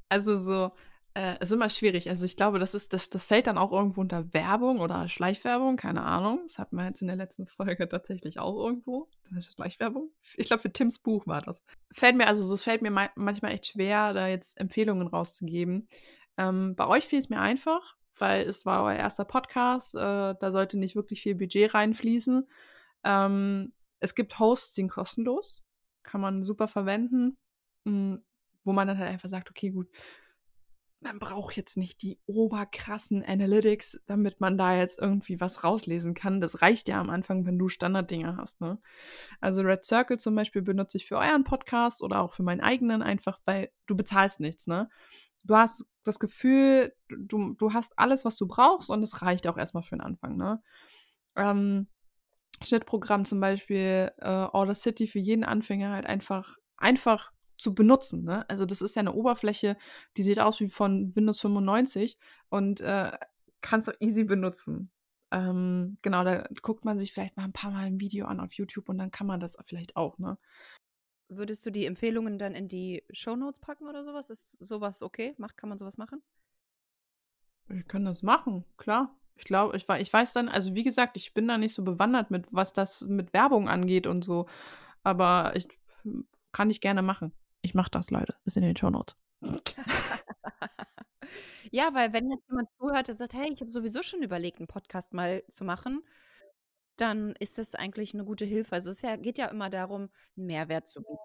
also 0.10 0.38
so, 0.38 0.75
äh, 1.15 1.41
ist 1.41 1.51
immer 1.51 1.70
schwierig. 1.70 2.10
Also 2.10 2.25
ich 2.25 2.36
glaube, 2.36 2.60
das 2.60 2.74
ist, 2.74 2.93
das, 2.93 3.10
das 3.10 3.25
fällt 3.25 3.48
dann 3.48 3.58
auch 3.58 3.72
irgendwo 3.72 4.01
unter 4.01 4.34
Werbung 4.34 4.79
oder 4.79 5.08
Schleichwerbung, 5.08 5.77
keine 5.77 6.03
Ahnung. 6.03 6.39
Das 6.43 6.58
hatten 6.58 6.75
wir 6.75 6.86
jetzt 6.86 7.01
in 7.01 7.08
der 7.08 7.15
letzten 7.15 7.46
Folge 7.46 7.88
tatsächlich 7.89 8.39
auch 8.39 8.55
irgendwo. 8.55 9.10
Das 9.29 9.48
ist 9.48 9.53
Schleichwerbung. 9.53 10.12
Ich 10.38 10.48
glaube, 10.48 10.62
für 10.62 10.74
Tims 10.74 11.00
Buch 11.00 11.27
war 11.27 11.41
das. 11.41 11.63
Fällt 11.91 12.15
mir, 12.15 12.27
also 12.27 12.43
so, 12.43 12.55
es 12.55 12.63
fällt 12.63 12.82
mir 12.82 12.91
manchmal 13.15 13.51
echt 13.51 13.67
schwer, 13.67 14.13
da 14.13 14.27
jetzt 14.27 14.60
Empfehlungen 14.60 15.08
rauszugeben. 15.08 15.88
Ähm, 16.38 16.75
bei 16.75 16.88
euch 16.88 17.05
fiel 17.05 17.20
es 17.20 17.29
mir 17.29 17.39
einfach, 17.39 17.96
weil 18.17 18.48
es 18.48 18.65
war 18.65 18.84
euer 18.84 18.98
erster 18.98 19.25
Podcast. 19.25 19.93
Äh, 19.93 20.00
da 20.39 20.51
sollte 20.51 20.77
nicht 20.77 20.96
wirklich 20.96 21.22
viel 21.22 21.36
Budget 21.36 21.74
reinfließen. 21.74 22.48
Ähm, 23.03 23.74
es 24.00 24.15
gibt 24.15 24.39
Hosts, 24.39 24.74
die 24.74 24.82
sind 24.82 24.91
kostenlos. 24.91 25.63
Kann 26.01 26.22
man 26.22 26.43
super 26.43 26.67
verwenden. 26.67 27.38
Mh, 27.86 28.17
wo 28.63 28.74
man 28.74 28.88
dann 28.88 28.98
halt 28.98 29.10
einfach 29.10 29.29
sagt, 29.29 29.50
okay, 29.50 29.70
gut, 29.70 29.89
man 31.04 31.20
braucht 31.20 31.58
jetzt 31.58 31.78
nicht 31.78 32.02
die 32.02 32.20
oberkrassen 32.26 33.24
Analytics, 33.24 34.02
damit 34.06 34.40
man 34.40 34.58
da 34.58 34.76
jetzt 34.76 35.00
irgendwie 35.00 35.40
was 35.40 35.64
rauslesen 35.64 36.14
kann. 36.14 36.40
Das 36.40 36.62
reicht 36.62 36.88
ja 36.88 37.00
am 37.00 37.10
Anfang, 37.10 37.46
wenn 37.46 37.60
du 37.60 37.68
Standarddinger 37.68 38.38
hast. 38.38 38.62
Ne? 38.62 38.80
Also 39.42 39.62
Red 39.62 39.84
Circle 39.84 40.18
zum 40.18 40.36
Beispiel 40.36 40.62
benutze 40.62 40.98
ich 40.98 41.06
für 41.06 41.18
euren 41.18 41.44
Podcast 41.44 42.02
oder 42.02 42.22
auch 42.22 42.34
für 42.34 42.44
meinen 42.44 42.62
eigenen 42.62 43.02
einfach, 43.02 43.40
weil 43.46 43.70
du 43.86 43.96
bezahlst 43.96 44.40
nichts. 44.40 44.68
Ne? 44.68 44.90
Du 45.44 45.56
hast 45.56 45.86
das 46.04 46.20
Gefühl, 46.20 46.94
du, 47.10 47.54
du 47.54 47.74
hast 47.74 47.98
alles, 47.98 48.24
was 48.24 48.38
du 48.38 48.48
brauchst 48.48 48.90
und 48.90 49.04
es 49.04 49.22
reicht 49.22 49.48
auch 49.48 49.58
erstmal 49.58 49.84
für 49.84 49.96
den 49.96 50.02
Anfang. 50.02 50.38
Ne? 50.38 50.62
Ähm, 51.36 51.88
Schnittprogramm 52.64 53.26
zum 53.26 53.42
Beispiel 53.42 54.12
äh, 54.20 54.30
Order 54.30 54.76
City 54.76 55.08
für 55.08 55.20
jeden 55.20 55.44
Anfänger 55.44 55.92
halt 55.92 56.06
einfach 56.06 56.56
einfach 56.78 57.33
zu 57.58 57.74
benutzen. 57.74 58.24
Ne? 58.24 58.48
Also 58.50 58.66
das 58.66 58.82
ist 58.82 58.96
ja 58.96 59.02
eine 59.02 59.14
Oberfläche, 59.14 59.78
die 60.18 60.24
sieht 60.24 60.40
aus 60.40 60.60
wie 60.60 60.70
von 60.70 61.16
Windows 61.16 61.40
95 61.42 62.18
und 62.50 62.82
äh, 62.82 63.12
kannst 63.62 63.88
du 63.88 63.92
easy 64.00 64.24
benutzen. 64.24 64.92
Ähm, 65.32 65.98
genau, 66.02 66.24
da 66.24 66.48
guckt 66.62 66.86
man 66.86 67.00
sich 67.00 67.12
vielleicht 67.12 67.38
mal 67.38 67.44
ein 67.44 67.54
paar 67.54 67.72
Mal 67.72 67.86
ein 67.86 68.00
Video 68.00 68.28
an 68.28 68.40
auf 68.40 68.54
YouTube 68.54 68.90
und 68.90 68.98
dann 69.00 69.12
kann 69.12 69.26
man 69.26 69.40
das 69.40 69.58
vielleicht 69.66 69.96
auch. 69.96 70.20
Ne? 70.20 70.38
Würdest 71.30 71.66
du 71.66 71.72
die 71.72 71.86
Empfehlungen 71.86 72.38
dann 72.38 72.54
in 72.54 72.68
die 72.68 73.04
Show 73.12 73.36
Notes 73.36 73.60
packen 73.60 73.88
oder 73.88 74.04
sowas? 74.04 74.30
Ist 74.30 74.64
sowas 74.64 75.02
okay? 75.02 75.34
Macht, 75.38 75.58
kann 75.58 75.70
man 75.70 75.78
sowas 75.78 75.98
machen? 75.98 76.22
Ich 77.70 77.88
kann 77.88 78.06
das 78.06 78.22
machen, 78.22 78.66
klar. 78.78 79.18
Ich 79.36 79.46
glaube, 79.46 79.76
ich, 79.76 79.90
ich 79.90 80.14
weiß 80.14 80.34
dann, 80.34 80.48
also 80.48 80.76
wie 80.76 80.84
gesagt, 80.84 81.18
ich 81.18 81.34
bin 81.34 81.48
da 81.48 81.58
nicht 81.58 81.74
so 81.74 81.84
bewandert 81.84 82.30
mit, 82.30 82.46
was 82.52 82.74
das 82.74 83.02
mit 83.02 83.34
Werbung 83.34 83.68
angeht 83.68 84.06
und 84.06 84.24
so. 84.24 84.48
Aber 85.02 85.56
ich 85.56 85.68
kann 86.52 86.70
ich 86.70 86.82
gerne 86.82 87.02
machen. 87.02 87.34
Ich 87.63 87.73
mache 87.73 87.89
das, 87.89 88.12
Leute. 88.12 88.36
Ist 88.45 88.58
in 88.58 88.63
den 88.63 88.78
Show 88.78 88.89
Notes. 88.89 89.15
ja, 91.71 91.93
weil 91.93 92.13
wenn 92.13 92.30
jetzt 92.30 92.47
jemand 92.49 92.69
zuhört, 92.78 93.08
der 93.08 93.15
sagt, 93.15 93.34
hey, 93.34 93.52
ich 93.52 93.62
habe 93.62 93.71
sowieso 93.71 94.04
schon 94.04 94.21
überlegt, 94.21 94.60
einen 94.60 94.67
Podcast 94.67 95.13
mal 95.13 95.43
zu 95.47 95.63
machen, 95.63 96.04
dann 96.97 97.32
ist 97.39 97.58
das 97.58 97.73
eigentlich 97.73 98.13
eine 98.13 98.26
gute 98.26 98.45
Hilfe. 98.45 98.73
Also 98.73 98.91
es 98.91 99.02
ja, 99.02 99.15
geht 99.15 99.38
ja 99.38 99.47
immer 99.47 99.69
darum, 99.69 100.10
einen 100.36 100.45
Mehrwert 100.45 100.88
zu 100.88 101.02
bieten. 101.02 101.17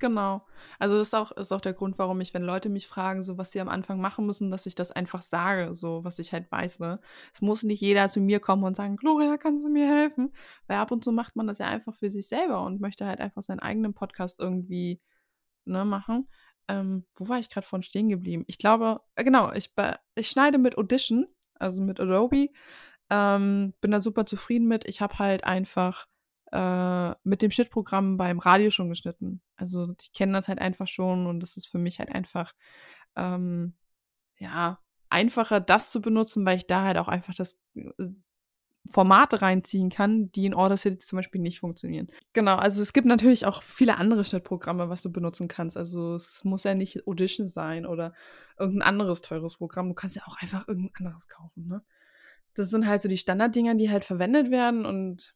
Genau. 0.00 0.44
Also 0.80 0.98
das 0.98 1.08
ist 1.08 1.14
auch, 1.14 1.30
ist 1.32 1.52
auch 1.52 1.60
der 1.60 1.72
Grund, 1.72 1.98
warum 1.98 2.20
ich, 2.20 2.34
wenn 2.34 2.42
Leute 2.42 2.68
mich 2.68 2.88
fragen, 2.88 3.22
so 3.22 3.38
was 3.38 3.52
sie 3.52 3.60
am 3.60 3.68
Anfang 3.68 4.00
machen 4.00 4.26
müssen, 4.26 4.50
dass 4.50 4.66
ich 4.66 4.74
das 4.74 4.90
einfach 4.90 5.22
sage, 5.22 5.74
so 5.76 6.02
was 6.02 6.18
ich 6.18 6.32
halt 6.32 6.50
weiß. 6.50 6.80
Ne? 6.80 7.00
Es 7.32 7.40
muss 7.40 7.62
nicht 7.62 7.80
jeder 7.80 8.08
zu 8.08 8.20
mir 8.20 8.40
kommen 8.40 8.64
und 8.64 8.76
sagen, 8.76 8.96
Gloria, 8.96 9.36
kannst 9.36 9.64
du 9.64 9.70
mir 9.70 9.86
helfen? 9.86 10.32
Weil 10.66 10.78
ab 10.78 10.90
und 10.90 11.04
zu 11.04 11.12
macht 11.12 11.36
man 11.36 11.46
das 11.46 11.58
ja 11.58 11.66
einfach 11.66 11.94
für 11.94 12.10
sich 12.10 12.26
selber 12.26 12.64
und 12.64 12.80
möchte 12.80 13.06
halt 13.06 13.20
einfach 13.20 13.42
seinen 13.42 13.60
eigenen 13.60 13.94
Podcast 13.94 14.40
irgendwie 14.40 15.00
ne, 15.66 15.84
machen. 15.84 16.28
Ähm, 16.68 17.04
wo 17.14 17.28
war 17.28 17.38
ich 17.38 17.50
gerade 17.50 17.66
von 17.66 17.82
stehen 17.82 18.08
geblieben? 18.08 18.44
Ich 18.46 18.58
glaube, 18.58 19.00
äh, 19.16 19.24
genau, 19.24 19.52
ich, 19.52 19.72
ich 20.14 20.30
schneide 20.30 20.58
mit 20.58 20.78
Audition, 20.78 21.26
also 21.58 21.82
mit 21.82 22.00
Adobe. 22.00 22.48
Ähm, 23.10 23.74
bin 23.80 23.90
da 23.90 24.00
super 24.00 24.26
zufrieden 24.26 24.66
mit. 24.66 24.86
Ich 24.86 25.00
habe 25.00 25.18
halt 25.18 25.44
einfach 25.44 26.06
äh, 26.52 27.10
mit 27.24 27.42
dem 27.42 27.50
Schnittprogramm 27.50 28.16
beim 28.16 28.38
Radio 28.38 28.70
schon 28.70 28.88
geschnitten. 28.88 29.42
Also 29.56 29.92
ich 30.00 30.12
kenne 30.12 30.32
das 30.32 30.48
halt 30.48 30.60
einfach 30.60 30.88
schon 30.88 31.26
und 31.26 31.40
das 31.40 31.56
ist 31.56 31.66
für 31.66 31.78
mich 31.78 31.98
halt 31.98 32.10
einfach, 32.14 32.54
ähm, 33.16 33.74
ja, 34.38 34.78
einfacher, 35.10 35.60
das 35.60 35.90
zu 35.90 36.00
benutzen, 36.00 36.44
weil 36.46 36.56
ich 36.56 36.66
da 36.66 36.84
halt 36.84 36.98
auch 36.98 37.08
einfach 37.08 37.34
das 37.34 37.58
äh, 37.74 38.08
Formate 38.90 39.40
reinziehen 39.40 39.88
kann, 39.88 40.30
die 40.32 40.44
in 40.44 40.54
Order 40.54 40.76
City 40.76 40.98
zum 40.98 41.16
Beispiel 41.16 41.40
nicht 41.40 41.60
funktionieren. 41.60 42.08
Genau, 42.34 42.56
also 42.56 42.82
es 42.82 42.92
gibt 42.92 43.06
natürlich 43.06 43.46
auch 43.46 43.62
viele 43.62 43.96
andere 43.96 44.24
Schnittprogramme, 44.24 44.90
was 44.90 45.02
du 45.02 45.10
benutzen 45.10 45.48
kannst. 45.48 45.76
Also 45.76 46.14
es 46.14 46.44
muss 46.44 46.64
ja 46.64 46.74
nicht 46.74 47.06
Audition 47.06 47.48
sein 47.48 47.86
oder 47.86 48.12
irgendein 48.58 48.88
anderes 48.88 49.22
teures 49.22 49.56
Programm. 49.56 49.88
Du 49.88 49.94
kannst 49.94 50.16
ja 50.16 50.22
auch 50.26 50.36
einfach 50.40 50.68
irgendein 50.68 51.06
anderes 51.06 51.28
kaufen, 51.28 51.66
ne? 51.66 51.82
Das 52.54 52.70
sind 52.70 52.86
halt 52.86 53.02
so 53.02 53.08
die 53.08 53.16
Standarddinger, 53.16 53.74
die 53.74 53.90
halt 53.90 54.04
verwendet 54.04 54.50
werden 54.50 54.86
und. 54.86 55.34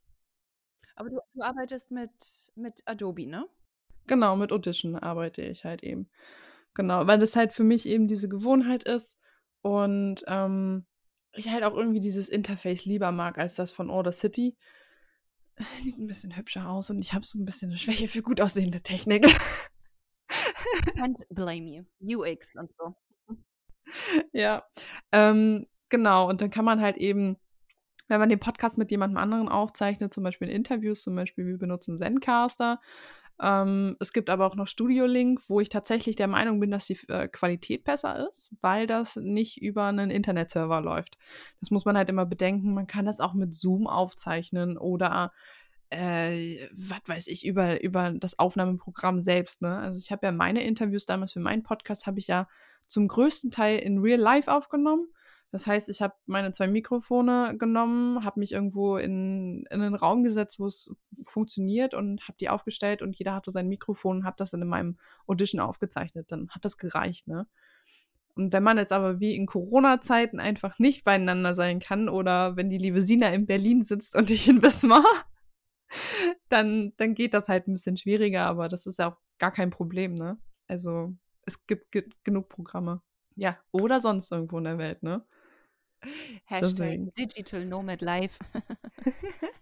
Aber 0.94 1.10
du, 1.10 1.18
du 1.34 1.42
arbeitest 1.42 1.90
mit, 1.90 2.12
mit 2.54 2.82
Adobe, 2.86 3.26
ne? 3.26 3.46
Genau, 4.06 4.36
mit 4.36 4.52
Audition 4.52 4.94
arbeite 4.96 5.42
ich 5.42 5.64
halt 5.64 5.82
eben. 5.82 6.08
Genau, 6.74 7.06
weil 7.06 7.18
das 7.18 7.34
halt 7.34 7.52
für 7.52 7.64
mich 7.64 7.86
eben 7.86 8.08
diese 8.08 8.28
Gewohnheit 8.28 8.84
ist. 8.84 9.18
Und 9.62 10.22
ähm, 10.26 10.86
ich 11.32 11.50
halt 11.50 11.64
auch 11.64 11.74
irgendwie 11.74 12.00
dieses 12.00 12.28
Interface 12.28 12.84
lieber 12.84 13.12
mag 13.12 13.38
als 13.38 13.54
das 13.54 13.70
von 13.70 13.90
Order 13.90 14.12
City. 14.12 14.56
Sieht 15.82 15.98
ein 15.98 16.06
bisschen 16.06 16.36
hübscher 16.36 16.68
aus 16.68 16.90
und 16.90 17.00
ich 17.00 17.12
habe 17.14 17.26
so 17.26 17.38
ein 17.38 17.44
bisschen 17.44 17.70
eine 17.70 17.78
Schwäche 17.78 18.08
für 18.08 18.22
gut 18.22 18.40
aussehende 18.40 18.80
Technik. 18.80 19.26
Can't 20.96 21.16
blame 21.30 21.86
you. 22.00 22.18
UX 22.20 22.54
und 22.56 22.70
so. 22.76 22.94
Ja, 24.32 24.64
ähm, 25.12 25.66
genau. 25.88 26.28
Und 26.28 26.40
dann 26.40 26.50
kann 26.50 26.64
man 26.64 26.80
halt 26.80 26.96
eben, 26.96 27.36
wenn 28.08 28.20
man 28.20 28.28
den 28.28 28.40
Podcast 28.40 28.78
mit 28.78 28.90
jemandem 28.90 29.18
anderen 29.18 29.48
aufzeichnet, 29.48 30.12
zum 30.12 30.24
Beispiel 30.24 30.48
in 30.48 30.56
Interviews, 30.56 31.02
zum 31.02 31.14
Beispiel 31.14 31.46
wir 31.46 31.58
benutzen 31.58 31.98
Zencaster, 31.98 32.80
ähm, 33.40 33.96
es 34.00 34.12
gibt 34.12 34.30
aber 34.30 34.46
auch 34.46 34.56
noch 34.56 34.66
Studio 34.66 35.06
Link, 35.06 35.48
wo 35.48 35.60
ich 35.60 35.68
tatsächlich 35.68 36.16
der 36.16 36.26
Meinung 36.26 36.58
bin, 36.58 36.70
dass 36.70 36.86
die 36.86 36.98
äh, 37.08 37.28
Qualität 37.28 37.84
besser 37.84 38.28
ist, 38.28 38.52
weil 38.60 38.86
das 38.86 39.16
nicht 39.16 39.62
über 39.62 39.84
einen 39.84 40.10
Internetserver 40.10 40.80
läuft. 40.80 41.18
Das 41.60 41.70
muss 41.70 41.84
man 41.84 41.96
halt 41.96 42.10
immer 42.10 42.26
bedenken. 42.26 42.74
Man 42.74 42.86
kann 42.86 43.06
das 43.06 43.20
auch 43.20 43.34
mit 43.34 43.54
Zoom 43.54 43.86
aufzeichnen 43.86 44.76
oder 44.76 45.32
äh, 45.90 46.68
was 46.72 47.00
weiß 47.06 47.26
ich, 47.28 47.46
über, 47.46 47.82
über 47.82 48.10
das 48.10 48.38
Aufnahmeprogramm 48.38 49.20
selbst. 49.20 49.62
Ne? 49.62 49.78
Also 49.78 49.98
ich 49.98 50.10
habe 50.10 50.26
ja 50.26 50.32
meine 50.32 50.64
Interviews 50.64 51.06
damals 51.06 51.32
für 51.32 51.40
meinen 51.40 51.62
Podcast, 51.62 52.06
habe 52.06 52.18
ich 52.18 52.26
ja 52.26 52.48
zum 52.88 53.06
größten 53.08 53.50
Teil 53.50 53.78
in 53.78 53.98
Real 53.98 54.20
Life 54.20 54.52
aufgenommen. 54.52 55.08
Das 55.50 55.66
heißt, 55.66 55.88
ich 55.88 56.02
habe 56.02 56.14
meine 56.26 56.52
zwei 56.52 56.66
Mikrofone 56.66 57.56
genommen, 57.56 58.22
habe 58.24 58.40
mich 58.40 58.52
irgendwo 58.52 58.98
in, 58.98 59.64
in 59.70 59.80
einen 59.80 59.94
Raum 59.94 60.22
gesetzt, 60.22 60.60
wo 60.60 60.66
es 60.66 60.94
funktioniert 61.22 61.94
und 61.94 62.22
habe 62.28 62.36
die 62.38 62.50
aufgestellt 62.50 63.00
und 63.00 63.18
jeder 63.18 63.34
hatte 63.34 63.50
sein 63.50 63.68
Mikrofon 63.68 64.18
und 64.18 64.24
habe 64.24 64.36
das 64.36 64.50
dann 64.50 64.60
in 64.60 64.68
meinem 64.68 64.98
Audition 65.26 65.60
aufgezeichnet. 65.60 66.30
Dann 66.30 66.50
hat 66.50 66.64
das 66.64 66.76
gereicht, 66.76 67.28
ne? 67.28 67.46
Und 68.34 68.52
wenn 68.52 68.62
man 68.62 68.78
jetzt 68.78 68.92
aber 68.92 69.18
wie 69.18 69.34
in 69.34 69.46
Corona-Zeiten 69.46 70.38
einfach 70.38 70.78
nicht 70.78 71.02
beieinander 71.02 71.56
sein 71.56 71.80
kann 71.80 72.08
oder 72.08 72.56
wenn 72.56 72.70
die 72.70 72.78
liebe 72.78 73.02
Sina 73.02 73.30
in 73.30 73.46
Berlin 73.46 73.82
sitzt 73.82 74.14
und 74.14 74.30
ich 74.30 74.48
in 74.48 74.62
Wismar, 74.62 75.04
dann, 76.48 76.92
dann 76.98 77.14
geht 77.14 77.34
das 77.34 77.48
halt 77.48 77.66
ein 77.66 77.72
bisschen 77.72 77.96
schwieriger, 77.96 78.44
aber 78.44 78.68
das 78.68 78.86
ist 78.86 78.98
ja 78.98 79.10
auch 79.10 79.16
gar 79.38 79.50
kein 79.50 79.70
Problem, 79.70 80.14
ne? 80.14 80.38
Also 80.68 81.14
es 81.46 81.66
gibt, 81.66 81.90
gibt 81.90 82.22
genug 82.24 82.48
Programme. 82.48 83.02
Ja, 83.34 83.58
oder 83.72 84.00
sonst 84.00 84.30
irgendwo 84.30 84.58
in 84.58 84.64
der 84.64 84.78
Welt, 84.78 85.02
ne? 85.02 85.24
Hashtag 86.44 87.12
Digital 87.14 87.64
Nomad 87.64 88.00
Life. 88.00 88.38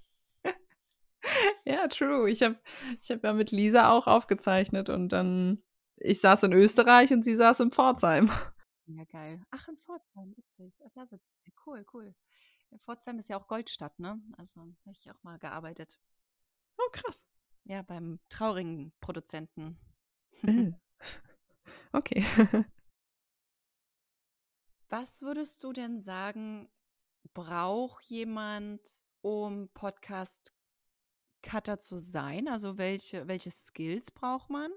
ja, 1.64 1.88
true. 1.88 2.30
Ich 2.30 2.42
habe 2.42 2.58
ich 3.00 3.10
hab 3.10 3.24
ja 3.24 3.32
mit 3.32 3.50
Lisa 3.50 3.90
auch 3.90 4.06
aufgezeichnet 4.06 4.88
und 4.88 5.10
dann, 5.10 5.62
ich 5.96 6.20
saß 6.20 6.44
in 6.44 6.52
Österreich 6.52 7.12
und 7.12 7.24
sie 7.24 7.36
saß 7.36 7.60
in 7.60 7.70
Pforzheim. 7.70 8.30
Ja, 8.86 9.04
geil. 9.04 9.42
Ach, 9.50 9.66
in 9.68 9.78
Pforzheim, 9.78 10.34
witzig. 10.36 10.74
Ach, 10.84 11.06
cool, 11.66 11.84
cool. 11.92 12.14
Ja, 12.70 12.78
Pforzheim 12.78 13.18
ist 13.18 13.28
ja 13.28 13.36
auch 13.36 13.48
Goldstadt, 13.48 13.98
ne? 13.98 14.20
Also 14.36 14.60
habe 14.60 14.92
ich 14.92 15.10
auch 15.10 15.22
mal 15.22 15.38
gearbeitet. 15.38 15.98
Oh, 16.78 16.90
krass. 16.92 17.24
Ja, 17.64 17.82
beim 17.82 18.20
traurigen 18.28 18.92
Produzenten. 19.00 19.78
Okay. 21.92 22.24
Was 24.88 25.22
würdest 25.22 25.64
du 25.64 25.72
denn 25.72 26.00
sagen, 26.00 26.68
braucht 27.34 28.04
jemand, 28.04 28.80
um 29.20 29.68
Podcast-Cutter 29.74 31.78
zu 31.78 31.98
sein? 31.98 32.46
Also 32.48 32.78
welche, 32.78 33.26
welche 33.26 33.50
Skills 33.50 34.12
braucht 34.12 34.48
man? 34.48 34.70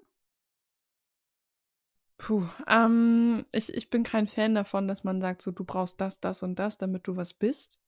Puh, 2.17 2.45
ähm, 2.67 3.45
ich, 3.53 3.73
ich 3.73 3.89
bin 3.89 4.03
kein 4.03 4.27
Fan 4.27 4.55
davon, 4.55 4.87
dass 4.87 5.03
man 5.03 5.21
sagt, 5.21 5.41
so 5.41 5.51
du 5.51 5.63
brauchst 5.63 6.01
das, 6.01 6.19
das 6.19 6.43
und 6.43 6.59
das, 6.59 6.77
damit 6.77 7.07
du 7.07 7.15
was 7.15 7.33
bist. 7.33 7.79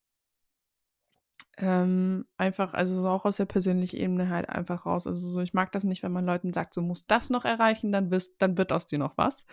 Ähm, 1.58 2.24
einfach, 2.38 2.72
also 2.72 3.02
so 3.02 3.08
auch 3.08 3.26
aus 3.26 3.36
der 3.36 3.44
persönlichen 3.44 3.98
Ebene 3.98 4.30
halt 4.30 4.48
einfach 4.48 4.86
raus. 4.86 5.06
Also 5.06 5.28
so, 5.28 5.40
ich 5.40 5.52
mag 5.52 5.70
das 5.72 5.84
nicht, 5.84 6.02
wenn 6.02 6.12
man 6.12 6.24
Leuten 6.24 6.54
sagt, 6.54 6.72
so 6.72 6.80
musst 6.80 7.10
das 7.10 7.28
noch 7.28 7.44
erreichen, 7.44 7.92
dann 7.92 8.10
wirst, 8.10 8.36
dann 8.38 8.56
wird 8.56 8.72
aus 8.72 8.86
dir 8.86 8.98
noch 8.98 9.18
was. 9.18 9.44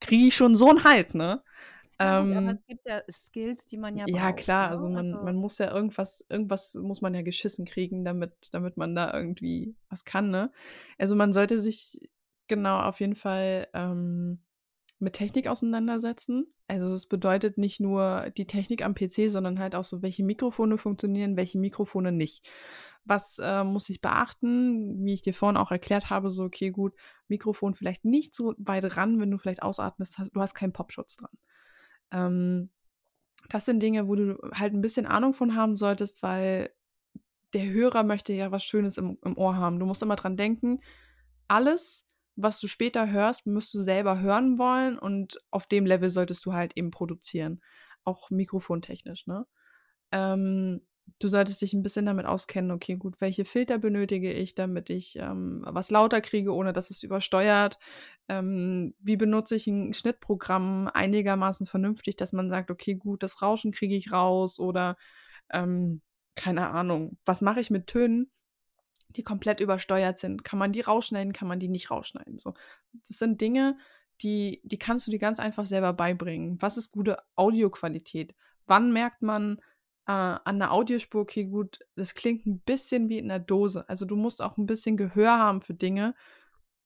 Kriege 0.00 0.28
ich 0.28 0.36
schon 0.36 0.54
so 0.54 0.70
einen 0.70 0.84
Hals, 0.84 1.14
ne? 1.14 1.42
Ja, 2.00 2.10
gut, 2.10 2.36
aber 2.36 2.50
ähm, 2.50 2.58
es 2.58 2.66
gibt 2.66 2.86
ja 2.86 3.02
Skills, 3.10 3.66
die 3.66 3.76
man 3.76 3.96
ja 3.96 4.06
Ja, 4.08 4.32
klar, 4.32 4.66
ne? 4.66 4.72
also 4.72 4.88
man, 4.88 4.96
also 4.98 5.24
man 5.24 5.36
muss 5.36 5.58
ja 5.58 5.72
irgendwas, 5.72 6.24
irgendwas 6.28 6.74
muss 6.74 7.00
man 7.00 7.14
ja 7.14 7.22
geschissen 7.22 7.64
kriegen, 7.64 8.04
damit, 8.04 8.32
damit 8.52 8.76
man 8.76 8.94
da 8.94 9.12
irgendwie 9.14 9.76
was 9.88 10.04
kann, 10.04 10.30
ne? 10.30 10.50
Also 10.98 11.16
man 11.16 11.32
sollte 11.32 11.60
sich 11.60 12.00
genau 12.48 12.80
auf 12.80 13.00
jeden 13.00 13.14
Fall 13.14 13.68
ähm, 13.72 14.40
mit 14.98 15.14
Technik 15.14 15.46
auseinandersetzen. 15.48 16.46
Also 16.66 16.92
es 16.94 17.06
bedeutet 17.06 17.58
nicht 17.58 17.78
nur 17.80 18.30
die 18.36 18.46
Technik 18.46 18.84
am 18.84 18.94
PC, 18.94 19.28
sondern 19.30 19.58
halt 19.58 19.74
auch 19.74 19.84
so, 19.84 20.02
welche 20.02 20.24
Mikrofone 20.24 20.78
funktionieren, 20.78 21.36
welche 21.36 21.58
Mikrofone 21.58 22.10
nicht. 22.10 22.48
Was 23.04 23.38
äh, 23.38 23.64
muss 23.64 23.90
ich 23.90 24.00
beachten? 24.00 25.04
Wie 25.04 25.12
ich 25.12 25.22
dir 25.22 25.34
vorhin 25.34 25.58
auch 25.58 25.70
erklärt 25.70 26.08
habe, 26.10 26.30
so, 26.30 26.44
okay, 26.44 26.70
gut, 26.70 26.94
Mikrofon 27.28 27.74
vielleicht 27.74 28.04
nicht 28.04 28.34
so 28.34 28.54
weit 28.58 28.96
ran, 28.96 29.20
wenn 29.20 29.30
du 29.30 29.38
vielleicht 29.38 29.62
ausatmest, 29.62 30.18
du 30.32 30.40
hast 30.40 30.54
keinen 30.54 30.72
Popschutz 30.72 31.16
dran. 31.16 31.30
Ähm, 32.10 32.70
das 33.48 33.64
sind 33.64 33.82
Dinge, 33.82 34.08
wo 34.08 34.14
du 34.14 34.38
halt 34.54 34.72
ein 34.72 34.80
bisschen 34.80 35.06
Ahnung 35.06 35.34
von 35.34 35.54
haben 35.54 35.76
solltest, 35.76 36.22
weil 36.22 36.70
der 37.52 37.70
Hörer 37.70 38.02
möchte 38.02 38.32
ja 38.32 38.50
was 38.50 38.64
Schönes 38.64 38.98
im, 38.98 39.18
im 39.24 39.36
Ohr 39.36 39.56
haben. 39.56 39.78
Du 39.78 39.86
musst 39.86 40.02
immer 40.02 40.16
dran 40.16 40.36
denken, 40.36 40.80
alles, 41.46 42.06
was 42.36 42.60
du 42.60 42.66
später 42.66 43.10
hörst, 43.10 43.46
musst 43.46 43.72
du 43.74 43.82
selber 43.82 44.20
hören 44.20 44.58
wollen 44.58 44.98
und 44.98 45.40
auf 45.50 45.66
dem 45.66 45.86
Level 45.86 46.10
solltest 46.10 46.44
du 46.46 46.52
halt 46.52 46.76
eben 46.76 46.90
produzieren. 46.90 47.60
Auch 48.02 48.30
mikrofontechnisch, 48.30 49.26
ne? 49.26 49.46
Ähm, 50.10 50.80
du 51.18 51.28
solltest 51.28 51.62
dich 51.62 51.72
ein 51.72 51.82
bisschen 51.82 52.06
damit 52.06 52.26
auskennen, 52.26 52.70
okay, 52.70 52.96
gut, 52.96 53.20
welche 53.20 53.44
Filter 53.44 53.78
benötige 53.78 54.32
ich, 54.32 54.54
damit 54.54 54.90
ich 54.90 55.16
ähm, 55.18 55.62
was 55.66 55.90
lauter 55.90 56.20
kriege, 56.20 56.54
ohne 56.54 56.72
dass 56.72 56.90
es 56.90 57.02
übersteuert? 57.02 57.78
Ähm, 58.28 58.94
wie 59.00 59.16
benutze 59.16 59.54
ich 59.54 59.66
ein 59.66 59.92
Schnittprogramm 59.92 60.88
einigermaßen 60.92 61.66
vernünftig, 61.66 62.16
dass 62.16 62.32
man 62.32 62.50
sagt, 62.50 62.70
okay, 62.70 62.94
gut, 62.94 63.22
das 63.22 63.42
Rauschen 63.42 63.72
kriege 63.72 63.96
ich 63.96 64.12
raus 64.12 64.58
oder 64.58 64.96
ähm, 65.52 66.00
keine 66.34 66.70
Ahnung, 66.70 67.16
was 67.24 67.40
mache 67.40 67.60
ich 67.60 67.70
mit 67.70 67.86
Tönen, 67.86 68.30
die 69.10 69.22
komplett 69.22 69.60
übersteuert 69.60 70.18
sind? 70.18 70.42
Kann 70.42 70.58
man 70.58 70.72
die 70.72 70.80
rausschneiden, 70.80 71.32
kann 71.32 71.48
man 71.48 71.60
die 71.60 71.68
nicht 71.68 71.90
rausschneiden? 71.90 72.38
So, 72.38 72.54
das 72.92 73.18
sind 73.18 73.40
Dinge, 73.40 73.78
die, 74.22 74.60
die 74.64 74.78
kannst 74.78 75.06
du 75.06 75.10
dir 75.10 75.18
ganz 75.18 75.38
einfach 75.38 75.66
selber 75.66 75.92
beibringen. 75.92 76.60
Was 76.60 76.76
ist 76.76 76.90
gute 76.90 77.18
Audioqualität? 77.36 78.34
Wann 78.66 78.92
merkt 78.92 79.22
man, 79.22 79.60
äh, 80.06 80.12
an 80.12 80.58
der 80.58 80.72
Audiospur, 80.72 81.22
okay, 81.22 81.44
gut, 81.44 81.78
das 81.96 82.14
klingt 82.14 82.46
ein 82.46 82.60
bisschen 82.60 83.08
wie 83.08 83.18
in 83.18 83.28
der 83.28 83.38
Dose. 83.38 83.88
Also 83.88 84.04
du 84.06 84.16
musst 84.16 84.42
auch 84.42 84.56
ein 84.56 84.66
bisschen 84.66 84.96
Gehör 84.96 85.38
haben 85.38 85.62
für 85.62 85.74
Dinge, 85.74 86.14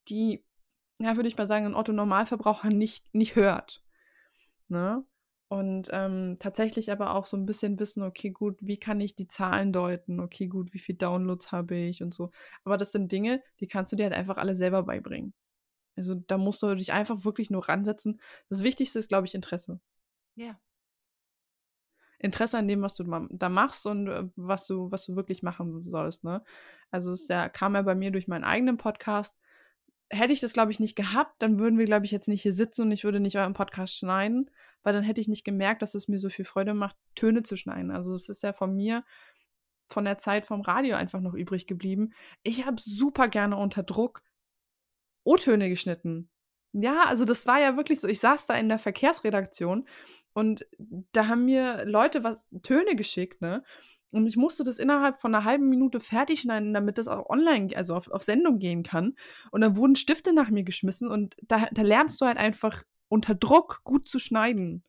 die, 0.09 0.45
ja, 1.01 1.17
würde 1.17 1.29
ich 1.29 1.37
mal 1.37 1.49
sagen, 1.49 1.67
ein 1.67 1.75
Otto-Normalverbraucher 1.75 2.71
nicht, 2.71 3.15
nicht 3.15 3.37
hört. 3.37 3.83
Ne? 4.69 5.05
Und 5.49 5.89
ähm, 5.93 6.37
tatsächlich 6.39 6.93
aber 6.93 7.15
auch 7.15 7.25
so 7.25 7.37
ein 7.37 7.47
bisschen 7.47 7.79
wissen, 7.79 8.03
okay, 8.03 8.31
gut, 8.31 8.59
wie 8.61 8.77
kann 8.77 9.01
ich 9.01 9.17
die 9.17 9.29
Zahlen 9.29 9.73
deuten? 9.73 10.21
Okay, 10.21 10.47
gut, 10.47 10.75
wie 10.75 10.79
viele 10.79 10.99
Downloads 10.99 11.53
habe 11.53 11.75
ich 11.75 12.03
und 12.03 12.13
so. 12.13 12.31
Aber 12.65 12.77
das 12.77 12.93
sind 12.93 13.11
Dinge, 13.11 13.43
die 13.61 13.67
kannst 13.67 13.93
du 13.93 13.97
dir 13.97 14.05
halt 14.05 14.15
einfach 14.15 14.37
alle 14.37 14.55
selber 14.55 14.83
beibringen. 14.83 15.33
Also 15.97 16.15
da 16.15 16.37
musst 16.39 16.63
du 16.63 16.75
dich 16.75 16.93
einfach 16.93 17.25
wirklich 17.25 17.51
nur 17.51 17.67
ransetzen. 17.67 18.21
Das 18.51 18.63
Wichtigste 18.63 18.99
ist, 18.99 19.09
glaube 19.09 19.27
ich, 19.27 19.35
Interesse. 19.35 19.81
Ja. 20.37 20.61
Interesse 22.19 22.59
an 22.59 22.69
dem, 22.69 22.83
was 22.83 22.95
du 22.95 23.05
da 23.31 23.49
machst 23.49 23.87
und 23.87 24.09
äh, 24.09 24.25
was 24.37 24.67
du, 24.67 24.91
was 24.91 25.07
du 25.07 25.17
wirklich 25.17 25.43
machen 25.43 25.83
sollst, 25.85 26.25
ne? 26.25 26.43
Also 26.91 27.13
es 27.13 27.29
ja, 27.29 27.49
kam 27.49 27.75
ja 27.75 27.83
bei 27.83 27.95
mir 27.95 28.11
durch 28.11 28.29
meinen 28.29 28.45
eigenen 28.45 28.77
Podcast. 28.77 29.37
Hätte 30.11 30.33
ich 30.33 30.41
das, 30.41 30.53
glaube 30.53 30.73
ich, 30.73 30.81
nicht 30.81 30.97
gehabt, 30.97 31.43
dann 31.43 31.59
würden 31.59 31.79
wir, 31.79 31.85
glaube 31.85 32.07
ich, 32.07 32.11
jetzt 32.11 32.29
nicht 32.29 32.43
hier 32.43 32.53
sitzen 32.53 32.83
und 32.83 32.93
ich 32.93 33.05
würde 33.05 33.21
nicht 33.21 33.39
euren 33.39 33.53
Podcast 33.53 33.97
schneiden, 33.97 34.51
weil 34.83 34.95
dann 34.95 35.05
hätte 35.05 35.21
ich 35.21 35.29
nicht 35.29 35.45
gemerkt, 35.45 35.83
dass 35.83 35.95
es 35.95 36.09
mir 36.09 36.19
so 36.19 36.31
viel 36.31 36.45
Freude 36.45 36.75
macht, 36.75 36.97
Töne 37.15 37.43
zu 37.43 37.57
schneiden. 37.57 37.91
Also 37.91 38.15
es 38.15 38.29
ist 38.29 38.43
ja 38.43 38.53
von 38.53 38.75
mir, 38.75 39.05
von 39.87 40.05
der 40.05 40.19
Zeit 40.19 40.47
vom 40.47 40.63
Radio 40.63 40.97
einfach 40.97 41.21
noch 41.21 41.35
übrig 41.35 41.67
geblieben. 41.67 42.15
Ich 42.43 42.67
habe 42.67 42.81
super 42.81 43.29
gerne 43.29 43.57
unter 43.57 43.83
Druck 43.83 44.23
O-Töne 45.25 45.69
geschnitten. 45.69 46.31
Ja, 46.81 47.05
also 47.05 47.25
das 47.25 47.47
war 47.47 47.61
ja 47.61 47.77
wirklich 47.77 48.01
so. 48.01 48.09
Ich 48.09 48.21
saß 48.21 48.47
da 48.47 48.55
in 48.55 48.69
der 48.69 48.79
Verkehrsredaktion 48.79 49.87
und 50.33 50.67
da 51.13 51.27
haben 51.27 51.45
mir 51.45 51.85
Leute 51.87 52.23
was 52.25 52.51
Töne 52.63 52.95
geschickt, 52.95 53.41
ne? 53.41 53.65
Und 54.11 54.27
ich 54.27 54.37
musste 54.37 54.65
das 54.65 54.79
innerhalb 54.79 55.21
von 55.21 55.35
einer 55.35 55.45
halben 55.45 55.69
Minute 55.69 56.01
fertig 56.01 56.41
schneiden, 56.41 56.73
damit 56.73 56.97
das 56.97 57.09
auch 57.09 57.29
online, 57.29 57.77
also 57.77 57.95
auf, 57.95 58.09
auf 58.11 58.25
Sendung 58.25 58.59
gehen 58.59 58.83
kann. 58.83 59.15
Und 59.51 59.61
dann 59.61 59.77
wurden 59.77 59.97
Stifte 59.97 60.33
nach 60.33 60.49
mir 60.49 60.63
geschmissen 60.63 61.09
und 61.09 61.37
da, 61.43 61.67
da 61.73 61.83
lernst 61.83 62.21
du 62.21 62.27
halt 62.27 62.39
einfach 62.39 62.85
unter 63.09 63.35
Druck 63.35 63.83
gut 63.85 64.09
zu 64.09 64.19
schneiden. 64.19 64.83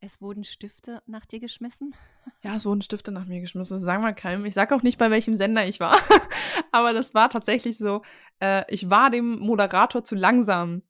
Es 0.00 0.20
wurden 0.20 0.42
Stifte 0.44 1.00
nach 1.06 1.24
dir 1.24 1.38
geschmissen? 1.38 1.94
Ja, 2.42 2.56
es 2.56 2.66
wurden 2.66 2.82
Stifte 2.82 3.12
nach 3.12 3.26
mir 3.26 3.40
geschmissen. 3.40 3.76
Das 3.76 3.84
sagen 3.84 4.02
wir 4.02 4.12
keinem. 4.12 4.44
Ich 4.44 4.54
sage 4.54 4.74
auch 4.74 4.82
nicht, 4.82 4.98
bei 4.98 5.10
welchem 5.10 5.36
Sender 5.36 5.64
ich 5.66 5.78
war. 5.78 5.96
Aber 6.72 6.92
das 6.92 7.14
war 7.14 7.30
tatsächlich 7.30 7.78
so. 7.78 8.02
Äh, 8.40 8.64
ich 8.68 8.90
war 8.90 9.10
dem 9.10 9.38
Moderator 9.38 10.02
zu 10.02 10.16
langsam 10.16 10.82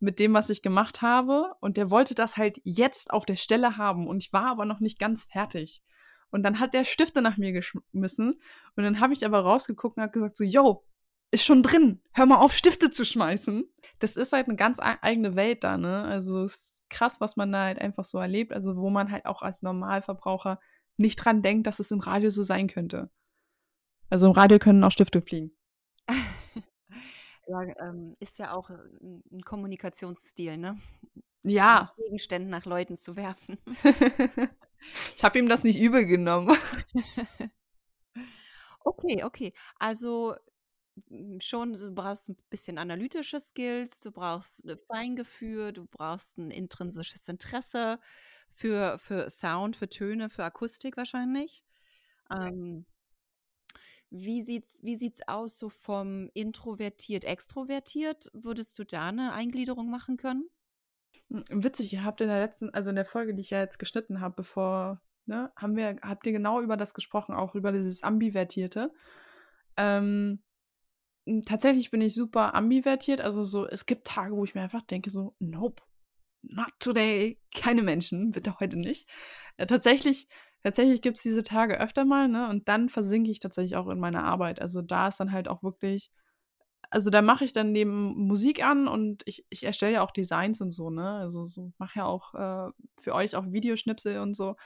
mit 0.00 0.18
dem, 0.18 0.34
was 0.34 0.50
ich 0.50 0.62
gemacht 0.62 1.02
habe. 1.02 1.54
Und 1.60 1.76
der 1.76 1.90
wollte 1.90 2.14
das 2.14 2.36
halt 2.36 2.60
jetzt 2.64 3.12
auf 3.12 3.26
der 3.26 3.36
Stelle 3.36 3.76
haben. 3.76 4.08
Und 4.08 4.22
ich 4.22 4.32
war 4.32 4.46
aber 4.46 4.64
noch 4.64 4.80
nicht 4.80 4.98
ganz 4.98 5.26
fertig. 5.26 5.82
Und 6.30 6.42
dann 6.42 6.58
hat 6.58 6.74
der 6.74 6.84
Stifte 6.84 7.22
nach 7.22 7.36
mir 7.36 7.52
geschmissen. 7.52 8.40
Und 8.76 8.84
dann 8.84 9.00
habe 9.00 9.12
ich 9.12 9.24
aber 9.24 9.40
rausgeguckt 9.40 9.96
und 9.96 10.02
habe 10.02 10.12
gesagt 10.12 10.36
so, 10.36 10.44
yo, 10.44 10.84
ist 11.30 11.44
schon 11.44 11.62
drin. 11.62 12.00
Hör 12.12 12.26
mal 12.26 12.38
auf, 12.38 12.54
Stifte 12.54 12.90
zu 12.90 13.04
schmeißen. 13.04 13.64
Das 13.98 14.16
ist 14.16 14.32
halt 14.32 14.48
eine 14.48 14.56
ganz 14.56 14.80
eigene 14.80 15.36
Welt 15.36 15.62
da, 15.62 15.76
ne? 15.76 16.02
Also 16.04 16.42
es 16.42 16.54
ist 16.54 16.84
krass, 16.88 17.20
was 17.20 17.36
man 17.36 17.52
da 17.52 17.64
halt 17.64 17.78
einfach 17.78 18.04
so 18.04 18.18
erlebt. 18.18 18.52
Also 18.52 18.76
wo 18.76 18.90
man 18.90 19.10
halt 19.10 19.26
auch 19.26 19.42
als 19.42 19.62
Normalverbraucher 19.62 20.58
nicht 20.96 21.16
dran 21.16 21.42
denkt, 21.42 21.66
dass 21.66 21.78
es 21.78 21.90
im 21.90 22.00
Radio 22.00 22.30
so 22.30 22.42
sein 22.42 22.68
könnte. 22.68 23.10
Also 24.08 24.26
im 24.26 24.32
Radio 24.32 24.58
können 24.58 24.82
auch 24.82 24.90
Stifte 24.90 25.22
fliegen. 25.22 25.52
Ja, 27.46 27.62
ähm, 27.80 28.16
ist 28.20 28.38
ja 28.38 28.52
auch 28.52 28.70
ein, 28.70 29.22
ein 29.32 29.42
Kommunikationsstil, 29.42 30.56
ne? 30.56 30.78
Ja. 31.44 31.94
Gegenstände 31.96 32.48
nach 32.50 32.66
Leuten 32.66 32.96
zu 32.96 33.16
werfen. 33.16 33.58
ich 35.16 35.24
habe 35.24 35.38
ihm 35.38 35.48
das 35.48 35.64
nicht 35.64 35.80
übel 35.80 36.04
genommen. 36.04 36.54
okay, 38.84 39.24
okay. 39.24 39.54
Also 39.78 40.36
schon, 41.38 41.72
du 41.72 41.94
brauchst 41.94 42.28
ein 42.28 42.36
bisschen 42.50 42.78
analytische 42.78 43.40
Skills, 43.40 44.00
du 44.00 44.12
brauchst 44.12 44.66
ein 44.66 44.78
Feingefühl, 44.86 45.72
du 45.72 45.86
brauchst 45.86 46.38
ein 46.38 46.50
intrinsisches 46.50 47.28
Interesse 47.28 47.98
für, 48.50 48.98
für 48.98 49.30
Sound, 49.30 49.76
für 49.76 49.88
Töne, 49.88 50.28
für 50.30 50.44
Akustik 50.44 50.96
wahrscheinlich. 50.96 51.64
Ähm, 52.30 52.84
wie 54.10 54.42
sieht's, 54.42 54.80
wie 54.82 54.96
sieht's 54.96 55.26
aus, 55.28 55.58
so 55.58 55.68
vom 55.68 56.30
introvertiert, 56.34 57.24
extrovertiert? 57.24 58.30
Würdest 58.32 58.78
du 58.78 58.84
da 58.84 59.08
eine 59.08 59.32
Eingliederung 59.32 59.88
machen 59.88 60.16
können? 60.16 60.48
Hm, 61.30 61.44
witzig, 61.50 61.92
ihr 61.92 62.04
habt 62.04 62.20
in 62.20 62.28
der 62.28 62.40
letzten, 62.40 62.70
also 62.70 62.90
in 62.90 62.96
der 62.96 63.04
Folge, 63.04 63.34
die 63.34 63.42
ich 63.42 63.50
ja 63.50 63.60
jetzt 63.60 63.78
geschnitten 63.78 64.20
habe, 64.20 64.34
bevor, 64.36 65.00
ne, 65.26 65.52
haben 65.56 65.76
wir, 65.76 65.96
habt 66.02 66.26
ihr 66.26 66.32
genau 66.32 66.60
über 66.60 66.76
das 66.76 66.94
gesprochen, 66.94 67.34
auch 67.34 67.54
über 67.54 67.72
dieses 67.72 68.02
Ambivertierte. 68.02 68.92
Ähm, 69.76 70.42
hm, 71.26 71.44
tatsächlich 71.44 71.90
bin 71.90 72.00
ich 72.00 72.14
super 72.14 72.54
ambivertiert, 72.54 73.20
also 73.20 73.42
so, 73.44 73.66
es 73.66 73.86
gibt 73.86 74.06
Tage, 74.06 74.36
wo 74.36 74.44
ich 74.44 74.54
mir 74.54 74.62
einfach 74.62 74.82
denke, 74.82 75.10
so, 75.10 75.34
nope, 75.38 75.82
not 76.42 76.72
today, 76.80 77.38
keine 77.54 77.82
Menschen, 77.82 78.30
bitte 78.32 78.58
heute 78.58 78.78
nicht. 78.78 79.08
Äh, 79.56 79.66
tatsächlich 79.66 80.28
tatsächlich 80.62 81.02
gibt 81.02 81.16
es 81.18 81.22
diese 81.22 81.42
Tage 81.42 81.80
öfter 81.80 82.04
mal, 82.04 82.28
ne? 82.28 82.48
Und 82.48 82.68
dann 82.68 82.88
versinke 82.88 83.30
ich 83.30 83.38
tatsächlich 83.38 83.76
auch 83.76 83.88
in 83.88 83.98
meiner 83.98 84.24
Arbeit. 84.24 84.60
Also 84.60 84.82
da 84.82 85.08
ist 85.08 85.20
dann 85.20 85.32
halt 85.32 85.48
auch 85.48 85.62
wirklich, 85.62 86.10
also 86.90 87.10
da 87.10 87.22
mache 87.22 87.44
ich 87.44 87.52
dann 87.52 87.72
neben 87.72 88.14
Musik 88.26 88.64
an 88.64 88.88
und 88.88 89.22
ich, 89.26 89.46
ich 89.50 89.64
erstelle 89.64 89.94
ja 89.94 90.02
auch 90.02 90.10
Designs 90.10 90.60
und 90.60 90.72
so, 90.72 90.90
ne? 90.90 91.14
Also 91.14 91.44
so 91.44 91.72
mache 91.78 92.00
ja 92.00 92.04
auch 92.04 92.34
äh, 92.34 92.72
für 93.00 93.14
euch 93.14 93.36
auch 93.36 93.46
Videoschnipsel 93.50 94.18
und 94.20 94.34
so, 94.34 94.56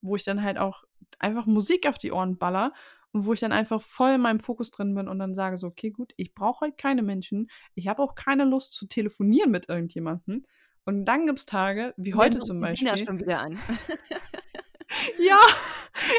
wo 0.00 0.16
ich 0.16 0.24
dann 0.24 0.42
halt 0.42 0.58
auch 0.58 0.84
einfach 1.18 1.46
Musik 1.46 1.88
auf 1.88 1.98
die 1.98 2.12
Ohren 2.12 2.38
baller 2.38 2.72
und 3.12 3.26
wo 3.26 3.32
ich 3.32 3.40
dann 3.40 3.52
einfach 3.52 3.80
voll 3.80 4.12
in 4.12 4.20
meinem 4.20 4.40
Fokus 4.40 4.70
drin 4.70 4.94
bin 4.94 5.08
und 5.08 5.18
dann 5.18 5.34
sage 5.34 5.56
so, 5.56 5.68
okay, 5.68 5.90
gut, 5.90 6.12
ich 6.16 6.34
brauche 6.34 6.66
heute 6.66 6.76
keine 6.76 7.02
Menschen, 7.02 7.48
ich 7.74 7.88
habe 7.88 8.02
auch 8.02 8.16
keine 8.16 8.44
Lust 8.44 8.72
zu 8.72 8.86
telefonieren 8.86 9.50
mit 9.50 9.68
irgendjemandem. 9.68 10.44
Und 10.84 11.06
dann 11.06 11.26
gibt 11.26 11.38
es 11.38 11.46
Tage, 11.46 11.94
wie 11.96 12.14
heute 12.14 12.40
zum 12.40 12.60
Beispiel. 12.60 12.88
Sina 12.88 13.06
schon 13.06 13.20
wieder 13.20 13.40
an. 13.40 13.58
ja, 15.18 15.38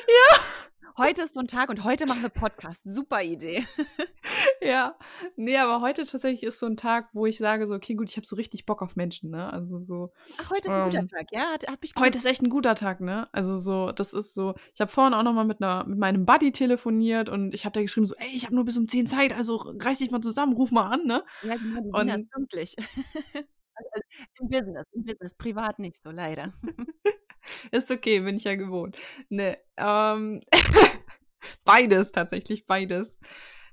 ja. 0.07 0.39
Heute 0.97 1.23
ist 1.23 1.33
so 1.33 1.41
ein 1.41 1.47
Tag 1.47 1.69
und 1.69 1.83
heute 1.83 2.05
machen 2.05 2.21
wir 2.21 2.29
Podcast. 2.29 2.83
Super 2.85 3.21
Idee. 3.21 3.67
ja. 4.61 4.95
Nee, 5.35 5.57
aber 5.57 5.81
heute 5.81 6.05
tatsächlich 6.05 6.43
ist 6.43 6.57
so 6.57 6.67
ein 6.67 6.77
Tag, 6.77 7.09
wo 7.11 7.25
ich 7.25 7.37
sage 7.37 7.67
so, 7.67 7.75
okay, 7.75 7.95
gut, 7.95 8.09
ich 8.09 8.15
habe 8.15 8.25
so 8.25 8.37
richtig 8.37 8.65
Bock 8.65 8.81
auf 8.81 8.95
Menschen, 8.95 9.29
ne? 9.29 9.51
Also 9.51 9.77
so. 9.77 10.13
Ach, 10.39 10.51
heute 10.51 10.69
ist 10.69 10.73
ein 10.73 10.85
guter 10.85 10.99
ähm, 10.99 11.09
Tag, 11.09 11.27
ja? 11.31 11.47
Hab 11.67 11.83
ich 11.83 11.93
Heute 11.99 12.17
ist 12.17 12.23
echt 12.23 12.41
ein 12.41 12.49
guter 12.49 12.75
Tag, 12.75 13.01
ne? 13.01 13.27
Also 13.33 13.57
so, 13.57 13.91
das 13.91 14.13
ist 14.13 14.33
so. 14.33 14.55
Ich 14.73 14.79
habe 14.79 14.89
vorhin 14.89 15.13
auch 15.13 15.23
noch 15.23 15.33
mal 15.33 15.43
mit, 15.43 15.61
einer, 15.61 15.85
mit 15.85 15.99
meinem 15.99 16.25
Buddy 16.25 16.53
telefoniert 16.53 17.27
und 17.27 17.53
ich 17.53 17.65
habe 17.65 17.73
da 17.73 17.81
geschrieben 17.81 18.07
so, 18.07 18.15
ey, 18.15 18.29
ich 18.33 18.45
habe 18.45 18.55
nur 18.55 18.63
bis 18.63 18.77
um 18.77 18.87
10 18.87 19.05
Zeit, 19.05 19.33
also 19.33 19.57
reiß 19.57 19.97
dich 19.97 20.11
mal 20.11 20.21
zusammen, 20.21 20.53
ruf 20.53 20.71
mal 20.71 20.85
an, 20.85 21.05
ne? 21.05 21.25
Ja, 21.43 21.57
genau, 21.57 21.81
die 21.81 21.99
Sina 21.99 22.15
ist 22.15 22.31
pünktlich. 22.31 22.75
also, 23.75 24.01
Im 24.39 24.47
Business, 24.47 24.85
im 24.93 25.03
Business, 25.03 25.33
privat 25.35 25.77
nicht 25.77 26.01
so, 26.01 26.09
leider. 26.09 26.53
Ist 27.71 27.91
okay, 27.91 28.21
bin 28.21 28.37
ich 28.37 28.43
ja 28.43 28.55
gewohnt. 28.55 28.97
Ne, 29.29 29.57
ähm. 29.77 30.41
beides, 31.65 32.11
tatsächlich 32.11 32.65
beides. 32.65 33.17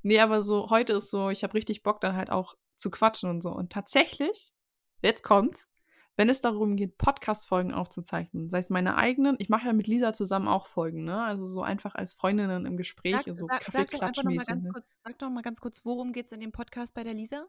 Nee, 0.02 0.20
aber 0.20 0.42
so, 0.42 0.70
heute 0.70 0.94
ist 0.94 1.10
so, 1.10 1.30
ich 1.30 1.44
habe 1.44 1.54
richtig 1.54 1.82
Bock 1.82 2.00
dann 2.00 2.16
halt 2.16 2.30
auch 2.30 2.54
zu 2.76 2.90
quatschen 2.90 3.30
und 3.30 3.42
so. 3.42 3.50
Und 3.50 3.72
tatsächlich, 3.72 4.52
jetzt 5.00 5.22
kommt's, 5.22 5.68
wenn 6.16 6.28
es 6.28 6.40
darum 6.40 6.76
geht, 6.76 6.98
Podcast-Folgen 6.98 7.72
aufzuzeichnen, 7.72 8.50
sei 8.50 8.58
es 8.58 8.68
meine 8.68 8.96
eigenen, 8.96 9.36
ich 9.38 9.48
mache 9.48 9.66
ja 9.66 9.72
mit 9.72 9.86
Lisa 9.86 10.12
zusammen 10.12 10.48
auch 10.48 10.66
Folgen, 10.66 11.04
ne? 11.04 11.22
Also 11.22 11.46
so 11.46 11.62
einfach 11.62 11.94
als 11.94 12.12
Freundinnen 12.12 12.66
im 12.66 12.76
Gespräch, 12.76 13.22
Sag, 13.24 13.36
so 13.36 13.46
sag, 13.46 13.62
sag 13.62 13.88
doch 13.88 14.02
einfach 14.02 14.24
noch 14.24 14.32
mal 14.32 14.44
ganz 14.44 14.64
Ne? 14.64 14.70
kurz, 14.72 15.02
sag 15.02 15.18
doch 15.18 15.30
mal 15.30 15.42
ganz 15.42 15.60
kurz, 15.60 15.84
worum 15.84 16.12
geht 16.12 16.26
es 16.26 16.32
in 16.32 16.40
dem 16.40 16.52
Podcast 16.52 16.94
bei 16.94 17.04
der 17.04 17.14
Lisa? 17.14 17.46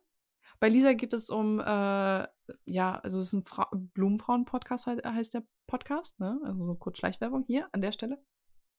Bei 0.63 0.69
Lisa 0.69 0.93
geht 0.93 1.11
es 1.11 1.29
um, 1.29 1.59
äh, 1.59 1.63
ja, 1.63 2.95
also 3.03 3.19
es 3.19 3.25
ist 3.25 3.33
ein 3.33 3.43
Fra 3.43 3.69
Blumenfrauen-Podcast, 3.73 4.87
heißt 4.87 5.33
der 5.33 5.43
Podcast, 5.67 6.17
ne? 6.21 6.39
Also 6.45 6.63
so 6.63 6.75
kurz 6.75 6.99
Schleichwerbung 6.99 7.43
hier 7.45 7.67
an 7.73 7.81
der 7.81 7.91
Stelle. 7.91 8.23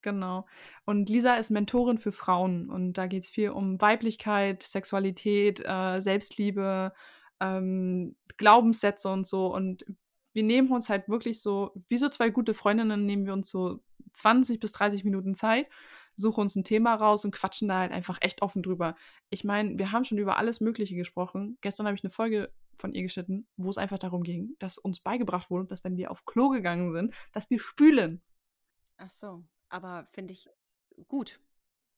Genau. 0.00 0.46
Und 0.86 1.10
Lisa 1.10 1.34
ist 1.34 1.50
Mentorin 1.50 1.98
für 1.98 2.10
Frauen 2.10 2.70
und 2.70 2.94
da 2.94 3.06
geht 3.06 3.24
es 3.24 3.28
viel 3.28 3.50
um 3.50 3.78
Weiblichkeit, 3.82 4.62
Sexualität, 4.62 5.60
äh, 5.62 6.00
Selbstliebe, 6.00 6.94
ähm, 7.40 8.16
Glaubenssätze 8.38 9.10
und 9.10 9.26
so. 9.26 9.54
Und 9.54 9.84
wir 10.32 10.42
nehmen 10.42 10.72
uns 10.72 10.88
halt 10.88 11.10
wirklich 11.10 11.42
so, 11.42 11.74
wie 11.88 11.98
so 11.98 12.08
zwei 12.08 12.30
gute 12.30 12.54
Freundinnen, 12.54 13.04
nehmen 13.04 13.26
wir 13.26 13.34
uns 13.34 13.50
so 13.50 13.80
20 14.14 14.58
bis 14.58 14.72
30 14.72 15.04
Minuten 15.04 15.34
Zeit, 15.34 15.66
suchen 16.16 16.42
uns 16.42 16.56
ein 16.56 16.64
Thema 16.64 16.94
raus 16.94 17.24
und 17.24 17.32
quatschen 17.32 17.68
da 17.68 17.80
halt 17.80 17.92
einfach 17.92 18.18
echt 18.20 18.42
offen 18.42 18.62
drüber. 18.62 18.96
Ich 19.30 19.44
meine, 19.44 19.78
wir 19.78 19.92
haben 19.92 20.04
schon 20.04 20.18
über 20.18 20.38
alles 20.38 20.60
Mögliche 20.60 20.94
gesprochen. 20.94 21.58
Gestern 21.60 21.86
habe 21.86 21.96
ich 21.96 22.04
eine 22.04 22.10
Folge 22.10 22.52
von 22.74 22.92
ihr 22.92 23.02
geschnitten, 23.02 23.46
wo 23.56 23.70
es 23.70 23.78
einfach 23.78 23.98
darum 23.98 24.22
ging, 24.22 24.56
dass 24.58 24.78
uns 24.78 25.00
beigebracht 25.00 25.50
wurde, 25.50 25.66
dass 25.66 25.84
wenn 25.84 25.96
wir 25.96 26.10
auf 26.10 26.24
Klo 26.24 26.48
gegangen 26.48 26.92
sind, 26.92 27.14
dass 27.32 27.50
wir 27.50 27.58
spülen. 27.58 28.22
Ach 28.96 29.10
so, 29.10 29.44
aber 29.68 30.08
finde 30.12 30.32
ich 30.32 30.48
gut. 31.08 31.40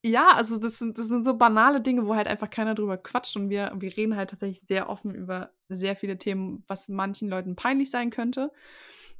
Ja, 0.05 0.29
also 0.37 0.59
das 0.59 0.79
sind, 0.79 0.99
das 0.99 1.09
sind 1.09 1.25
so 1.25 1.37
banale 1.37 1.81
Dinge, 1.81 2.07
wo 2.07 2.15
halt 2.15 2.29
einfach 2.29 2.49
keiner 2.49 2.75
drüber 2.75 2.97
quatscht 2.97 3.37
und 3.37 3.51
wir, 3.51 3.73
wir 3.75 3.97
reden 3.97 4.17
halt 4.17 4.31
tatsächlich 4.31 4.61
sehr 4.61 4.89
offen 4.89 5.15
über 5.15 5.53
sehr 5.69 5.97
viele 5.97 6.17
Themen, 6.17 6.63
was 6.69 6.89
manchen 6.89 7.29
Leuten 7.29 7.57
peinlich 7.57 7.91
sein 7.91 8.11
könnte. 8.11 8.53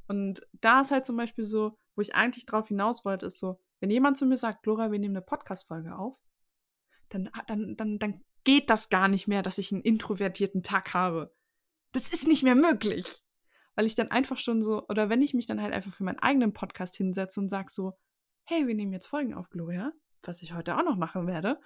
Und 0.07 0.47
da 0.53 0.81
ist 0.81 0.91
halt 0.91 1.05
zum 1.05 1.17
Beispiel 1.17 1.43
so, 1.43 1.77
wo 1.95 2.01
ich 2.01 2.15
eigentlich 2.15 2.45
drauf 2.45 2.69
hinaus 2.69 3.03
wollte, 3.03 3.25
ist 3.25 3.39
so, 3.39 3.59
wenn 3.79 3.89
jemand 3.89 4.17
zu 4.17 4.25
mir 4.25 4.37
sagt, 4.37 4.65
Laura, 4.65 4.91
wir 4.91 4.99
nehmen 4.99 5.15
eine 5.15 5.25
Podcast-Folge 5.25 5.95
auf, 5.97 6.19
dann, 7.09 7.29
dann, 7.47 7.75
dann, 7.77 7.99
dann 7.99 8.23
geht 8.43 8.69
das 8.69 8.89
gar 8.89 9.07
nicht 9.07 9.27
mehr, 9.27 9.43
dass 9.43 9.57
ich 9.57 9.71
einen 9.71 9.81
introvertierten 9.81 10.63
Tag 10.63 10.93
habe. 10.93 11.33
Das 11.91 12.11
ist 12.11 12.27
nicht 12.27 12.43
mehr 12.43 12.55
möglich. 12.55 13.23
Weil 13.75 13.85
ich 13.85 13.95
dann 13.95 14.09
einfach 14.09 14.37
schon 14.37 14.61
so, 14.61 14.87
oder 14.87 15.09
wenn 15.09 15.21
ich 15.21 15.33
mich 15.33 15.45
dann 15.45 15.61
halt 15.61 15.73
einfach 15.73 15.93
für 15.93 16.03
meinen 16.03 16.19
eigenen 16.19 16.53
Podcast 16.53 16.95
hinsetze 16.95 17.39
und 17.39 17.49
sage 17.49 17.71
so, 17.71 17.93
hey, 18.45 18.65
wir 18.65 18.73
nehmen 18.73 18.93
jetzt 18.93 19.05
Folgen 19.05 19.33
auf, 19.33 19.49
Gloria, 19.49 19.91
was 20.23 20.41
ich 20.41 20.53
heute 20.53 20.77
auch 20.77 20.83
noch 20.83 20.95
machen 20.95 21.27
werde, 21.27 21.59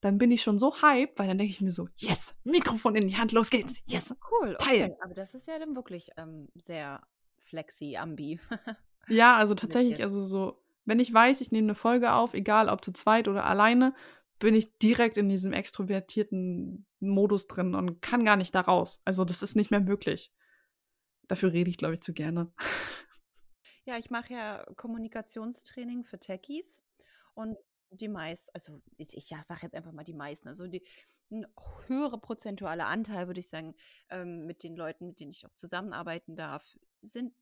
dann 0.00 0.18
bin 0.18 0.30
ich 0.30 0.42
schon 0.42 0.58
so 0.58 0.80
hyped, 0.80 1.18
weil 1.18 1.26
dann 1.26 1.38
denke 1.38 1.50
ich 1.50 1.60
mir 1.60 1.70
so, 1.70 1.88
yes, 1.96 2.36
Mikrofon 2.44 2.94
in 2.94 3.08
die 3.08 3.16
Hand, 3.16 3.32
los 3.32 3.50
geht's, 3.50 3.82
yes. 3.86 4.14
Cool, 4.30 4.56
Teil. 4.58 4.84
okay. 4.84 4.96
Aber 5.02 5.14
das 5.14 5.34
ist 5.34 5.46
ja 5.46 5.58
dann 5.58 5.74
wirklich 5.74 6.10
ähm, 6.16 6.48
sehr 6.54 7.06
flexi-ambi. 7.38 8.40
Ja, 9.08 9.36
also 9.36 9.54
tatsächlich, 9.56 10.02
also 10.02 10.20
so, 10.20 10.62
wenn 10.86 11.00
ich 11.00 11.12
weiß, 11.12 11.40
ich 11.40 11.52
nehme 11.52 11.66
eine 11.66 11.74
Folge 11.74 12.12
auf, 12.12 12.32
egal 12.32 12.68
ob 12.68 12.84
zu 12.84 12.92
zweit 12.92 13.28
oder 13.28 13.44
alleine, 13.44 13.94
bin 14.38 14.54
ich 14.54 14.78
direkt 14.78 15.16
in 15.16 15.28
diesem 15.28 15.52
extrovertierten 15.52 16.86
Modus 17.00 17.46
drin 17.46 17.74
und 17.74 18.00
kann 18.00 18.24
gar 18.24 18.36
nicht 18.36 18.54
da 18.54 18.60
raus. 18.62 19.00
Also 19.04 19.24
das 19.24 19.42
ist 19.42 19.56
nicht 19.56 19.70
mehr 19.70 19.80
möglich. 19.80 20.32
Dafür 21.28 21.52
rede 21.52 21.70
ich, 21.70 21.76
glaube 21.76 21.94
ich, 21.94 22.00
zu 22.00 22.12
gerne. 22.12 22.52
Ja, 23.84 23.96
ich 23.98 24.10
mache 24.10 24.32
ja 24.32 24.66
Kommunikationstraining 24.76 26.04
für 26.04 26.18
Techies 26.18 26.82
und 27.34 27.56
die 27.90 28.08
meisten, 28.08 28.50
also 28.52 28.82
ich, 28.96 29.16
ich 29.16 29.30
ja, 29.30 29.42
sage 29.42 29.60
jetzt 29.62 29.74
einfach 29.74 29.92
mal 29.92 30.04
die 30.04 30.12
meisten, 30.12 30.48
also 30.48 30.66
die 30.66 30.84
ein 31.30 31.46
höhere 31.86 32.18
prozentuale 32.18 32.84
Anteil, 32.86 33.26
würde 33.26 33.40
ich 33.40 33.48
sagen, 33.48 33.74
ähm, 34.10 34.46
mit 34.46 34.62
den 34.62 34.76
Leuten, 34.76 35.08
mit 35.08 35.20
denen 35.20 35.32
ich 35.32 35.44
auch 35.46 35.54
zusammenarbeiten 35.54 36.36
darf, 36.36 36.78
sind 37.02 37.34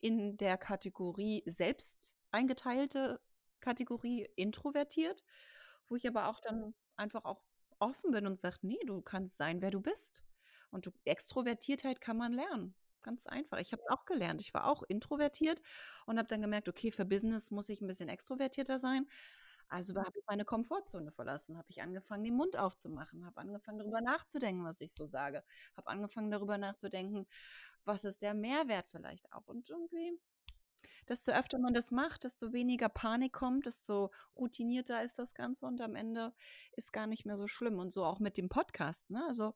in 0.00 0.36
der 0.36 0.56
Kategorie 0.56 1.42
selbst 1.46 2.17
eingeteilte 2.30 3.20
Kategorie 3.60 4.28
introvertiert, 4.36 5.24
wo 5.88 5.96
ich 5.96 6.06
aber 6.06 6.28
auch 6.28 6.40
dann 6.40 6.74
einfach 6.96 7.24
auch 7.24 7.42
offen 7.78 8.10
bin 8.10 8.26
und 8.26 8.38
sage, 8.38 8.58
nee, 8.62 8.78
du 8.86 9.00
kannst 9.02 9.36
sein, 9.36 9.62
wer 9.62 9.70
du 9.70 9.80
bist. 9.80 10.24
Und 10.70 10.86
du, 10.86 10.90
Extrovertiertheit 11.04 12.00
kann 12.00 12.16
man 12.16 12.32
lernen. 12.32 12.74
Ganz 13.02 13.26
einfach. 13.26 13.58
Ich 13.58 13.72
habe 13.72 13.80
es 13.80 13.88
auch 13.88 14.04
gelernt. 14.04 14.40
Ich 14.40 14.52
war 14.52 14.66
auch 14.66 14.82
introvertiert 14.82 15.62
und 16.06 16.18
habe 16.18 16.28
dann 16.28 16.42
gemerkt, 16.42 16.68
okay, 16.68 16.90
für 16.90 17.04
Business 17.04 17.50
muss 17.50 17.68
ich 17.68 17.80
ein 17.80 17.86
bisschen 17.86 18.08
extrovertierter 18.08 18.78
sein. 18.78 19.06
Also 19.68 19.94
habe 19.96 20.18
ich 20.18 20.24
meine 20.26 20.44
Komfortzone 20.44 21.12
verlassen, 21.12 21.58
habe 21.58 21.66
ich 21.70 21.82
angefangen, 21.82 22.24
den 22.24 22.34
Mund 22.34 22.56
aufzumachen, 22.56 23.26
habe 23.26 23.40
angefangen, 23.40 23.78
darüber 23.78 24.00
nachzudenken, 24.00 24.64
was 24.64 24.80
ich 24.80 24.94
so 24.94 25.04
sage, 25.04 25.44
habe 25.76 25.88
angefangen, 25.88 26.30
darüber 26.30 26.56
nachzudenken, 26.56 27.26
was 27.84 28.04
ist 28.04 28.22
der 28.22 28.32
Mehrwert 28.34 28.88
vielleicht 28.90 29.30
auch. 29.32 29.46
Und 29.46 29.68
irgendwie, 29.68 30.18
desto 31.08 31.32
öfter 31.32 31.58
man 31.58 31.74
das 31.74 31.90
macht, 31.90 32.24
desto 32.24 32.52
weniger 32.52 32.88
Panik 32.88 33.32
kommt, 33.32 33.66
desto 33.66 34.10
routinierter 34.36 35.02
ist 35.02 35.18
das 35.18 35.34
Ganze 35.34 35.66
und 35.66 35.80
am 35.80 35.94
Ende 35.94 36.32
ist 36.72 36.92
gar 36.92 37.06
nicht 37.06 37.24
mehr 37.24 37.36
so 37.36 37.46
schlimm. 37.46 37.78
Und 37.78 37.92
so 37.92 38.04
auch 38.04 38.20
mit 38.20 38.36
dem 38.36 38.48
Podcast. 38.48 39.10
Ne? 39.10 39.24
Also 39.26 39.54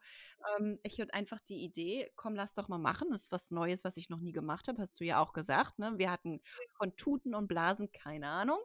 ähm, 0.59 0.79
ich 0.83 1.01
hatte 1.01 1.15
einfach 1.15 1.41
die 1.41 1.63
Idee, 1.63 2.11
komm, 2.17 2.35
lass 2.35 2.55
doch 2.55 2.69
mal 2.69 2.79
machen. 2.79 3.09
Das 3.11 3.25
ist 3.25 3.33
was 3.33 3.51
Neues, 3.51 3.85
was 3.85 3.97
ich 3.97 4.09
noch 4.09 4.21
nie 4.21 4.33
gemacht 4.33 4.69
habe, 4.69 4.81
hast 4.81 5.01
du 5.01 5.05
ja 5.05 5.21
auch 5.21 5.33
gesagt. 5.33 5.79
Ne? 5.79 5.93
Wir 5.97 6.11
hatten 6.11 6.41
von 6.77 6.97
Tuten 6.97 7.35
und 7.35 7.49
Blasen 7.49 7.91
keine 7.93 8.29
Ahnung, 8.29 8.61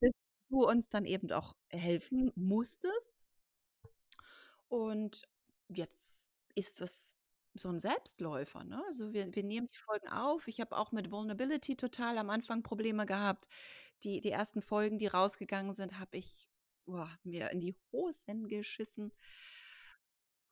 bis 0.00 0.12
du 0.48 0.66
uns 0.66 0.88
dann 0.88 1.04
eben 1.04 1.30
auch 1.32 1.54
helfen 1.68 2.32
musstest. 2.34 3.24
Und 4.68 5.22
jetzt 5.68 6.30
ist 6.54 6.80
es 6.80 7.14
so 7.60 7.68
ein 7.68 7.80
Selbstläufer, 7.80 8.64
ne? 8.64 8.82
Also 8.86 9.12
wir, 9.12 9.34
wir 9.34 9.42
nehmen 9.44 9.66
die 9.66 9.76
Folgen 9.76 10.08
auf. 10.08 10.48
Ich 10.48 10.60
habe 10.60 10.76
auch 10.76 10.92
mit 10.92 11.10
Vulnerability 11.10 11.76
total 11.76 12.18
am 12.18 12.30
Anfang 12.30 12.62
Probleme 12.62 13.06
gehabt. 13.06 13.48
Die, 14.02 14.20
die 14.20 14.30
ersten 14.30 14.62
Folgen, 14.62 14.98
die 14.98 15.06
rausgegangen 15.06 15.72
sind, 15.74 15.98
habe 15.98 16.16
ich 16.18 16.48
boah, 16.86 17.10
mir 17.24 17.50
in 17.50 17.60
die 17.60 17.76
Hosen 17.92 18.48
geschissen. 18.48 19.12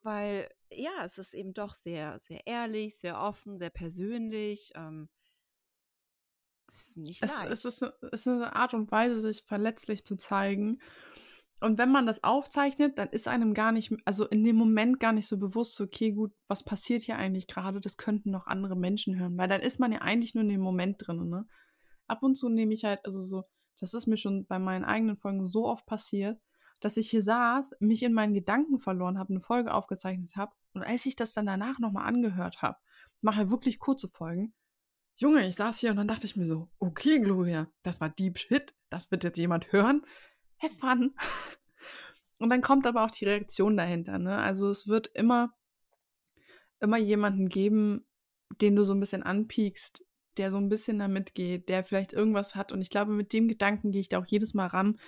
Weil, 0.03 0.49
ja, 0.71 1.03
es 1.03 1.17
ist 1.17 1.33
eben 1.33 1.53
doch 1.53 1.73
sehr, 1.73 2.19
sehr 2.19 2.45
ehrlich, 2.45 2.95
sehr 2.97 3.19
offen, 3.19 3.57
sehr 3.57 3.71
persönlich. 3.71 4.71
Ähm, 4.75 5.09
das 6.67 6.89
ist 6.89 6.97
nicht 6.97 7.23
Es, 7.23 7.37
leicht. 7.37 7.51
es, 7.51 7.65
ist, 7.65 7.81
es 7.81 7.91
ist 8.11 8.27
eine 8.27 8.55
Art 8.55 8.73
und 8.73 8.91
Weise, 8.91 9.19
sich 9.19 9.43
verletzlich 9.43 10.05
zu 10.05 10.15
zeigen. 10.15 10.79
Und 11.65 11.79
wenn 11.79 11.91
man 11.91 12.05
das 12.05 12.23
aufzeichnet, 12.23 12.99
dann 12.99 13.09
ist 13.09 13.27
einem 13.27 13.55
gar 13.55 13.71
nicht, 13.71 13.91
also 14.05 14.27
in 14.27 14.43
dem 14.43 14.55
Moment 14.55 14.99
gar 14.99 15.13
nicht 15.13 15.25
so 15.25 15.39
bewusst, 15.39 15.81
okay, 15.81 16.11
gut, 16.11 16.31
was 16.47 16.63
passiert 16.63 17.01
hier 17.01 17.17
eigentlich 17.17 17.47
gerade? 17.47 17.81
Das 17.81 17.97
könnten 17.97 18.29
noch 18.29 18.45
andere 18.45 18.75
Menschen 18.75 19.17
hören, 19.17 19.35
weil 19.35 19.47
dann 19.47 19.61
ist 19.61 19.79
man 19.79 19.91
ja 19.91 19.97
eigentlich 20.01 20.35
nur 20.35 20.43
in 20.43 20.49
dem 20.49 20.61
Moment 20.61 20.97
drin, 20.99 21.27
ne? 21.27 21.47
Ab 22.05 22.21
und 22.21 22.35
zu 22.35 22.49
nehme 22.49 22.71
ich 22.71 22.83
halt, 22.83 23.03
also 23.03 23.19
so, 23.19 23.45
das 23.79 23.95
ist 23.95 24.05
mir 24.05 24.15
schon 24.15 24.45
bei 24.45 24.59
meinen 24.59 24.85
eigenen 24.85 25.17
Folgen 25.17 25.43
so 25.43 25.65
oft 25.65 25.87
passiert, 25.87 26.39
dass 26.81 26.97
ich 26.97 27.09
hier 27.09 27.23
saß, 27.23 27.77
mich 27.79 28.03
in 28.03 28.13
meinen 28.13 28.35
Gedanken 28.35 28.77
verloren 28.77 29.17
habe, 29.17 29.33
eine 29.33 29.41
Folge 29.41 29.73
aufgezeichnet 29.73 30.35
habe 30.35 30.53
und 30.73 30.83
als 30.83 31.07
ich 31.07 31.15
das 31.15 31.33
dann 31.33 31.47
danach 31.47 31.79
nochmal 31.79 32.05
angehört 32.05 32.61
habe, 32.61 32.77
mache 33.21 33.49
wirklich 33.49 33.79
kurze 33.79 34.07
Folgen, 34.07 34.53
Junge, 35.17 35.47
ich 35.47 35.55
saß 35.55 35.79
hier 35.79 35.89
und 35.89 35.97
dann 35.97 36.07
dachte 36.07 36.27
ich 36.27 36.35
mir 36.35 36.45
so, 36.45 36.69
okay, 36.77 37.19
Gloria, 37.19 37.71
das 37.81 38.01
war 38.01 38.09
Deep 38.09 38.37
Shit, 38.37 38.75
das 38.91 39.09
wird 39.09 39.23
jetzt 39.23 39.39
jemand 39.39 39.71
hören. 39.71 40.05
Fun. 40.79 41.13
Und 42.37 42.49
dann 42.49 42.61
kommt 42.61 42.85
aber 42.85 43.03
auch 43.03 43.11
die 43.11 43.25
Reaktion 43.25 43.77
dahinter, 43.77 44.19
ne? 44.19 44.37
Also 44.37 44.69
es 44.69 44.87
wird 44.87 45.07
immer, 45.13 45.53
immer 46.79 46.97
jemanden 46.97 47.49
geben, 47.49 48.05
den 48.61 48.75
du 48.75 48.83
so 48.83 48.93
ein 48.93 48.99
bisschen 48.99 49.23
anpiekst, 49.23 50.05
der 50.37 50.51
so 50.51 50.57
ein 50.57 50.69
bisschen 50.69 50.99
damit 50.99 51.33
geht, 51.33 51.69
der 51.69 51.83
vielleicht 51.83 52.13
irgendwas 52.13 52.55
hat. 52.55 52.71
Und 52.71 52.81
ich 52.81 52.89
glaube, 52.89 53.11
mit 53.11 53.33
dem 53.33 53.47
Gedanken 53.47 53.91
gehe 53.91 54.01
ich 54.01 54.09
da 54.09 54.19
auch 54.19 54.25
jedes 54.25 54.53
Mal 54.53 54.67
ran, 54.67 54.99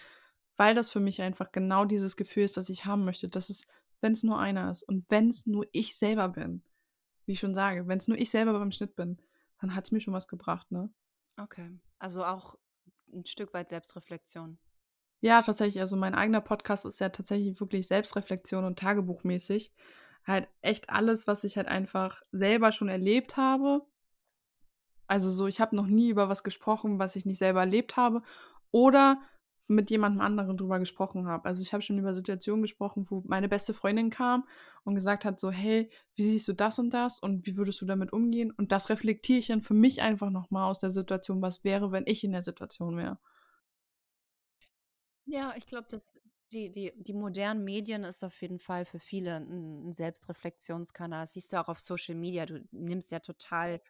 weil 0.56 0.74
das 0.74 0.90
für 0.90 1.00
mich 1.00 1.22
einfach 1.22 1.52
genau 1.52 1.86
dieses 1.86 2.16
Gefühl 2.16 2.44
ist, 2.46 2.58
das 2.58 2.70
ich 2.70 2.86
haben 2.86 3.06
möchte. 3.06 3.28
dass 3.30 3.50
es, 3.50 3.68
wenn 4.02 4.14
es 4.14 4.24
nur 4.24 4.40
einer 4.40 4.72
ist 4.72 4.84
und 4.84 5.06
wenn 5.10 5.30
es 5.30 5.46
nur 5.46 5.68
ich 5.72 5.96
selber 5.96 6.30
bin, 6.30 6.64
wie 7.26 7.34
ich 7.34 7.40
schon 7.40 7.54
sage, 7.54 7.88
wenn 7.88 7.98
es 7.98 8.08
nur 8.08 8.18
ich 8.18 8.30
selber 8.30 8.54
beim 8.54 8.72
Schnitt 8.72 8.96
bin, 8.96 9.18
dann 9.60 9.76
hat 9.76 9.86
es 9.86 9.92
mir 9.92 10.00
schon 10.00 10.14
was 10.14 10.28
gebracht, 10.28 10.72
ne? 10.72 10.90
Okay. 11.38 11.70
Also 12.00 12.24
auch 12.24 12.56
ein 13.14 13.26
Stück 13.26 13.54
weit 13.54 13.70
Selbstreflexion. 13.70 14.58
Ja, 15.20 15.42
tatsächlich. 15.42 15.80
Also 15.82 15.98
mein 15.98 16.16
eigener 16.16 16.42
Podcast 16.42 16.86
ist 16.86 17.00
ja 17.00 17.10
tatsächlich 17.10 17.60
wirklich 17.60 17.88
Selbstreflexion 17.88 18.64
und 18.66 18.80
Tagebuchmäßig. 18.80 19.72
Halt 20.26 20.48
echt 20.62 20.90
alles, 20.90 21.28
was 21.28 21.44
ich 21.44 21.58
halt 21.58 21.68
einfach 21.68 22.22
selber 22.32 22.72
schon 22.72 22.90
erlebt 22.90 23.38
habe. 23.38 23.82
Also 25.08 25.32
so, 25.32 25.48
ich 25.48 25.62
habe 25.62 25.76
noch 25.76 25.88
nie 25.88 26.10
über 26.10 26.30
was 26.30 26.44
gesprochen, 26.44 27.00
was 27.00 27.16
ich 27.16 27.26
nicht 27.26 27.38
selber 27.38 27.62
erlebt 27.62 27.98
habe. 27.98 28.22
Oder 28.72 29.22
mit 29.68 29.90
jemandem 29.90 30.22
anderen 30.22 30.56
drüber 30.58 30.80
gesprochen 30.80 31.28
habe. 31.28 31.46
Also 31.46 31.62
ich 31.62 31.74
habe 31.74 31.82
schon 31.82 31.98
über 31.98 32.14
Situationen 32.14 32.62
gesprochen, 32.62 33.06
wo 33.10 33.24
meine 33.26 33.50
beste 33.50 33.74
Freundin 33.74 34.10
kam 34.10 34.48
und 34.84 34.96
gesagt 34.96 35.26
hat 35.26 35.40
so, 35.40 35.52
hey, 35.52 35.90
wie 36.16 36.24
siehst 36.24 36.48
du 36.48 36.54
das 36.54 36.80
und 36.80 36.94
das 36.94 37.20
und 37.20 37.46
wie 37.46 37.58
würdest 37.58 37.82
du 37.82 37.86
damit 37.86 38.14
umgehen? 38.14 38.52
Und 38.52 38.72
das 38.72 38.90
reflektiere 38.90 39.40
ich 39.40 39.48
dann 39.48 39.62
für 39.62 39.74
mich 39.74 40.02
einfach 40.02 40.30
nochmal 40.30 40.70
aus 40.70 40.80
der 40.80 40.92
Situation, 40.92 41.42
was 41.42 41.64
wäre, 41.64 41.92
wenn 41.92 42.06
ich 42.08 42.24
in 42.24 42.32
der 42.32 42.44
Situation 42.44 42.96
wäre. 42.98 43.18
Ja, 45.28 45.54
ich 45.58 45.66
glaube, 45.66 45.88
dass 45.90 46.14
die, 46.54 46.72
die, 46.72 46.94
die 46.96 47.14
modernen 47.14 47.64
Medien 47.66 48.04
ist 48.06 48.24
auf 48.24 48.42
jeden 48.42 48.60
Fall 48.60 48.86
für 48.86 49.00
viele 49.00 49.36
ein, 49.36 49.90
ein 49.90 49.94
Selbstreflexionskanal. 49.94 51.24
Das 51.24 51.34
siehst 51.34 51.52
du 51.52 51.60
auch 51.60 51.68
auf 51.68 51.80
Social 51.82 52.16
Media. 52.16 52.46
Du 52.46 52.64
nimmst 52.72 53.12
ja 53.12 53.20
total 53.20 53.82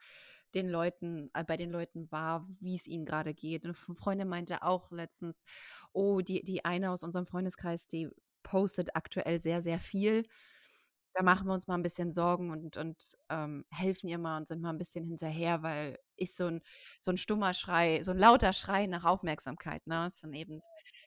den 0.56 0.68
Leuten, 0.68 1.30
äh, 1.36 1.44
bei 1.44 1.58
den 1.58 1.70
Leuten 1.70 2.12
wahr, 2.12 2.48
wie 2.60 2.76
es 2.76 2.88
ihnen 2.88 3.06
gerade 3.06 3.36
geht. 3.36 3.64
Eine 3.66 3.76
Freundin 3.76 4.28
meinte 4.28 4.64
auch 4.64 4.92
letztens, 4.92 5.44
oh, 5.94 6.22
die, 6.22 6.44
die 6.44 6.66
eine 6.66 6.90
aus 6.90 7.04
unserem 7.04 7.28
Freundeskreis, 7.28 7.88
die 7.88 8.10
postet 8.42 8.96
aktuell 8.96 9.40
sehr, 9.40 9.62
sehr 9.62 9.78
viel. 9.78 10.26
Da 11.18 11.24
machen 11.24 11.48
wir 11.48 11.54
uns 11.54 11.66
mal 11.68 11.74
ein 11.74 11.82
bisschen 11.82 12.12
Sorgen 12.12 12.52
und, 12.52 12.78
und 12.78 13.18
ähm, 13.30 13.66
helfen 13.72 14.08
ihr 14.08 14.20
mal 14.20 14.38
und 14.38 14.48
sind 14.48 14.62
mal 14.62 14.70
ein 14.70 14.78
bisschen 14.78 15.04
hinterher, 15.04 15.64
weil 15.64 15.98
ich 16.16 16.36
so 16.36 16.46
ein, 16.46 16.62
so 17.00 17.10
ein 17.10 17.18
stummer 17.18 17.56
Schrei, 17.56 18.04
so 18.04 18.12
ein 18.12 18.20
lauter 18.20 18.54
Schrei 18.54 18.86
nach 18.86 19.04
Aufmerksamkeit, 19.04 19.88
ne? 19.88 20.06
Ist 20.06 20.24
dann 20.24 20.34
eben 20.34 20.62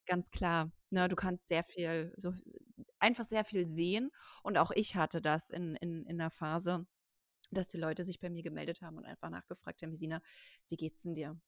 ganz 0.07 0.33
klar, 0.33 0.73
ne? 0.91 1.09
Du 1.09 1.15
kannst 1.15 1.47
sehr 1.47 1.63
viel, 1.63 2.13
so 2.17 2.35
einfach 2.99 3.23
sehr 3.25 3.45
viel 3.45 3.67
sehen. 3.67 4.11
Und 4.43 4.59
auch 4.59 4.73
ich 4.73 4.97
hatte 4.97 5.21
das 5.23 5.49
in, 5.51 5.77
in, 5.77 6.05
in 6.07 6.19
der 6.19 6.31
Phase, 6.31 6.87
dass 7.53 7.69
die 7.69 7.79
Leute 7.79 8.05
sich 8.05 8.21
bei 8.21 8.31
mir 8.31 8.43
gemeldet 8.43 8.83
haben 8.83 8.97
und 8.99 9.07
einfach 9.07 9.31
nachgefragt 9.31 9.83
haben, 9.83 9.97
Sina, 9.97 10.23
wie 10.69 10.77
geht's 10.77 11.03
denn 11.03 11.15
dir? 11.15 11.39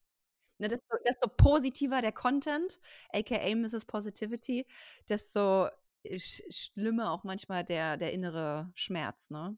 Ne, 0.58 0.68
desto, 0.68 0.96
desto 1.06 1.28
positiver 1.28 2.02
der 2.02 2.12
Content, 2.12 2.80
aka 3.12 3.54
Mrs. 3.56 3.86
Positivity, 3.86 4.66
desto 5.08 5.68
schlimmer 6.16 7.12
auch 7.12 7.24
manchmal 7.24 7.64
der, 7.64 7.96
der 7.96 8.12
innere 8.12 8.70
Schmerz, 8.74 9.30
ne? 9.30 9.56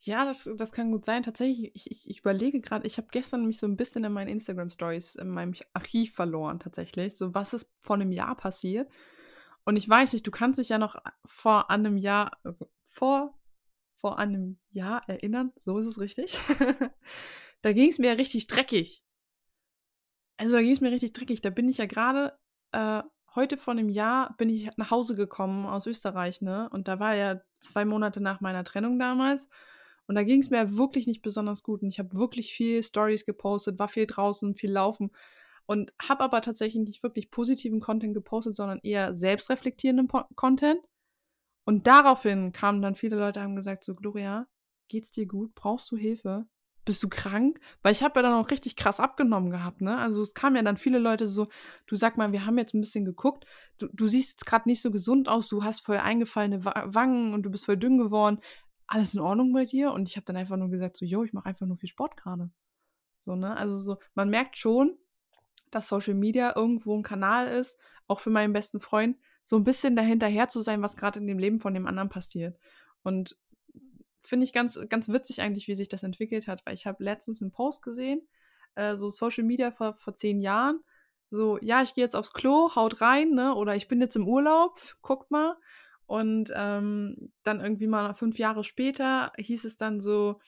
Ja, 0.00 0.24
das, 0.24 0.48
das 0.56 0.72
kann 0.72 0.92
gut 0.92 1.04
sein. 1.04 1.22
Tatsächlich, 1.22 1.74
ich, 1.74 1.90
ich, 1.90 2.10
ich 2.10 2.20
überlege 2.20 2.60
gerade, 2.60 2.86
ich 2.86 2.98
habe 2.98 3.08
gestern 3.10 3.46
mich 3.46 3.58
so 3.58 3.66
ein 3.66 3.76
bisschen 3.76 4.04
in 4.04 4.12
meinen 4.12 4.28
Instagram-Stories, 4.28 5.16
in 5.16 5.30
meinem 5.30 5.54
Archiv 5.72 6.14
verloren, 6.14 6.60
tatsächlich. 6.60 7.16
So, 7.16 7.34
was 7.34 7.54
ist 7.54 7.74
vor 7.80 7.96
einem 7.96 8.12
Jahr 8.12 8.36
passiert? 8.36 8.90
Und 9.64 9.76
ich 9.76 9.88
weiß 9.88 10.12
nicht, 10.12 10.26
du 10.26 10.30
kannst 10.30 10.58
dich 10.60 10.68
ja 10.68 10.78
noch 10.78 10.96
vor 11.24 11.70
einem 11.70 11.96
Jahr, 11.96 12.38
also 12.44 12.70
vor 12.84 13.36
vor 13.96 14.18
einem 14.18 14.58
Jahr 14.70 15.08
erinnern, 15.08 15.52
so 15.56 15.78
ist 15.78 15.86
es 15.86 15.98
richtig. 15.98 16.38
da 17.62 17.72
ging 17.72 17.88
es 17.88 17.98
mir 17.98 18.08
ja 18.08 18.12
richtig 18.12 18.46
dreckig. 18.46 19.02
Also 20.36 20.54
da 20.54 20.62
ging 20.62 20.72
es 20.72 20.80
mir 20.80 20.92
richtig 20.92 21.12
dreckig. 21.12 21.40
Da 21.40 21.50
bin 21.50 21.68
ich 21.68 21.78
ja 21.78 21.86
gerade, 21.86 22.38
äh, 22.72 23.02
heute 23.36 23.56
vor 23.56 23.72
einem 23.72 23.88
Jahr 23.88 24.34
bin 24.38 24.48
ich 24.48 24.70
nach 24.76 24.90
Hause 24.90 25.14
gekommen 25.14 25.66
aus 25.66 25.86
Österreich, 25.86 26.40
ne? 26.40 26.68
Und 26.70 26.88
da 26.88 26.98
war 26.98 27.14
ja 27.14 27.40
zwei 27.60 27.84
Monate 27.84 28.20
nach 28.20 28.40
meiner 28.40 28.64
Trennung 28.64 28.98
damals. 28.98 29.48
Und 30.06 30.14
da 30.14 30.22
ging 30.22 30.40
es 30.40 30.50
mir 30.50 30.76
wirklich 30.76 31.06
nicht 31.06 31.22
besonders 31.22 31.62
gut. 31.62 31.82
Und 31.82 31.88
ich 31.88 31.98
habe 31.98 32.14
wirklich 32.14 32.52
viel 32.52 32.82
Stories 32.82 33.26
gepostet, 33.26 33.78
war 33.78 33.88
viel 33.88 34.06
draußen, 34.06 34.54
viel 34.54 34.72
laufen. 34.72 35.10
Und 35.66 35.92
habe 36.00 36.22
aber 36.24 36.42
tatsächlich 36.42 36.82
nicht 36.84 37.02
wirklich 37.02 37.30
positiven 37.30 37.80
Content 37.80 38.14
gepostet, 38.14 38.54
sondern 38.54 38.80
eher 38.82 39.14
selbstreflektierenden 39.14 40.08
Content. 40.36 40.80
Und 41.64 41.88
daraufhin 41.88 42.52
kamen 42.52 42.82
dann 42.82 42.94
viele 42.94 43.16
Leute 43.16 43.40
haben 43.40 43.56
gesagt, 43.56 43.84
so 43.84 43.94
Gloria, 43.96 44.46
geht's 44.88 45.10
dir 45.10 45.26
gut? 45.26 45.54
Brauchst 45.56 45.90
du 45.90 45.96
Hilfe? 45.96 46.46
Bist 46.86 47.02
du 47.02 47.08
krank? 47.08 47.60
Weil 47.82 47.92
ich 47.92 48.02
habe 48.02 48.18
ja 48.18 48.22
dann 48.22 48.32
auch 48.32 48.50
richtig 48.50 48.76
krass 48.76 49.00
abgenommen 49.00 49.50
gehabt, 49.50 49.82
ne? 49.82 49.98
Also 49.98 50.22
es 50.22 50.32
kamen 50.32 50.56
ja 50.56 50.62
dann 50.62 50.78
viele 50.78 50.98
Leute 50.98 51.26
so, 51.26 51.48
du 51.86 51.96
sag 51.96 52.16
mal, 52.16 52.32
wir 52.32 52.46
haben 52.46 52.56
jetzt 52.56 52.74
ein 52.74 52.80
bisschen 52.80 53.04
geguckt, 53.04 53.44
du, 53.76 53.88
du 53.92 54.06
siehst 54.06 54.30
jetzt 54.30 54.46
gerade 54.46 54.68
nicht 54.68 54.80
so 54.80 54.90
gesund 54.90 55.28
aus, 55.28 55.48
du 55.48 55.64
hast 55.64 55.80
voll 55.80 55.98
eingefallene 55.98 56.64
Wangen 56.64 57.34
und 57.34 57.42
du 57.42 57.50
bist 57.50 57.66
voll 57.66 57.76
dünn 57.76 57.98
geworden. 57.98 58.38
Alles 58.86 59.14
in 59.14 59.20
Ordnung 59.20 59.52
bei 59.52 59.64
dir? 59.64 59.92
Und 59.92 60.08
ich 60.08 60.16
habe 60.16 60.24
dann 60.24 60.36
einfach 60.36 60.56
nur 60.56 60.70
gesagt, 60.70 60.96
so, 60.96 61.04
yo, 61.04 61.24
ich 61.24 61.32
mache 61.32 61.46
einfach 61.46 61.66
nur 61.66 61.76
viel 61.76 61.88
Sport 61.88 62.16
gerade. 62.16 62.50
So, 63.24 63.34
ne? 63.34 63.56
Also 63.56 63.76
so, 63.76 63.98
man 64.14 64.30
merkt 64.30 64.56
schon, 64.56 64.96
dass 65.72 65.88
Social 65.88 66.14
Media 66.14 66.54
irgendwo 66.54 66.96
ein 66.96 67.02
Kanal 67.02 67.48
ist, 67.48 67.78
auch 68.06 68.20
für 68.20 68.30
meinen 68.30 68.52
besten 68.52 68.78
Freund, 68.78 69.18
so 69.44 69.56
ein 69.56 69.64
bisschen 69.64 69.96
dahinterher 69.96 70.48
zu 70.48 70.60
sein, 70.60 70.82
was 70.82 70.96
gerade 70.96 71.18
in 71.18 71.26
dem 71.26 71.38
Leben 71.38 71.58
von 71.58 71.74
dem 71.74 71.86
anderen 71.86 72.08
passiert. 72.08 72.56
Und 73.02 73.36
finde 74.28 74.44
ich 74.44 74.52
ganz, 74.52 74.78
ganz 74.88 75.08
witzig 75.08 75.40
eigentlich, 75.40 75.68
wie 75.68 75.74
sich 75.74 75.88
das 75.88 76.02
entwickelt 76.02 76.46
hat, 76.48 76.64
weil 76.66 76.74
ich 76.74 76.86
habe 76.86 77.02
letztens 77.02 77.40
einen 77.40 77.52
Post 77.52 77.82
gesehen, 77.82 78.26
äh, 78.74 78.96
so 78.96 79.10
Social 79.10 79.44
Media 79.44 79.70
vor, 79.70 79.94
vor 79.94 80.14
zehn 80.14 80.40
Jahren, 80.40 80.80
so, 81.30 81.58
ja, 81.60 81.82
ich 81.82 81.94
gehe 81.94 82.04
jetzt 82.04 82.14
aufs 82.14 82.32
Klo, 82.32 82.74
haut 82.76 83.00
rein, 83.00 83.30
ne? 83.30 83.54
Oder 83.54 83.74
ich 83.74 83.88
bin 83.88 84.00
jetzt 84.00 84.16
im 84.16 84.28
Urlaub, 84.28 84.80
guckt 85.02 85.30
mal. 85.30 85.56
Und 86.06 86.52
ähm, 86.54 87.32
dann 87.42 87.60
irgendwie 87.60 87.88
mal 87.88 88.14
fünf 88.14 88.38
Jahre 88.38 88.62
später 88.62 89.32
hieß 89.36 89.64
es 89.64 89.76
dann 89.76 90.00
so, 90.00 90.38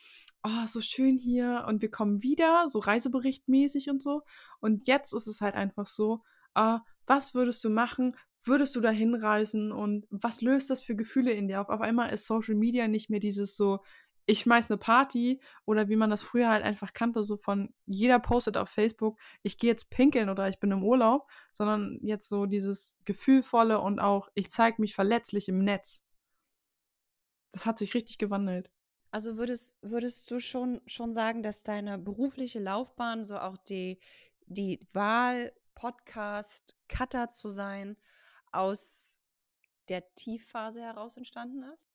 oh, 0.43 0.65
so 0.67 0.79
schön 0.79 1.17
hier 1.17 1.65
und 1.67 1.81
wir 1.81 1.91
kommen 1.91 2.23
wieder, 2.23 2.69
so 2.69 2.79
reiseberichtmäßig 2.79 3.89
und 3.89 4.01
so. 4.01 4.21
Und 4.61 4.87
jetzt 4.87 5.13
ist 5.13 5.27
es 5.27 5.41
halt 5.41 5.55
einfach 5.55 5.85
so, 5.85 6.23
äh, 6.55 6.77
was 7.07 7.35
würdest 7.35 7.61
du 7.65 7.69
machen, 7.69 8.15
würdest 8.43 8.75
du 8.75 8.81
da 8.81 8.89
hinreisen 8.89 9.71
und 9.71 10.07
was 10.09 10.41
löst 10.41 10.69
das 10.69 10.81
für 10.81 10.95
Gefühle 10.95 11.31
in 11.31 11.47
dir 11.47 11.61
auf? 11.61 11.69
Auf 11.69 11.81
einmal 11.81 12.11
ist 12.13 12.25
Social 12.25 12.55
Media 12.55 12.87
nicht 12.87 13.09
mehr 13.09 13.19
dieses 13.19 13.55
so, 13.55 13.79
ich 14.25 14.41
schmeiß 14.41 14.69
eine 14.69 14.77
Party 14.77 15.41
oder 15.65 15.89
wie 15.89 15.95
man 15.95 16.09
das 16.09 16.21
früher 16.21 16.49
halt 16.49 16.63
einfach 16.63 16.93
kannte, 16.93 17.23
so 17.23 17.35
von 17.35 17.73
jeder 17.85 18.19
postet 18.19 18.57
auf 18.57 18.69
Facebook, 18.69 19.19
ich 19.41 19.57
gehe 19.57 19.71
jetzt 19.71 19.89
pinkeln 19.89 20.29
oder 20.29 20.47
ich 20.47 20.59
bin 20.59 20.71
im 20.71 20.83
Urlaub, 20.83 21.27
sondern 21.51 21.99
jetzt 22.03 22.29
so 22.29 22.45
dieses 22.45 22.95
gefühlvolle 23.05 23.79
und 23.79 23.99
auch 23.99 24.29
ich 24.35 24.51
zeige 24.51 24.81
mich 24.81 24.93
verletzlich 24.93 25.49
im 25.49 25.63
Netz. 25.63 26.05
Das 27.51 27.65
hat 27.65 27.79
sich 27.79 27.95
richtig 27.95 28.19
gewandelt. 28.19 28.69
Also 29.11 29.37
würdest, 29.37 29.77
würdest 29.81 30.29
du 30.29 30.39
schon, 30.39 30.81
schon 30.85 31.11
sagen, 31.11 31.41
dass 31.41 31.63
deine 31.63 31.97
berufliche 31.97 32.59
Laufbahn, 32.59 33.25
so 33.25 33.39
auch 33.39 33.57
die, 33.57 33.99
die 34.45 34.87
Wahl, 34.93 35.51
Podcast, 35.73 36.75
Cutter 36.87 37.29
zu 37.29 37.49
sein, 37.49 37.97
aus 38.51 39.19
der 39.89 40.13
Tiefphase 40.15 40.81
heraus 40.81 41.17
entstanden 41.17 41.63
ist? 41.73 41.87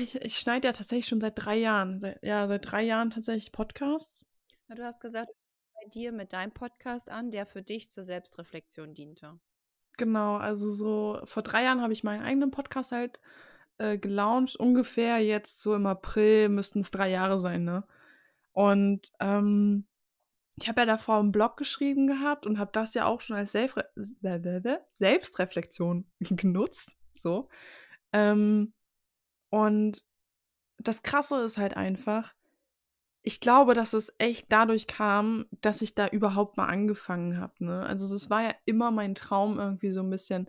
Ich, 0.00 0.16
ich 0.16 0.38
schneide 0.38 0.68
ja 0.68 0.72
tatsächlich 0.72 1.06
schon 1.06 1.20
seit 1.20 1.34
drei 1.36 1.56
Jahren. 1.56 1.98
Seit, 1.98 2.22
ja, 2.22 2.46
seit 2.46 2.70
drei 2.70 2.82
Jahren 2.82 3.10
tatsächlich 3.10 3.52
Podcasts. 3.52 4.24
Na, 4.68 4.74
du 4.74 4.84
hast 4.84 5.00
gesagt, 5.00 5.30
es 5.32 5.42
bei 5.74 5.88
dir 5.88 6.12
mit 6.12 6.32
deinem 6.32 6.52
Podcast 6.52 7.10
an, 7.10 7.30
der 7.30 7.46
für 7.46 7.62
dich 7.62 7.90
zur 7.90 8.04
Selbstreflexion 8.04 8.94
diente. 8.94 9.40
Genau, 9.96 10.36
also 10.36 10.70
so 10.70 11.20
vor 11.24 11.42
drei 11.42 11.64
Jahren 11.64 11.80
habe 11.80 11.92
ich 11.92 12.04
meinen 12.04 12.22
eigenen 12.22 12.50
Podcast 12.50 12.92
halt 12.92 13.18
äh, 13.78 13.98
gelauncht. 13.98 14.56
Ungefähr 14.56 15.18
jetzt 15.18 15.60
so 15.60 15.74
im 15.74 15.86
April 15.86 16.50
müssten 16.50 16.80
es 16.80 16.90
drei 16.90 17.08
Jahre 17.08 17.38
sein, 17.38 17.64
ne? 17.64 17.84
Und 18.52 19.10
ähm, 19.20 19.87
ich 20.60 20.68
habe 20.68 20.80
ja 20.80 20.86
davor 20.86 21.18
einen 21.18 21.32
Blog 21.32 21.56
geschrieben 21.56 22.06
gehabt 22.06 22.46
und 22.46 22.58
habe 22.58 22.70
das 22.72 22.94
ja 22.94 23.06
auch 23.06 23.20
schon 23.20 23.36
als 23.36 23.52
Selbstre 23.52 23.90
Selbstreflexion 24.90 26.10
genutzt. 26.20 26.96
So. 27.12 27.48
Ähm, 28.12 28.72
und 29.50 30.02
das 30.78 31.02
Krasse 31.02 31.42
ist 31.42 31.58
halt 31.58 31.76
einfach, 31.76 32.34
ich 33.22 33.40
glaube, 33.40 33.74
dass 33.74 33.92
es 33.92 34.12
echt 34.18 34.50
dadurch 34.50 34.86
kam, 34.86 35.46
dass 35.60 35.82
ich 35.82 35.94
da 35.94 36.08
überhaupt 36.08 36.56
mal 36.56 36.66
angefangen 36.66 37.38
habe. 37.38 37.64
Ne? 37.64 37.82
Also 37.84 38.14
es 38.14 38.30
war 38.30 38.42
ja 38.42 38.54
immer 38.64 38.90
mein 38.90 39.14
Traum, 39.14 39.58
irgendwie 39.58 39.92
so 39.92 40.00
ein 40.02 40.10
bisschen 40.10 40.48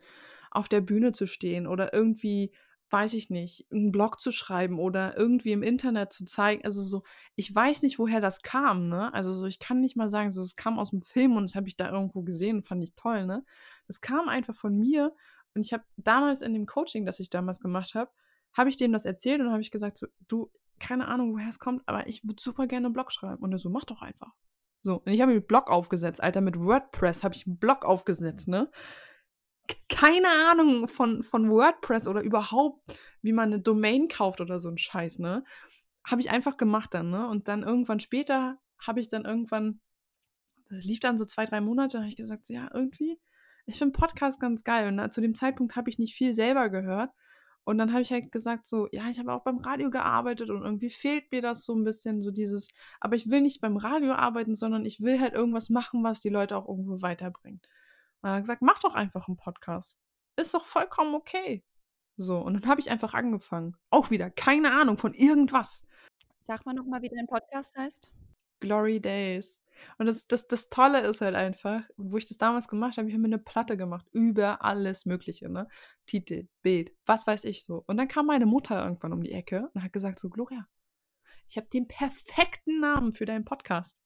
auf 0.52 0.70
der 0.70 0.82
Bühne 0.82 1.12
zu 1.12 1.28
stehen 1.28 1.68
oder 1.68 1.94
irgendwie 1.94 2.52
weiß 2.92 3.14
ich 3.14 3.30
nicht, 3.30 3.68
einen 3.72 3.92
Blog 3.92 4.20
zu 4.20 4.32
schreiben 4.32 4.80
oder 4.80 5.18
irgendwie 5.18 5.52
im 5.52 5.64
Internet 5.64 6.12
zu 6.12 6.26
zeigen. 6.26 6.64
Also 6.66 6.82
so, 6.82 7.04
ich 7.36 7.54
weiß 7.54 7.84
nicht, 7.84 8.00
woher 8.00 8.22
das 8.22 8.42
kam, 8.42 8.90
ne? 8.90 9.14
Also 9.14 9.34
so, 9.34 9.46
ich 9.46 9.60
kann 9.60 9.80
nicht 9.82 9.96
mal 9.96 10.10
sagen, 10.10 10.32
so, 10.32 10.42
es 10.42 10.56
kam 10.56 10.80
aus 10.80 10.92
dem 10.92 11.02
Film 11.02 11.36
und 11.36 11.44
das 11.44 11.56
habe 11.56 11.68
ich 11.68 11.78
da 11.78 11.92
irgendwo 11.92 12.24
gesehen 12.24 12.58
und 12.58 12.68
fand 12.68 12.84
ich 12.84 12.96
toll, 12.96 13.26
ne? 13.26 13.46
Das 13.88 14.02
kam 14.02 14.28
einfach 14.28 14.56
von 14.56 14.78
mir 14.78 15.14
und 15.54 15.66
ich 15.66 15.74
habe 15.74 15.84
damals 15.98 16.42
in 16.42 16.54
dem 16.54 16.66
Coaching, 16.66 17.06
das 17.06 17.20
ich 17.20 17.30
damals 17.30 17.60
gemacht 17.60 17.96
habe, 17.96 18.12
habe 18.54 18.70
ich 18.70 18.78
dem 18.78 18.92
das 18.92 19.06
erzählt 19.06 19.42
und 19.42 19.52
habe 19.52 19.62
ich 19.62 19.72
gesagt, 19.72 19.98
so, 19.98 20.08
du, 20.28 20.52
keine 20.80 21.08
Ahnung, 21.08 21.34
woher 21.34 21.50
es 21.50 21.60
kommt, 21.60 21.84
aber 21.86 22.08
ich 22.08 22.24
würde 22.24 22.42
super 22.42 22.68
gerne 22.68 22.88
einen 22.88 22.94
Blog 22.94 23.12
schreiben. 23.12 23.44
Und 23.44 23.52
er 23.52 23.60
so, 23.60 23.70
mach 23.70 23.84
doch 23.84 24.02
einfach. 24.02 24.34
So, 24.82 25.02
und 25.06 25.12
ich 25.12 25.22
habe 25.22 25.32
einen 25.32 25.46
Blog 25.46 25.70
aufgesetzt, 25.70 26.24
Alter, 26.24 26.42
mit 26.42 26.58
WordPress 26.60 27.24
habe 27.24 27.36
ich 27.36 27.46
einen 27.46 27.58
Blog 27.58 27.86
aufgesetzt, 27.86 28.48
ne? 28.48 28.72
Keine 29.90 30.28
Ahnung 30.50 30.88
von, 30.88 31.24
von 31.24 31.50
WordPress 31.50 32.08
oder 32.08 32.22
überhaupt, 32.22 32.98
wie 33.22 33.34
man 33.34 33.54
eine 33.54 33.62
Domain 33.62 34.08
kauft 34.08 34.42
oder 34.42 34.60
so 34.60 34.70
ein 34.70 34.78
Scheiß, 34.78 35.20
ne? 35.20 35.44
Habe 36.06 36.22
ich 36.22 36.32
einfach 36.32 36.58
gemacht 36.58 36.94
dann, 36.94 37.10
ne? 37.10 37.28
Und 37.28 37.48
dann 37.48 37.64
irgendwann 37.64 38.00
später 38.00 38.60
habe 38.80 39.00
ich 39.00 39.10
dann 39.10 39.26
irgendwann, 39.26 39.82
das 40.70 40.86
lief 40.86 41.00
dann 41.00 41.18
so 41.18 41.26
zwei, 41.26 41.46
drei 41.46 41.62
Monate, 41.62 42.00
habe 42.00 42.10
ich 42.10 42.16
gesagt, 42.16 42.46
so, 42.46 42.54
ja, 42.54 42.70
irgendwie, 42.74 43.20
ich 43.66 43.78
finde 43.78 43.98
Podcast 43.98 44.40
ganz 44.40 44.64
geil. 44.64 44.88
Und 44.88 44.96
na, 44.96 45.12
zu 45.12 45.22
dem 45.22 45.36
Zeitpunkt 45.36 45.76
habe 45.76 45.90
ich 45.90 46.00
nicht 46.00 46.16
viel 46.16 46.34
selber 46.34 46.70
gehört. 46.70 47.12
Und 47.66 47.78
dann 47.78 47.92
habe 47.92 48.02
ich 48.02 48.12
halt 48.12 48.32
gesagt, 48.32 48.66
so, 48.66 48.88
ja, 48.92 49.04
ich 49.12 49.20
habe 49.20 49.32
auch 49.32 49.44
beim 49.44 49.60
Radio 49.60 49.92
gearbeitet 49.92 50.50
und 50.50 50.64
irgendwie 50.64 50.90
fehlt 50.90 51.32
mir 51.32 51.42
das 51.42 51.66
so 51.66 51.76
ein 51.76 51.84
bisschen, 51.84 52.22
so 52.22 52.32
dieses, 52.32 52.70
aber 53.00 53.16
ich 53.16 53.30
will 53.30 53.42
nicht 53.42 53.62
beim 53.62 53.78
Radio 53.78 54.14
arbeiten, 54.14 54.56
sondern 54.56 54.86
ich 54.86 55.02
will 55.02 55.20
halt 55.20 55.34
irgendwas 55.34 55.70
machen, 55.70 56.04
was 56.04 56.20
die 56.20 56.30
Leute 56.30 56.58
auch 56.58 56.68
irgendwo 56.68 57.02
weiterbringt. 57.02 57.68
Und 58.22 58.30
er 58.30 58.36
hat 58.36 58.42
gesagt, 58.42 58.62
mach 58.62 58.80
doch 58.80 58.96
einfach 58.96 59.28
einen 59.28 59.38
Podcast. 59.38 59.98
Ist 60.36 60.54
doch 60.54 60.66
vollkommen 60.66 61.16
okay. 61.16 61.64
So, 62.18 62.40
und 62.40 62.54
dann 62.54 62.70
habe 62.70 62.82
ich 62.82 62.92
einfach 62.92 63.14
angefangen. 63.14 63.78
Auch 63.90 64.10
wieder, 64.10 64.30
keine 64.30 64.74
Ahnung 64.74 64.98
von 64.98 65.14
irgendwas. 65.14 65.86
Sag 66.40 66.66
mal 66.66 66.74
nochmal, 66.74 67.02
wie 67.02 67.10
dein 67.10 67.28
Podcast 67.28 67.78
heißt. 67.78 68.12
Glory 68.60 69.00
Days. 69.00 69.62
Und 69.98 70.08
das, 70.08 70.28
das, 70.28 70.48
das 70.48 70.70
Tolle 70.70 71.00
ist 71.02 71.22
halt 71.22 71.36
einfach, 71.36 71.84
wo 71.96 72.18
ich 72.18 72.26
das 72.26 72.38
damals 72.38 72.68
gemacht 72.68 72.98
habe, 72.98 73.08
ich 73.08 73.14
habe 73.14 73.22
mir 73.22 73.28
eine 73.28 73.38
Platte 73.38 73.78
gemacht 73.78 74.06
über 74.12 74.64
alles 74.64 75.06
Mögliche, 75.06 75.50
ne? 75.50 75.68
Titel, 76.06 76.48
Bild, 76.62 76.92
was 77.06 77.26
weiß 77.26 77.46
ich 77.46 77.64
so. 77.64 77.84
Und 77.88 77.98
dann 77.98 78.10
kam 78.10 78.26
meine 78.26 78.46
Mutter 78.46 78.84
irgendwann 78.84 79.14
um 79.14 79.24
die 79.24 79.32
Ecke 79.32 79.70
und 79.74 79.84
hat 79.84 79.94
gesagt: 79.94 80.20
So, 80.20 80.30
Gloria, 80.30 80.68
ich 81.48 81.58
habe 81.58 81.68
den 81.68 81.88
perfekten 81.88 82.80
Namen 82.80 83.14
für 83.14 83.26
deinen 83.26 83.46
Podcast. 83.46 84.02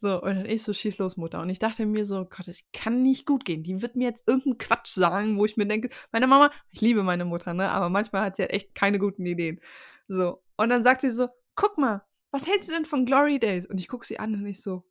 So, 0.00 0.22
und 0.22 0.36
dann 0.36 0.46
ich 0.46 0.62
so, 0.62 0.72
schieß 0.72 0.98
los, 0.98 1.16
Mutter. 1.16 1.40
Und 1.40 1.50
ich 1.50 1.58
dachte 1.58 1.84
mir 1.84 2.04
so, 2.04 2.24
Gott, 2.24 2.46
ich 2.46 2.70
kann 2.70 3.02
nicht 3.02 3.26
gut 3.26 3.44
gehen. 3.44 3.64
Die 3.64 3.82
wird 3.82 3.96
mir 3.96 4.04
jetzt 4.04 4.28
irgendeinen 4.28 4.58
Quatsch 4.58 4.90
sagen, 4.90 5.36
wo 5.40 5.44
ich 5.44 5.56
mir 5.56 5.66
denke, 5.66 5.90
meine 6.12 6.28
Mama, 6.28 6.52
ich 6.70 6.80
liebe 6.80 7.02
meine 7.02 7.24
Mutter, 7.24 7.52
ne? 7.52 7.68
Aber 7.68 7.88
manchmal 7.88 8.22
hat 8.22 8.36
sie 8.36 8.42
halt 8.42 8.52
echt 8.52 8.76
keine 8.76 9.00
guten 9.00 9.26
Ideen. 9.26 9.60
So. 10.06 10.40
Und 10.56 10.68
dann 10.68 10.84
sagt 10.84 11.00
sie 11.00 11.10
so, 11.10 11.28
guck 11.56 11.78
mal, 11.78 12.06
was 12.30 12.46
hältst 12.46 12.68
du 12.68 12.74
denn 12.74 12.84
von 12.84 13.06
Glory 13.06 13.40
Days? 13.40 13.66
Und 13.66 13.80
ich 13.80 13.88
gucke 13.88 14.06
sie 14.06 14.20
an 14.20 14.34
und 14.34 14.46
ich 14.46 14.62
so, 14.62 14.84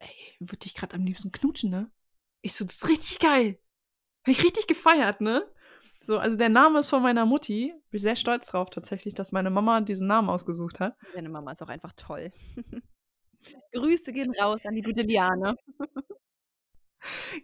ey, 0.00 0.36
würde 0.40 0.66
ich 0.66 0.74
gerade 0.74 0.96
am 0.96 1.04
liebsten 1.06 1.32
knutschen, 1.32 1.70
ne? 1.70 1.90
Ich 2.42 2.52
so, 2.52 2.66
das 2.66 2.76
ist 2.76 2.88
richtig 2.88 3.18
geil. 3.18 3.58
Hab 4.24 4.28
ich 4.28 4.44
richtig 4.44 4.66
gefeiert, 4.66 5.22
ne? 5.22 5.50
So, 6.00 6.18
also 6.18 6.36
der 6.36 6.50
Name 6.50 6.80
ist 6.80 6.90
von 6.90 7.02
meiner 7.02 7.24
Mutti. 7.24 7.72
Bin 7.88 7.96
ich 7.96 8.02
sehr 8.02 8.16
stolz 8.16 8.48
drauf 8.48 8.68
tatsächlich, 8.68 9.14
dass 9.14 9.32
meine 9.32 9.48
Mama 9.48 9.80
diesen 9.80 10.06
Namen 10.06 10.28
ausgesucht 10.28 10.80
hat. 10.80 10.98
Deine 11.14 11.30
Mama 11.30 11.52
ist 11.52 11.62
auch 11.62 11.68
einfach 11.68 11.94
toll. 11.94 12.30
Grüße 13.72 14.12
gehen 14.12 14.32
raus 14.40 14.66
an 14.66 14.74
die 14.74 14.82
gute 14.82 15.02
Liane. 15.02 15.54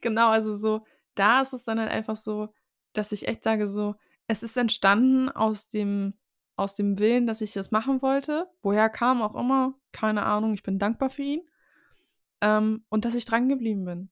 genau, 0.01 0.30
also 0.30 0.57
so, 0.57 0.84
da 1.14 1.42
ist 1.42 1.53
es 1.53 1.64
dann 1.64 1.80
halt 1.80 1.90
einfach 1.90 2.16
so, 2.16 2.53
dass 2.92 3.12
ich 3.12 3.28
echt 3.28 3.44
sage, 3.44 3.66
so, 3.66 3.94
es 4.26 4.42
ist 4.42 4.57
entstanden 4.57 5.28
aus 5.28 5.68
dem, 5.68 6.14
aus 6.57 6.76
dem 6.76 6.99
Willen, 6.99 7.26
dass 7.26 7.40
ich 7.40 7.53
das 7.53 7.70
machen 7.70 8.03
wollte. 8.03 8.49
Woher 8.62 8.90
kam 8.90 9.22
auch 9.22 9.34
immer, 9.34 9.74
keine 9.92 10.24
Ahnung, 10.24 10.55
ich 10.55 10.62
bin 10.62 10.78
dankbar 10.78 11.11
für 11.11 11.22
ihn. 11.22 11.49
Ähm, 12.40 12.84
und 12.88 13.05
dass 13.05 13.14
ich 13.14 13.24
dran 13.24 13.49
geblieben 13.49 13.84
bin. 13.84 14.11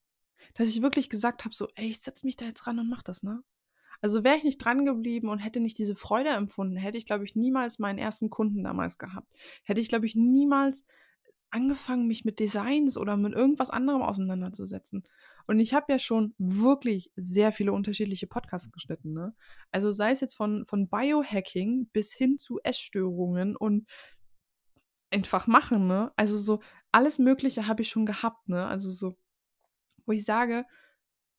Dass 0.55 0.69
ich 0.69 0.83
wirklich 0.83 1.11
gesagt 1.11 1.45
habe, 1.45 1.55
so, 1.55 1.69
ey, 1.75 1.89
ich 1.89 2.01
setze 2.01 2.25
mich 2.25 2.37
da 2.37 2.47
jetzt 2.47 2.67
ran 2.67 2.79
und 2.79 2.89
mach 2.89 3.03
das, 3.03 3.23
ne? 3.23 3.43
Also 4.01 4.25
wäre 4.25 4.37
ich 4.37 4.45
nicht 4.45 4.59
dran 4.59 4.85
geblieben 4.85 5.29
und 5.29 5.39
hätte 5.39 5.61
nicht 5.61 5.79
diese 5.79 5.97
Freude 5.97 6.31
empfunden, 6.31 6.77
hätte 6.77 6.99
ich, 6.99 7.07
glaube 7.07 7.25
ich, 7.25 7.35
niemals 7.35 7.79
meinen 7.79 7.99
ersten 7.99 8.31
Kunden 8.31 8.63
damals 8.63 8.99
gehabt. 8.99 9.33
Hätte 9.65 9.81
ich, 9.81 9.89
glaube 9.89 10.07
ich, 10.07 10.15
niemals 10.15 10.85
angefangen, 11.51 12.07
mich 12.07 12.25
mit 12.25 12.41
Designs 12.41 12.99
oder 12.99 13.17
mit 13.17 13.33
irgendwas 13.33 13.71
anderem 13.71 14.03
auseinanderzusetzen. 14.03 15.05
Und 15.47 15.59
ich 15.59 15.75
habe 15.75 15.93
ja 15.93 15.99
schon 15.99 16.35
wirklich 16.39 17.11
sehr 17.17 17.53
viele 17.53 17.73
unterschiedliche 17.73 18.27
Podcasts 18.27 18.73
geschnitten. 18.73 19.13
Ne? 19.13 19.35
Also 19.71 19.91
sei 19.93 20.11
es 20.11 20.21
jetzt 20.21 20.35
von, 20.35 20.67
von 20.67 20.89
Biohacking 20.89 21.89
bis 21.93 22.13
hin 22.13 22.39
zu 22.39 22.59
Essstörungen 22.65 23.57
und 23.57 23.89
einfach 25.11 25.47
machen. 25.47 25.87
Ne? 25.87 26.13
Also 26.17 26.37
so 26.37 26.61
alles 26.93 27.19
Mögliche 27.19 27.67
habe 27.67 27.83
ich 27.83 27.89
schon 27.89 28.07
gehabt. 28.07 28.49
Ne? 28.49 28.67
Also 28.67 28.91
so, 28.91 29.19
wo 30.05 30.13
ich 30.13 30.25
sage, 30.25 30.65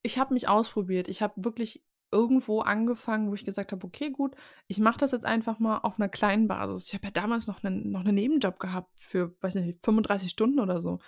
ich 0.03 0.17
habe 0.17 0.33
mich 0.33 0.47
ausprobiert. 0.47 1.09
Ich 1.09 1.21
habe 1.21 1.43
wirklich 1.43 1.83
irgendwo 2.11 2.61
angefangen, 2.61 3.29
wo 3.29 3.33
ich 3.33 3.45
gesagt 3.45 3.71
habe, 3.71 3.85
okay, 3.85 4.11
gut, 4.11 4.35
ich 4.67 4.79
mache 4.79 4.97
das 4.99 5.11
jetzt 5.11 5.25
einfach 5.25 5.59
mal 5.59 5.79
auf 5.79 5.99
einer 5.99 6.09
kleinen 6.09 6.47
Basis. 6.47 6.87
Ich 6.87 6.93
habe 6.93 7.05
ja 7.05 7.11
damals 7.11 7.47
noch 7.47 7.63
einen, 7.63 7.91
noch 7.91 8.01
einen 8.01 8.15
Nebenjob 8.15 8.59
gehabt 8.59 8.97
für, 8.99 9.35
weiß 9.41 9.55
nicht, 9.55 9.83
35 9.83 10.29
Stunden 10.29 10.59
oder 10.59 10.81
so. 10.81 10.99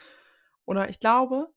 Oder 0.66 0.90
ich 0.90 1.00
glaube, 1.00 1.54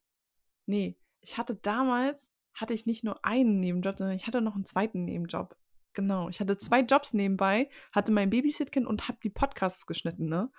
nee, 0.66 0.96
ich 1.20 1.38
hatte 1.38 1.56
damals, 1.56 2.30
hatte 2.54 2.74
ich 2.74 2.86
nicht 2.86 3.04
nur 3.04 3.24
einen 3.24 3.60
Nebenjob, 3.60 3.98
sondern 3.98 4.16
ich 4.16 4.26
hatte 4.26 4.40
noch 4.40 4.54
einen 4.54 4.64
zweiten 4.64 5.04
Nebenjob. 5.04 5.56
Genau, 5.94 6.28
ich 6.28 6.40
hatte 6.40 6.56
zwei 6.56 6.80
Jobs 6.80 7.12
nebenbei, 7.12 7.68
hatte 7.92 8.12
mein 8.12 8.30
Babysitkind 8.30 8.86
und 8.86 9.08
habe 9.08 9.18
die 9.22 9.28
Podcasts 9.30 9.86
geschnitten, 9.86 10.26
ne? 10.26 10.50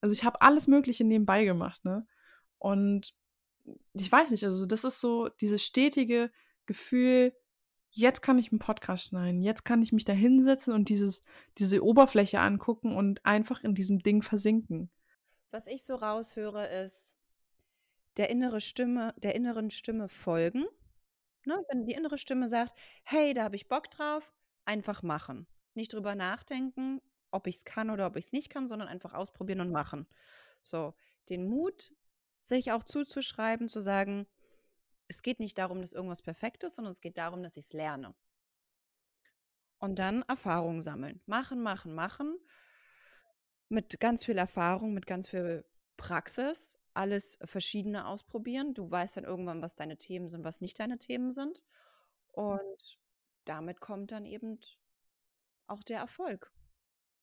Also 0.00 0.12
ich 0.12 0.24
habe 0.24 0.40
alles 0.40 0.68
Mögliche 0.68 1.04
nebenbei 1.04 1.44
gemacht, 1.44 1.84
ne? 1.84 2.06
Und 2.58 3.14
ich 3.94 4.10
weiß 4.10 4.30
nicht, 4.30 4.44
also 4.44 4.66
das 4.66 4.84
ist 4.84 5.00
so 5.00 5.28
dieses 5.28 5.64
stetige 5.64 6.30
Gefühl, 6.66 7.32
jetzt 7.98 8.22
kann 8.22 8.38
ich 8.38 8.52
einen 8.52 8.60
Podcast 8.60 9.08
schneiden, 9.08 9.42
jetzt 9.42 9.64
kann 9.64 9.82
ich 9.82 9.92
mich 9.92 10.04
da 10.04 10.12
hinsetzen 10.12 10.72
und 10.72 10.88
dieses, 10.88 11.20
diese 11.58 11.82
Oberfläche 11.82 12.40
angucken 12.40 12.96
und 12.96 13.24
einfach 13.26 13.64
in 13.64 13.74
diesem 13.74 13.98
Ding 13.98 14.22
versinken. 14.22 14.90
Was 15.50 15.66
ich 15.66 15.84
so 15.84 15.96
raushöre, 15.96 16.66
ist 16.66 17.16
der 18.16 18.30
innere 18.30 18.60
Stimme, 18.60 19.14
der 19.18 19.34
inneren 19.34 19.70
Stimme 19.70 20.08
folgen. 20.08 20.66
Ne? 21.44 21.64
Wenn 21.68 21.86
die 21.86 21.94
innere 21.94 22.18
Stimme 22.18 22.48
sagt, 22.48 22.74
hey, 23.04 23.34
da 23.34 23.44
habe 23.44 23.56
ich 23.56 23.68
Bock 23.68 23.90
drauf, 23.90 24.32
einfach 24.64 25.02
machen. 25.02 25.46
Nicht 25.74 25.92
drüber 25.92 26.14
nachdenken, 26.14 27.00
ob 27.30 27.46
ich 27.46 27.56
es 27.56 27.64
kann 27.64 27.90
oder 27.90 28.06
ob 28.06 28.16
ich 28.16 28.26
es 28.26 28.32
nicht 28.32 28.50
kann, 28.50 28.66
sondern 28.66 28.88
einfach 28.88 29.14
ausprobieren 29.14 29.60
und 29.60 29.72
machen. 29.72 30.06
So, 30.62 30.94
den 31.28 31.48
Mut, 31.48 31.92
sich 32.40 32.70
auch 32.70 32.84
zuzuschreiben, 32.84 33.68
zu 33.68 33.80
sagen, 33.80 34.26
es 35.08 35.22
geht 35.22 35.40
nicht 35.40 35.58
darum, 35.58 35.80
dass 35.80 35.92
irgendwas 35.92 36.22
perfekt 36.22 36.62
ist, 36.64 36.76
sondern 36.76 36.92
es 36.92 37.00
geht 37.00 37.18
darum, 37.18 37.42
dass 37.42 37.56
ich 37.56 37.64
es 37.66 37.72
lerne. 37.72 38.14
Und 39.78 39.98
dann 39.98 40.22
Erfahrung 40.22 40.80
sammeln. 40.80 41.20
Machen, 41.26 41.62
machen, 41.62 41.94
machen. 41.94 42.38
Mit 43.68 44.00
ganz 44.00 44.24
viel 44.24 44.38
Erfahrung, 44.38 44.92
mit 44.92 45.06
ganz 45.06 45.28
viel 45.28 45.64
Praxis. 45.96 46.78
Alles 46.94 47.38
Verschiedene 47.44 48.06
ausprobieren. 48.06 48.74
Du 48.74 48.90
weißt 48.90 49.16
dann 49.16 49.24
irgendwann, 49.24 49.62
was 49.62 49.76
deine 49.76 49.96
Themen 49.96 50.28
sind, 50.28 50.44
was 50.44 50.60
nicht 50.60 50.78
deine 50.78 50.98
Themen 50.98 51.30
sind. 51.30 51.62
Und 52.32 52.98
damit 53.44 53.80
kommt 53.80 54.12
dann 54.12 54.24
eben 54.26 54.58
auch 55.66 55.82
der 55.82 56.00
Erfolg. 56.00 56.52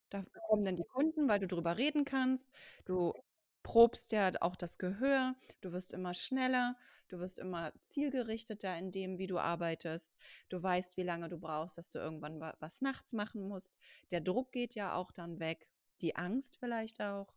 Da 0.10 0.24
kommen 0.48 0.64
dann 0.66 0.78
die 0.78 0.86
Kunden, 0.86 1.28
weil 1.28 1.40
du 1.40 1.48
drüber 1.48 1.78
reden 1.78 2.06
kannst. 2.06 2.50
Du 2.86 3.14
probst 3.66 4.11
ja 4.11 4.32
auch 4.41 4.55
das 4.55 4.78
Gehör, 4.78 5.34
du 5.61 5.72
wirst 5.72 5.91
immer 5.91 6.13
schneller, 6.13 6.78
du 7.07 7.18
wirst 7.18 7.39
immer 7.39 7.74
zielgerichteter 7.82 8.78
in 8.78 8.91
dem, 8.91 9.18
wie 9.18 9.26
du 9.26 9.39
arbeitest. 9.39 10.13
Du 10.49 10.61
weißt, 10.61 10.97
wie 10.97 11.03
lange 11.03 11.30
du 11.30 11.39
brauchst, 11.39 11.80
dass 11.80 11.89
du 11.89 11.97
irgendwann 11.97 12.39
was 12.59 12.82
nachts 12.82 13.11
machen 13.11 13.41
musst. 13.41 13.76
Der 14.11 14.22
Druck 14.22 14.51
geht 14.51 14.76
ja 14.76 14.93
auch 14.93 15.11
dann 15.11 15.39
weg, 15.39 15.68
die 16.01 16.16
Angst 16.16 16.57
vielleicht 16.59 17.01
auch. 17.01 17.34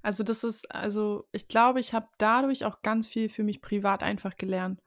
Also 0.00 0.24
das 0.24 0.44
ist, 0.44 0.74
also 0.74 1.28
ich 1.30 1.46
glaube, 1.46 1.78
ich 1.80 1.92
habe 1.92 2.08
dadurch 2.16 2.64
auch 2.64 2.80
ganz 2.80 3.06
viel 3.06 3.28
für 3.28 3.44
mich 3.44 3.60
privat 3.60 4.02
einfach 4.02 4.38
gelernt. 4.38 4.80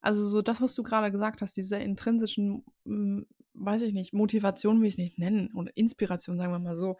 Also 0.00 0.26
so 0.26 0.42
das, 0.42 0.60
was 0.60 0.74
du 0.74 0.82
gerade 0.82 1.12
gesagt 1.12 1.42
hast, 1.42 1.56
diese 1.56 1.76
intrinsischen, 1.76 2.64
hm, 2.84 3.28
weiß 3.54 3.82
ich 3.82 3.92
nicht, 3.92 4.12
Motivation 4.12 4.80
will 4.80 4.88
ich 4.88 4.94
es 4.94 4.98
nicht 4.98 5.16
nennen 5.16 5.54
oder 5.54 5.70
Inspiration, 5.76 6.38
sagen 6.38 6.50
wir 6.50 6.58
mal 6.58 6.76
so 6.76 6.96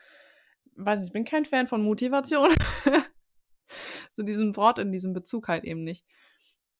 weiß 0.79 1.01
nicht, 1.01 1.09
ich 1.09 1.13
bin 1.13 1.25
kein 1.25 1.45
Fan 1.45 1.69
von 1.69 1.83
Motivation. 1.83 2.51
so 4.13 4.23
diesem 4.23 4.57
Wort 4.57 4.79
in 4.79 4.93
diesem 4.93 5.13
Bezug 5.13 5.49
halt 5.49 5.65
eben 5.65 5.85
nicht. 5.85 6.07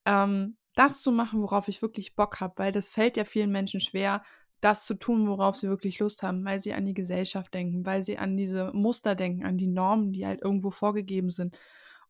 Ähm, 0.05 0.57
das 0.75 1.03
zu 1.03 1.13
machen, 1.13 1.43
worauf 1.43 1.69
ich 1.69 1.83
wirklich 1.83 2.15
Bock 2.15 2.41
habe, 2.41 2.55
weil 2.57 2.73
das 2.73 2.89
fällt 2.91 3.17
ja 3.17 3.25
vielen 3.25 3.51
Menschen 3.51 3.81
schwer, 3.81 4.23
das 4.61 4.85
zu 4.85 4.95
tun, 4.95 5.29
worauf 5.29 5.57
sie 5.57 5.69
wirklich 5.69 5.99
Lust 5.99 6.23
haben, 6.23 6.45
weil 6.45 6.61
sie 6.61 6.73
an 6.73 6.85
die 6.85 6.95
Gesellschaft 6.95 7.53
denken, 7.55 7.87
weil 7.87 8.03
sie 8.03 8.19
an 8.19 8.37
diese 8.37 8.73
Muster 8.73 9.15
denken, 9.15 9.45
an 9.45 9.57
die 9.57 9.69
Normen, 9.69 10.13
die 10.13 10.27
halt 10.27 10.43
irgendwo 10.43 10.71
vorgegeben 10.71 11.31
sind. 11.31 11.59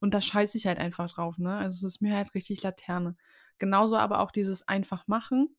Und 0.00 0.14
da 0.14 0.20
scheiße 0.20 0.56
ich 0.56 0.66
halt 0.66 0.78
einfach 0.78 1.10
drauf, 1.10 1.38
ne? 1.38 1.56
Also 1.56 1.86
es 1.86 1.94
ist 1.94 2.00
mir 2.00 2.16
halt 2.16 2.34
richtig 2.34 2.62
Laterne. 2.62 3.16
Genauso 3.58 3.96
aber 3.96 4.20
auch 4.20 4.30
dieses 4.30 4.66
einfach 4.68 5.06
machen, 5.08 5.56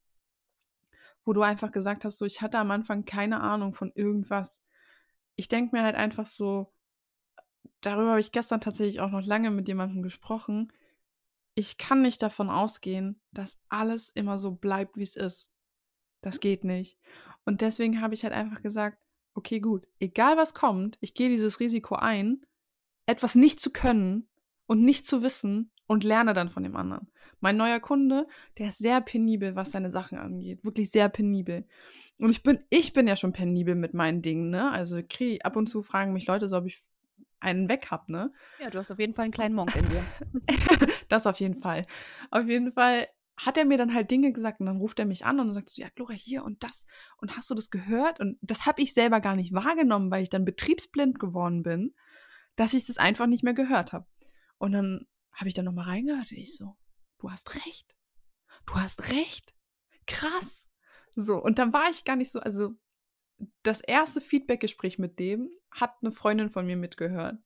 wo 1.25 1.33
du 1.33 1.41
einfach 1.41 1.71
gesagt 1.71 2.05
hast, 2.05 2.17
so, 2.17 2.25
ich 2.25 2.41
hatte 2.41 2.57
am 2.57 2.71
Anfang 2.71 3.05
keine 3.05 3.41
Ahnung 3.41 3.73
von 3.73 3.91
irgendwas. 3.93 4.63
Ich 5.39 5.47
denke 5.47 5.73
mir 5.73 5.83
halt 5.83 5.95
einfach 5.95 6.27
so, 6.27 6.69
darüber 7.79 8.09
habe 8.09 8.19
ich 8.19 8.33
gestern 8.33 8.59
tatsächlich 8.59 8.99
auch 8.99 9.09
noch 9.09 9.25
lange 9.25 9.51
mit 9.51 9.69
jemandem 9.69 10.01
gesprochen. 10.01 10.73
Ich 11.55 11.77
kann 11.77 12.01
nicht 12.01 12.21
davon 12.21 12.49
ausgehen, 12.49 13.21
dass 13.31 13.57
alles 13.69 14.09
immer 14.09 14.37
so 14.37 14.51
bleibt, 14.51 14.97
wie 14.97 15.03
es 15.03 15.15
ist. 15.15 15.49
Das 16.19 16.41
geht 16.41 16.65
nicht. 16.65 16.97
Und 17.45 17.61
deswegen 17.61 18.01
habe 18.01 18.15
ich 18.15 18.25
halt 18.25 18.33
einfach 18.33 18.61
gesagt, 18.61 18.97
okay, 19.33 19.61
gut, 19.61 19.87
egal 20.01 20.35
was 20.35 20.53
kommt, 20.53 20.97
ich 20.99 21.13
gehe 21.13 21.29
dieses 21.29 21.61
Risiko 21.61 21.95
ein, 21.95 22.45
etwas 23.05 23.35
nicht 23.35 23.61
zu 23.61 23.71
können 23.71 24.27
und 24.65 24.83
nicht 24.83 25.07
zu 25.07 25.23
wissen 25.23 25.71
und 25.89 26.03
lerne 26.03 26.35
dann 26.35 26.49
von 26.49 26.61
dem 26.61 26.75
anderen. 26.75 27.07
Mein 27.39 27.57
neuer 27.57 27.79
Kunde, 27.79 28.27
der 28.59 28.67
ist 28.67 28.77
sehr 28.77 29.01
penibel, 29.01 29.55
was 29.55 29.71
seine 29.71 29.89
Sachen 29.89 30.19
angeht. 30.19 30.63
Wirklich 30.63 30.91
sehr 30.91 31.09
penibel. 31.09 31.65
Und 32.19 32.29
ich 32.29 32.43
bin, 32.43 32.59
ich 32.69 32.93
bin 32.93 33.07
ja 33.07 33.15
schon 33.15 33.33
penibel 33.33 33.73
mit 33.73 33.95
meinen 33.95 34.21
Dingen, 34.21 34.51
ne? 34.51 34.71
Also 34.71 35.01
krieg, 35.09 35.43
ab 35.43 35.55
und 35.55 35.67
zu 35.67 35.81
fragen 35.81 36.13
mich 36.13 36.27
Leute 36.27 36.47
so, 36.47 36.57
ob 36.57 36.67
ich 36.67 36.79
einen 37.39 37.69
weg 37.69 37.87
hab, 37.89 38.07
ne? 38.07 38.31
Ja, 38.61 38.69
du 38.69 38.77
hast 38.77 38.91
auf 38.91 38.99
jeden 38.99 39.15
Fall 39.15 39.23
einen 39.23 39.33
kleinen 39.33 39.55
Monk 39.55 39.75
in 39.75 39.89
dir. 39.89 40.05
das 41.09 41.25
auf 41.25 41.39
jeden 41.39 41.55
Fall. 41.55 41.85
Auf 42.29 42.47
jeden 42.47 42.71
Fall 42.71 43.07
hat 43.35 43.57
er 43.57 43.65
mir 43.65 43.79
dann 43.79 43.95
halt 43.95 44.11
Dinge 44.11 44.31
gesagt 44.31 44.59
und 44.59 44.67
dann 44.67 44.77
ruft 44.77 44.99
er 44.99 45.05
mich 45.05 45.25
an 45.25 45.39
und 45.39 45.51
sagt 45.53 45.69
so, 45.69 45.81
ja, 45.81 45.87
Gloria, 45.95 46.17
hier 46.17 46.43
und 46.43 46.63
das. 46.63 46.85
Und 47.17 47.35
hast 47.35 47.49
du 47.49 47.55
das 47.55 47.71
gehört? 47.71 48.19
Und 48.19 48.37
das 48.41 48.67
habe 48.67 48.83
ich 48.83 48.93
selber 48.93 49.21
gar 49.21 49.35
nicht 49.35 49.53
wahrgenommen, 49.53 50.11
weil 50.11 50.21
ich 50.21 50.29
dann 50.29 50.45
betriebsblind 50.45 51.17
geworden 51.19 51.63
bin, 51.63 51.95
dass 52.55 52.75
ich 52.75 52.85
das 52.85 52.99
einfach 52.99 53.25
nicht 53.25 53.43
mehr 53.43 53.55
gehört 53.55 53.91
habe. 53.91 54.05
Und 54.59 54.73
dann 54.73 55.07
habe 55.33 55.47
ich 55.47 55.53
da 55.53 55.63
nochmal 55.63 55.85
reingehört 55.85 56.31
und 56.31 56.37
ich 56.37 56.55
so, 56.55 56.77
du 57.19 57.31
hast 57.31 57.55
recht. 57.55 57.95
Du 58.65 58.75
hast 58.75 59.09
recht. 59.09 59.53
Krass. 60.05 60.69
So, 61.11 61.41
und 61.41 61.59
dann 61.59 61.73
war 61.73 61.89
ich 61.89 62.03
gar 62.03 62.15
nicht 62.15 62.31
so, 62.31 62.39
also 62.39 62.75
das 63.63 63.81
erste 63.81 64.21
Feedbackgespräch 64.21 64.99
mit 64.99 65.19
dem 65.19 65.49
hat 65.71 65.95
eine 66.01 66.11
Freundin 66.11 66.49
von 66.49 66.65
mir 66.65 66.77
mitgehört. 66.77 67.37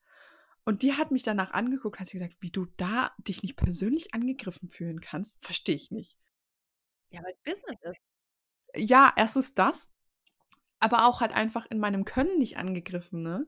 Und 0.65 0.81
die 0.81 0.93
hat 0.93 1.11
mich 1.11 1.23
danach 1.23 1.51
angeguckt, 1.51 1.99
hat 1.99 2.07
sie 2.07 2.17
gesagt, 2.17 2.37
wie 2.39 2.51
du 2.51 2.65
da 2.77 3.11
dich 3.17 3.43
nicht 3.43 3.57
persönlich 3.57 4.13
angegriffen 4.13 4.69
fühlen 4.69 5.01
kannst, 5.01 5.43
verstehe 5.43 5.75
ich 5.75 5.91
nicht. 5.91 6.17
Ja, 7.09 7.21
weil 7.21 7.33
es 7.33 7.41
Business 7.41 7.75
ist. 7.81 8.01
Ja, 8.75 9.13
erstens 9.15 9.53
das, 9.53 9.93
aber 10.79 11.05
auch 11.05 11.21
halt 11.21 11.33
einfach 11.33 11.65
in 11.69 11.79
meinem 11.79 12.05
Können 12.05 12.37
nicht 12.37 12.57
angegriffen, 12.57 13.21
ne? 13.21 13.45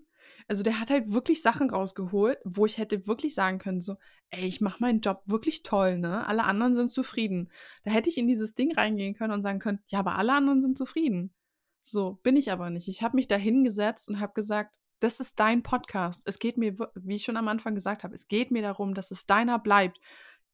Also 0.47 0.63
der 0.63 0.79
hat 0.79 0.89
halt 0.89 1.11
wirklich 1.11 1.41
Sachen 1.41 1.69
rausgeholt, 1.69 2.37
wo 2.43 2.65
ich 2.65 2.77
hätte 2.77 3.07
wirklich 3.07 3.33
sagen 3.35 3.59
können, 3.59 3.81
so, 3.81 3.95
ey, 4.29 4.45
ich 4.45 4.61
mache 4.61 4.81
meinen 4.81 5.01
Job 5.01 5.21
wirklich 5.25 5.63
toll, 5.63 5.97
ne? 5.97 6.25
Alle 6.27 6.43
anderen 6.43 6.75
sind 6.75 6.89
zufrieden. 6.89 7.51
Da 7.83 7.91
hätte 7.91 8.09
ich 8.09 8.17
in 8.17 8.27
dieses 8.27 8.53
Ding 8.53 8.73
reingehen 8.73 9.15
können 9.15 9.33
und 9.33 9.41
sagen 9.41 9.59
können, 9.59 9.79
ja, 9.87 9.99
aber 9.99 10.15
alle 10.15 10.33
anderen 10.33 10.61
sind 10.61 10.77
zufrieden. 10.77 11.33
So, 11.81 12.19
bin 12.23 12.35
ich 12.35 12.51
aber 12.51 12.69
nicht. 12.69 12.87
Ich 12.87 13.03
habe 13.03 13.15
mich 13.15 13.27
da 13.27 13.35
hingesetzt 13.35 14.09
und 14.09 14.19
habe 14.19 14.33
gesagt, 14.33 14.77
das 14.99 15.19
ist 15.19 15.39
dein 15.39 15.61
Podcast. 15.61 16.23
Es 16.25 16.39
geht 16.39 16.57
mir, 16.57 16.75
wie 16.95 17.15
ich 17.15 17.23
schon 17.23 17.37
am 17.37 17.47
Anfang 17.47 17.75
gesagt 17.75 18.03
habe, 18.03 18.15
es 18.15 18.27
geht 18.27 18.51
mir 18.51 18.61
darum, 18.61 18.93
dass 18.93 19.11
es 19.11 19.25
deiner 19.25 19.59
bleibt. 19.59 19.99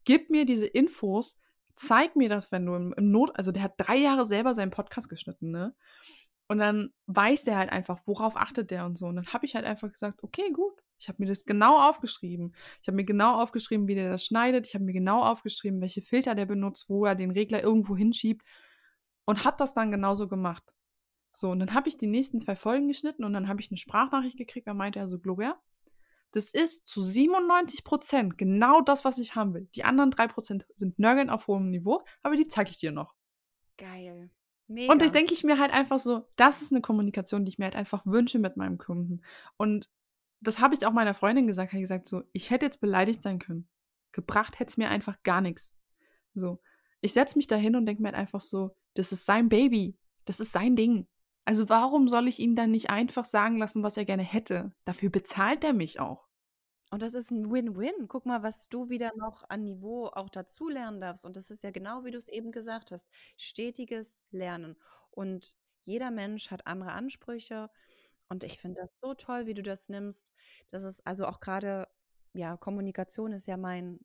Gib 0.04 0.30
mir 0.30 0.46
diese 0.46 0.68
Infos, 0.68 1.38
zeig 1.76 2.16
mir 2.16 2.30
das, 2.30 2.52
wenn 2.52 2.66
du 2.66 2.76
im, 2.76 2.94
Not, 2.98 3.36
also 3.36 3.52
der 3.52 3.64
hat 3.64 3.74
drei 3.78 3.98
Jahre 3.98 4.26
selber 4.26 4.56
seinen 4.56 4.72
Podcast 4.72 5.10
geschnitten, 5.10 5.52
ne? 5.52 5.76
Und 6.52 6.58
dann 6.58 6.90
weiß 7.06 7.46
der 7.46 7.56
halt 7.56 7.72
einfach, 7.72 8.02
worauf 8.08 8.36
achtet 8.36 8.72
der 8.72 8.86
und 8.86 8.98
so. 8.98 9.06
Und 9.06 9.16
dann 9.16 9.28
habe 9.28 9.46
ich 9.46 9.56
halt 9.56 9.64
einfach 9.64 9.90
gesagt, 9.90 10.22
okay, 10.22 10.52
gut. 10.52 10.74
Ich 11.00 11.08
habe 11.08 11.16
mir 11.20 11.30
das 11.30 11.46
genau 11.46 11.80
aufgeschrieben. 11.88 12.54
Ich 12.82 12.90
habe 12.90 12.98
mir 12.98 13.06
genau 13.06 13.42
aufgeschrieben, 13.42 13.88
wie 13.88 13.96
der 13.96 14.12
das 14.12 14.26
schneidet. 14.26 14.68
Ich 14.68 14.74
habe 14.74 14.84
mir 14.84 14.92
genau 14.92 15.24
aufgeschrieben, 15.24 15.80
welche 15.80 16.02
Filter 16.02 16.36
der 16.36 16.46
benutzt, 16.46 16.90
wo 16.90 17.06
er 17.06 17.16
den 17.16 17.32
Regler 17.32 17.64
irgendwo 17.64 17.96
hinschiebt. 17.96 18.46
Und 19.24 19.46
habe 19.46 19.56
das 19.60 19.74
dann 19.74 19.94
genauso 19.94 20.28
gemacht. 20.28 20.74
So, 21.32 21.52
und 21.52 21.60
dann 21.60 21.74
habe 21.74 21.88
ich 21.88 21.96
die 21.96 22.08
nächsten 22.08 22.38
zwei 22.38 22.58
Folgen 22.58 22.90
geschnitten 22.90 23.24
und 23.24 23.32
dann 23.32 23.48
habe 23.48 23.62
ich 23.62 23.72
eine 23.72 23.78
Sprachnachricht 23.78 24.38
gekriegt. 24.38 24.68
Da 24.68 24.74
meinte 24.74 25.00
er 25.00 25.08
so, 25.08 25.20
Gloria, 25.20 25.58
das 26.34 26.52
ist 26.52 26.86
zu 26.86 27.02
97 27.02 27.86
Prozent 27.86 28.38
genau 28.38 28.82
das, 28.82 29.06
was 29.06 29.20
ich 29.20 29.36
haben 29.36 29.54
will. 29.54 29.70
Die 29.74 29.86
anderen 29.86 30.12
drei 30.12 30.28
Prozent 30.28 30.66
sind 30.76 31.00
Nörgeln 31.00 31.30
auf 31.30 31.48
hohem 31.48 31.70
Niveau, 31.70 32.04
aber 32.24 32.36
die 32.36 32.50
zeige 32.50 32.72
ich 32.72 32.78
dir 32.78 32.92
noch. 32.92 33.16
Geil. 33.78 34.28
Mega. 34.72 34.92
Und 34.92 35.02
ich 35.02 35.12
denke 35.12 35.34
ich 35.34 35.44
mir 35.44 35.60
halt 35.60 35.74
einfach 35.74 36.00
so, 36.00 36.30
das 36.38 36.62
ist 36.62 36.72
eine 36.72 36.82
Kommunikation, 36.82 37.44
die 37.44 37.50
ich 37.50 37.60
mir 37.60 37.66
halt 37.66 37.76
einfach 37.76 38.06
wünsche 38.06 38.40
mit 38.40 38.56
meinem 38.56 38.78
Kunden. 38.78 39.22
Und 39.58 39.90
das 40.40 40.60
habe 40.60 40.74
ich 40.74 40.86
auch 40.86 40.94
meiner 40.94 41.14
Freundin 41.14 41.46
gesagt, 41.46 41.74
habe 41.74 41.82
gesagt 41.82 42.08
so, 42.08 42.24
ich 42.32 42.50
hätte 42.52 42.66
jetzt 42.66 42.80
beleidigt 42.80 43.22
sein 43.22 43.38
können. 43.38 43.68
Gebracht 44.14 44.60
hätte 44.60 44.70
es 44.70 44.78
mir 44.78 44.90
einfach 44.90 45.22
gar 45.24 45.42
nichts. 45.42 45.76
So, 46.34 46.62
ich 47.02 47.12
setze 47.12 47.38
mich 47.38 47.48
da 47.48 47.58
hin 47.58 47.76
und 47.76 47.86
denke 47.86 48.02
mir 48.02 48.10
halt 48.10 48.18
einfach 48.18 48.42
so, 48.42 48.76
das 48.94 49.12
ist 49.12 49.26
sein 49.26 49.50
Baby, 49.50 49.98
das 50.26 50.40
ist 50.40 50.54
sein 50.54 50.76
Ding. 50.76 51.08
Also 51.44 51.68
warum 51.68 52.08
soll 52.08 52.28
ich 52.28 52.40
ihn 52.40 52.56
dann 52.56 52.72
nicht 52.72 52.90
einfach 52.90 53.26
sagen 53.26 53.58
lassen, 53.58 53.84
was 53.84 53.98
er 53.98 54.06
gerne 54.06 54.24
hätte? 54.24 54.72
Dafür 54.86 55.10
bezahlt 55.10 55.64
er 55.66 55.74
mich 55.74 56.00
auch. 56.00 56.28
Und 56.92 57.02
das 57.02 57.14
ist 57.14 57.32
ein 57.32 57.50
Win-Win. 57.50 58.08
Guck 58.10 58.26
mal, 58.26 58.44
was 58.44 58.68
du 58.68 58.90
wieder 58.90 59.12
noch 59.16 59.50
an 59.50 59.64
Niveau 59.64 60.08
auch 60.08 60.30
dazu 60.30 60.68
lernen 60.68 61.00
darfst. 61.00 61.26
Und 61.26 61.38
das 61.38 61.50
ist 61.50 61.64
ja 61.64 61.72
genau, 61.72 62.04
wie 62.04 62.12
du 62.12 62.18
es 62.18 62.28
eben 62.28 62.52
gesagt 62.52 62.92
hast, 62.92 63.10
stetiges 63.38 64.26
Lernen. 64.32 64.76
Und 65.10 65.56
jeder 65.84 66.12
Mensch 66.12 66.52
hat 66.52 66.68
andere 66.68 66.92
Ansprüche. 66.92 67.70
Und 68.28 68.44
ich 68.44 68.60
finde 68.60 68.82
das 68.82 68.90
so 69.02 69.14
toll, 69.14 69.46
wie 69.46 69.54
du 69.54 69.64
das 69.64 69.88
nimmst. 69.90 70.32
Das 70.70 70.84
ist 70.84 71.06
also 71.08 71.26
auch 71.28 71.40
gerade, 71.40 71.88
ja, 72.34 72.58
Kommunikation 72.58 73.32
ist 73.32 73.48
ja 73.48 73.56
mein, 73.56 74.02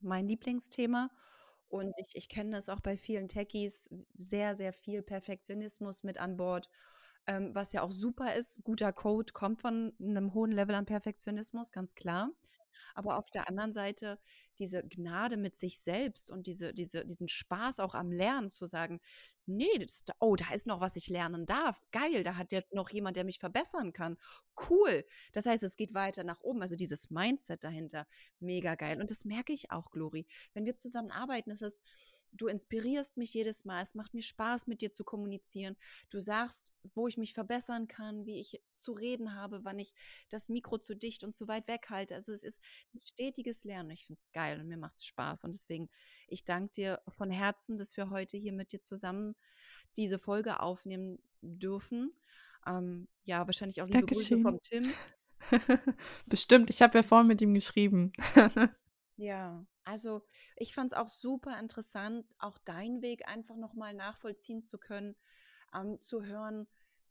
mein 0.00 0.26
Lieblingsthema. 0.26 1.10
Und 1.68 1.94
ich, 1.98 2.16
ich 2.16 2.28
kenne 2.28 2.50
das 2.50 2.68
auch 2.68 2.80
bei 2.80 2.96
vielen 2.96 3.28
Techies, 3.28 3.88
sehr, 4.16 4.56
sehr 4.56 4.72
viel 4.72 5.02
Perfektionismus 5.02 6.02
mit 6.02 6.18
an 6.18 6.36
Bord 6.36 6.68
ähm, 7.26 7.54
was 7.54 7.72
ja 7.72 7.82
auch 7.82 7.90
super 7.90 8.34
ist. 8.34 8.62
Guter 8.64 8.92
Code 8.92 9.32
kommt 9.32 9.60
von 9.60 9.92
einem 10.00 10.34
hohen 10.34 10.52
Level 10.52 10.74
an 10.74 10.86
Perfektionismus, 10.86 11.72
ganz 11.72 11.94
klar. 11.94 12.30
Aber 12.94 13.18
auf 13.18 13.30
der 13.30 13.48
anderen 13.48 13.72
Seite 13.72 14.18
diese 14.58 14.82
Gnade 14.82 15.36
mit 15.36 15.56
sich 15.56 15.78
selbst 15.78 16.30
und 16.30 16.46
diese, 16.46 16.72
diese, 16.72 17.04
diesen 17.04 17.28
Spaß 17.28 17.80
auch 17.80 17.94
am 17.94 18.10
Lernen 18.10 18.50
zu 18.50 18.66
sagen, 18.66 19.00
nee, 19.46 19.78
das, 19.78 20.02
oh, 20.18 20.36
da 20.36 20.52
ist 20.54 20.66
noch 20.66 20.80
was 20.80 20.96
ich 20.96 21.08
lernen 21.08 21.46
darf. 21.46 21.80
Geil, 21.92 22.22
da 22.22 22.36
hat 22.36 22.52
ja 22.52 22.62
noch 22.72 22.90
jemand, 22.90 23.16
der 23.16 23.24
mich 23.24 23.38
verbessern 23.38 23.92
kann. 23.92 24.16
Cool. 24.68 25.04
Das 25.32 25.46
heißt, 25.46 25.62
es 25.62 25.76
geht 25.76 25.94
weiter 25.94 26.24
nach 26.24 26.40
oben. 26.40 26.62
Also 26.62 26.76
dieses 26.76 27.10
Mindset 27.10 27.64
dahinter, 27.64 28.06
mega 28.40 28.74
geil. 28.74 29.00
Und 29.00 29.10
das 29.10 29.24
merke 29.24 29.52
ich 29.52 29.70
auch, 29.70 29.90
Glori. 29.90 30.26
Wenn 30.54 30.64
wir 30.64 30.74
zusammen 30.74 31.10
arbeiten, 31.10 31.50
ist 31.50 31.62
es, 31.62 31.80
du 32.36 32.48
inspirierst 32.48 33.16
mich 33.16 33.34
jedes 33.34 33.64
Mal. 33.64 33.82
Es 33.82 33.94
macht 33.94 34.14
mir 34.14 34.22
Spaß, 34.22 34.66
mit 34.66 34.80
dir 34.80 34.90
zu 34.90 35.04
kommunizieren. 35.04 35.76
Du 36.10 36.20
sagst, 36.20 36.72
wo 36.94 37.08
ich 37.08 37.16
mich 37.16 37.34
verbessern 37.34 37.88
kann, 37.88 38.26
wie 38.26 38.40
ich 38.40 38.60
zu 38.76 38.92
reden 38.92 39.34
habe, 39.34 39.64
wann 39.64 39.78
ich 39.78 39.94
das 40.28 40.48
Mikro 40.48 40.78
zu 40.78 40.94
dicht 40.94 41.24
und 41.24 41.34
zu 41.34 41.48
weit 41.48 41.66
weg 41.68 41.86
halte. 41.90 42.14
Also 42.14 42.32
es 42.32 42.42
ist 42.42 42.60
ein 42.94 43.00
stetiges 43.04 43.64
Lernen. 43.64 43.90
Ich 43.90 44.06
finde 44.06 44.20
es 44.20 44.30
geil 44.32 44.60
und 44.60 44.68
mir 44.68 44.76
macht 44.76 44.96
es 44.96 45.04
Spaß. 45.06 45.44
Und 45.44 45.54
deswegen, 45.54 45.88
ich 46.28 46.44
danke 46.44 46.72
dir 46.72 47.02
von 47.08 47.30
Herzen, 47.30 47.78
dass 47.78 47.96
wir 47.96 48.10
heute 48.10 48.36
hier 48.36 48.52
mit 48.52 48.72
dir 48.72 48.80
zusammen 48.80 49.34
diese 49.96 50.18
Folge 50.18 50.60
aufnehmen 50.60 51.18
dürfen. 51.40 52.12
Ähm, 52.66 53.08
ja, 53.24 53.46
wahrscheinlich 53.46 53.82
auch 53.82 53.86
liebe 53.86 54.00
Dankeschön. 54.00 54.42
Grüße 54.42 54.50
vom 54.50 54.60
Tim. 54.60 54.94
Bestimmt, 56.26 56.70
ich 56.70 56.82
habe 56.82 56.98
ja 56.98 57.02
vorhin 57.02 57.28
mit 57.28 57.40
ihm 57.40 57.54
geschrieben. 57.54 58.12
ja, 59.16 59.64
also 59.84 60.22
ich 60.56 60.74
fand 60.74 60.92
es 60.92 60.98
auch 60.98 61.08
super 61.08 61.58
interessant, 61.58 62.26
auch 62.38 62.58
deinen 62.58 63.02
Weg 63.02 63.28
einfach 63.28 63.56
nochmal 63.56 63.94
nachvollziehen 63.94 64.62
zu 64.62 64.78
können, 64.78 65.16
ähm, 65.74 66.00
zu 66.00 66.22
hören, 66.22 66.66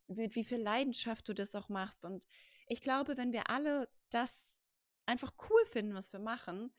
mit 0.08 0.36
wie 0.36 0.44
viel 0.44 0.62
Leidenschaft 0.62 1.28
du 1.28 1.34
das 1.34 1.56
auch 1.56 1.70
machst. 1.70 2.06
Und 2.06 2.28
ich 2.68 2.82
glaube, 2.82 3.18
wenn 3.18 3.32
wir 3.34 3.50
alle 3.50 3.90
das 4.10 4.62
einfach 5.06 5.34
cool 5.50 5.66
finden, 5.66 5.96
was 5.96 6.14
wir 6.14 6.20
machen, 6.20 6.74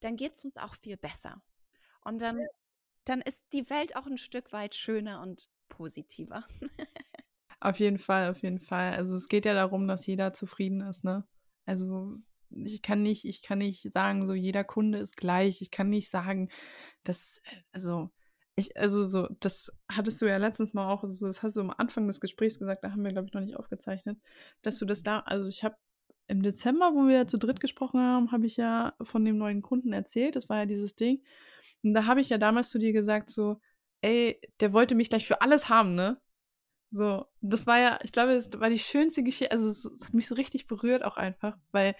dann 0.00 0.16
geht 0.16 0.34
es 0.34 0.44
uns 0.44 0.56
auch 0.56 0.74
viel 0.74 0.96
besser. 0.96 1.42
Und 2.04 2.20
dann, 2.20 2.38
dann 3.04 3.20
ist 3.20 3.46
die 3.52 3.68
Welt 3.70 3.96
auch 3.96 4.06
ein 4.06 4.18
Stück 4.18 4.52
weit 4.52 4.74
schöner 4.74 5.22
und 5.22 5.50
positiver. 5.68 6.46
auf 7.60 7.78
jeden 7.78 7.98
Fall, 7.98 8.30
auf 8.30 8.42
jeden 8.42 8.60
Fall. 8.60 8.92
Also 8.94 9.16
es 9.16 9.28
geht 9.28 9.46
ja 9.46 9.54
darum, 9.54 9.88
dass 9.88 10.06
jeder 10.06 10.32
zufrieden 10.32 10.80
ist, 10.82 11.04
ne? 11.04 11.26
Also 11.64 12.18
ich 12.50 12.82
kann 12.82 13.02
nicht, 13.02 13.24
ich 13.24 13.42
kann 13.42 13.58
nicht 13.58 13.92
sagen, 13.92 14.26
so 14.26 14.34
jeder 14.34 14.64
Kunde 14.64 14.98
ist 14.98 15.16
gleich. 15.16 15.60
Ich 15.62 15.70
kann 15.70 15.88
nicht 15.88 16.10
sagen, 16.10 16.50
dass, 17.04 17.40
also, 17.72 18.10
ich, 18.56 18.76
also 18.76 19.04
so, 19.04 19.28
das 19.40 19.72
hattest 19.90 20.20
du 20.20 20.26
ja 20.26 20.36
letztens 20.36 20.74
mal 20.74 20.92
auch, 20.92 21.04
also 21.04 21.26
das 21.26 21.42
hast 21.42 21.56
du 21.56 21.60
am 21.60 21.70
Anfang 21.70 22.06
des 22.06 22.20
Gesprächs 22.20 22.58
gesagt, 22.58 22.84
da 22.84 22.90
haben 22.90 23.04
wir, 23.04 23.12
glaube 23.12 23.28
ich, 23.28 23.34
noch 23.34 23.40
nicht 23.40 23.56
aufgezeichnet, 23.56 24.18
dass 24.62 24.78
du 24.78 24.84
das 24.84 25.02
da, 25.02 25.20
also 25.20 25.48
ich 25.48 25.62
habe 25.64 25.76
im 26.28 26.42
Dezember, 26.42 26.92
wo 26.94 27.08
wir 27.08 27.26
zu 27.26 27.38
dritt 27.38 27.60
gesprochen 27.60 28.00
haben, 28.00 28.32
habe 28.32 28.46
ich 28.46 28.56
ja 28.56 28.94
von 29.00 29.24
dem 29.24 29.38
neuen 29.38 29.62
Kunden 29.62 29.92
erzählt. 29.94 30.36
Das 30.36 30.48
war 30.50 30.58
ja 30.58 30.66
dieses 30.66 30.94
Ding. 30.94 31.22
Und 31.82 31.94
da 31.94 32.04
habe 32.04 32.20
ich 32.20 32.28
ja 32.28 32.38
damals 32.38 32.68
zu 32.70 32.78
dir 32.78 32.92
gesagt, 32.92 33.30
so, 33.30 33.60
ey, 34.02 34.38
der 34.60 34.72
wollte 34.74 34.94
mich 34.94 35.08
gleich 35.08 35.26
für 35.26 35.40
alles 35.40 35.70
haben, 35.70 35.94
ne? 35.94 36.20
So, 36.90 37.26
das 37.40 37.66
war 37.66 37.78
ja, 37.78 37.98
ich 38.02 38.12
glaube, 38.12 38.34
das 38.34 38.50
war 38.60 38.70
die 38.70 38.78
schönste 38.78 39.22
Geschichte, 39.22 39.52
also 39.52 39.68
es 39.68 40.04
hat 40.04 40.14
mich 40.14 40.26
so 40.26 40.34
richtig 40.34 40.66
berührt 40.66 41.04
auch 41.04 41.16
einfach, 41.16 41.56
weil 41.70 41.94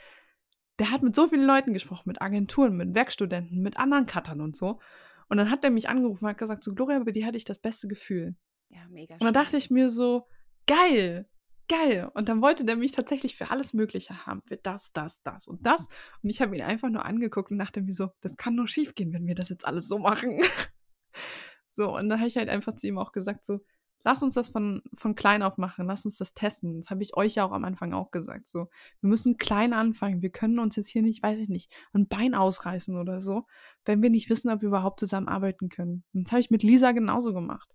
der 0.79 0.91
hat 0.91 1.03
mit 1.03 1.15
so 1.15 1.29
vielen 1.29 1.47
Leuten 1.47 1.73
gesprochen, 1.73 2.05
mit 2.07 2.23
Agenturen, 2.23 2.77
mit 2.77 2.95
Werkstudenten, 2.95 3.61
mit 3.61 3.77
anderen 3.77 4.07
Cuttern 4.07 4.41
und 4.41 4.57
so. 4.57 4.81
Und 5.29 5.37
dann 5.37 5.51
hat 5.51 5.65
er 5.65 5.71
mich 5.71 5.89
angerufen 5.89 6.25
und 6.25 6.31
hat 6.31 6.39
gesagt, 6.39 6.63
so 6.63 6.75
Gloria, 6.75 7.01
bei 7.01 7.13
dir 7.13 7.27
hatte 7.27 7.37
ich 7.37 7.45
das 7.45 7.59
beste 7.59 7.89
Gefühl. 7.89 8.37
Ja, 8.71 8.87
mega 8.89 9.15
Und 9.15 9.25
dann 9.25 9.35
dachte 9.35 9.57
ich 9.57 9.71
mir 9.71 9.91
so, 9.91 10.27
geil, 10.67 11.29
geil. 11.69 12.11
Und 12.15 12.29
dann 12.29 12.41
wollte 12.41 12.65
der 12.65 12.77
mich 12.77 12.93
tatsächlich 12.93 13.37
für 13.37 13.51
alles 13.51 13.73
Mögliche 13.73 14.27
haben. 14.27 14.43
Für 14.47 14.57
das, 14.57 14.93
das, 14.93 15.23
das 15.23 15.49
und 15.49 15.67
das. 15.67 15.89
Und 16.23 16.31
ich 16.31 16.41
habe 16.41 16.57
ihn 16.57 16.63
einfach 16.63 16.89
nur 16.89 17.05
angeguckt 17.05 17.51
und 17.51 17.59
dachte 17.59 17.83
mir 17.83 17.93
so, 17.93 18.11
das 18.21 18.37
kann 18.37 18.55
nur 18.55 18.69
schief 18.69 18.95
gehen, 18.95 19.13
wenn 19.13 19.27
wir 19.27 19.35
das 19.35 19.49
jetzt 19.49 19.67
alles 19.67 19.89
so 19.89 19.99
machen. 19.99 20.41
so, 21.67 21.97
und 21.97 22.09
dann 22.09 22.21
habe 22.21 22.29
ich 22.29 22.37
halt 22.37 22.49
einfach 22.49 22.75
zu 22.77 22.87
ihm 22.87 22.99
auch 22.99 23.13
gesagt, 23.13 23.45
so, 23.45 23.61
lass 24.05 24.23
uns 24.23 24.35
das 24.35 24.51
von, 24.51 24.83
von 24.97 25.15
klein 25.15 25.43
auf 25.43 25.59
machen, 25.59 25.87
lass 25.87 26.05
uns 26.05 26.17
das 26.17 26.35
testen. 26.35 26.77
Das 26.77 26.91
habe 26.91 27.03
ich 27.03 27.17
euch 27.17 27.35
ja 27.35 27.45
auch 27.45 27.53
am 27.53 27.65
Anfang 27.65 27.93
auch 27.93 28.11
gesagt. 28.11 28.49
So, 28.49 28.69
wir 29.01 29.09
müssen 29.09 29.37
klein 29.37 29.73
anfangen. 29.73 30.23
Wir 30.23 30.31
können 30.31 30.59
uns 30.59 30.77
jetzt 30.77 30.89
hier 30.89 31.03
nicht, 31.03 31.23
weiß 31.23 31.39
ich 31.39 31.49
nicht, 31.49 31.73
ein 31.93 32.09
Bein 32.09 32.35
ausreißen 32.35 32.97
oder 32.97 33.21
so, 33.21 33.47
wenn 33.85 34.03
wir 34.03 34.11
nicht 34.11 34.31
wissen, 34.31 34.51
ob 34.51 34.63
wir 34.63 34.69
überhaupt 34.69 35.01
zusammenarbeiten 35.01 35.69
können. 35.69 36.05
Und 36.15 36.27
das 36.27 36.33
habe 36.33 36.41
ich 36.41 36.51
mit 36.51 36.63
Lisa 36.63 36.93
genauso 36.93 37.33
gemacht 37.33 37.69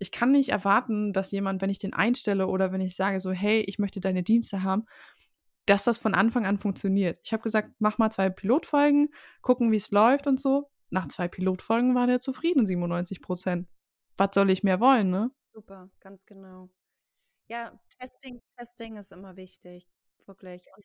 ich 0.00 0.10
kann 0.10 0.30
nicht 0.30 0.48
erwarten, 0.48 1.12
dass 1.12 1.30
jemand, 1.30 1.60
wenn 1.60 1.70
ich 1.70 1.78
den 1.78 1.92
einstelle 1.92 2.46
oder 2.46 2.72
wenn 2.72 2.80
ich 2.80 2.96
sage 2.96 3.20
so, 3.20 3.32
hey, 3.32 3.60
ich 3.60 3.78
möchte 3.78 4.00
deine 4.00 4.22
Dienste 4.22 4.62
haben, 4.62 4.86
dass 5.66 5.84
das 5.84 5.98
von 5.98 6.14
Anfang 6.14 6.46
an 6.46 6.58
funktioniert. 6.58 7.20
Ich 7.22 7.32
habe 7.34 7.42
gesagt, 7.42 7.70
mach 7.78 7.98
mal 7.98 8.10
zwei 8.10 8.30
Pilotfolgen, 8.30 9.10
gucken, 9.42 9.70
wie 9.70 9.76
es 9.76 9.90
läuft 9.90 10.26
und 10.26 10.40
so. 10.40 10.70
Nach 10.88 11.06
zwei 11.08 11.28
Pilotfolgen 11.28 11.94
war 11.94 12.06
der 12.06 12.18
zufrieden, 12.18 12.66
97 12.66 13.20
Prozent. 13.20 13.68
Was 14.16 14.30
soll 14.34 14.50
ich 14.50 14.62
mehr 14.62 14.80
wollen, 14.80 15.10
ne? 15.10 15.30
Super, 15.60 15.90
ganz 16.00 16.24
genau. 16.24 16.70
Ja, 17.46 17.78
Testing, 17.98 18.40
Testing 18.56 18.96
ist 18.96 19.12
immer 19.12 19.36
wichtig, 19.36 19.86
wirklich. 20.24 20.66
Und 20.74 20.84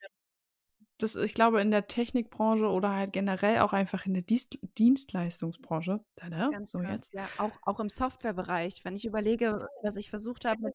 das, 0.97 1.15
ich 1.15 1.33
glaube, 1.33 1.61
in 1.61 1.71
der 1.71 1.87
Technikbranche 1.87 2.67
oder 2.67 2.89
halt 2.89 3.13
generell 3.13 3.59
auch 3.59 3.71
einfach 3.71 4.05
in 4.05 4.15
der 4.15 4.23
Dienst 4.23 4.59
Dienstleistungsbranche. 4.77 6.03
Tada, 6.17 6.49
Ganz 6.49 6.71
so 6.71 6.79
krass, 6.79 6.91
jetzt. 6.91 7.13
ja. 7.13 7.29
Auch, 7.37 7.51
auch 7.61 7.79
im 7.79 7.87
Softwarebereich. 7.87 8.83
Wenn 8.83 8.97
ich 8.97 9.05
überlege, 9.05 9.65
was 9.81 9.95
ich 9.95 10.09
versucht 10.09 10.43
habe, 10.43 10.61
mit, 10.61 10.73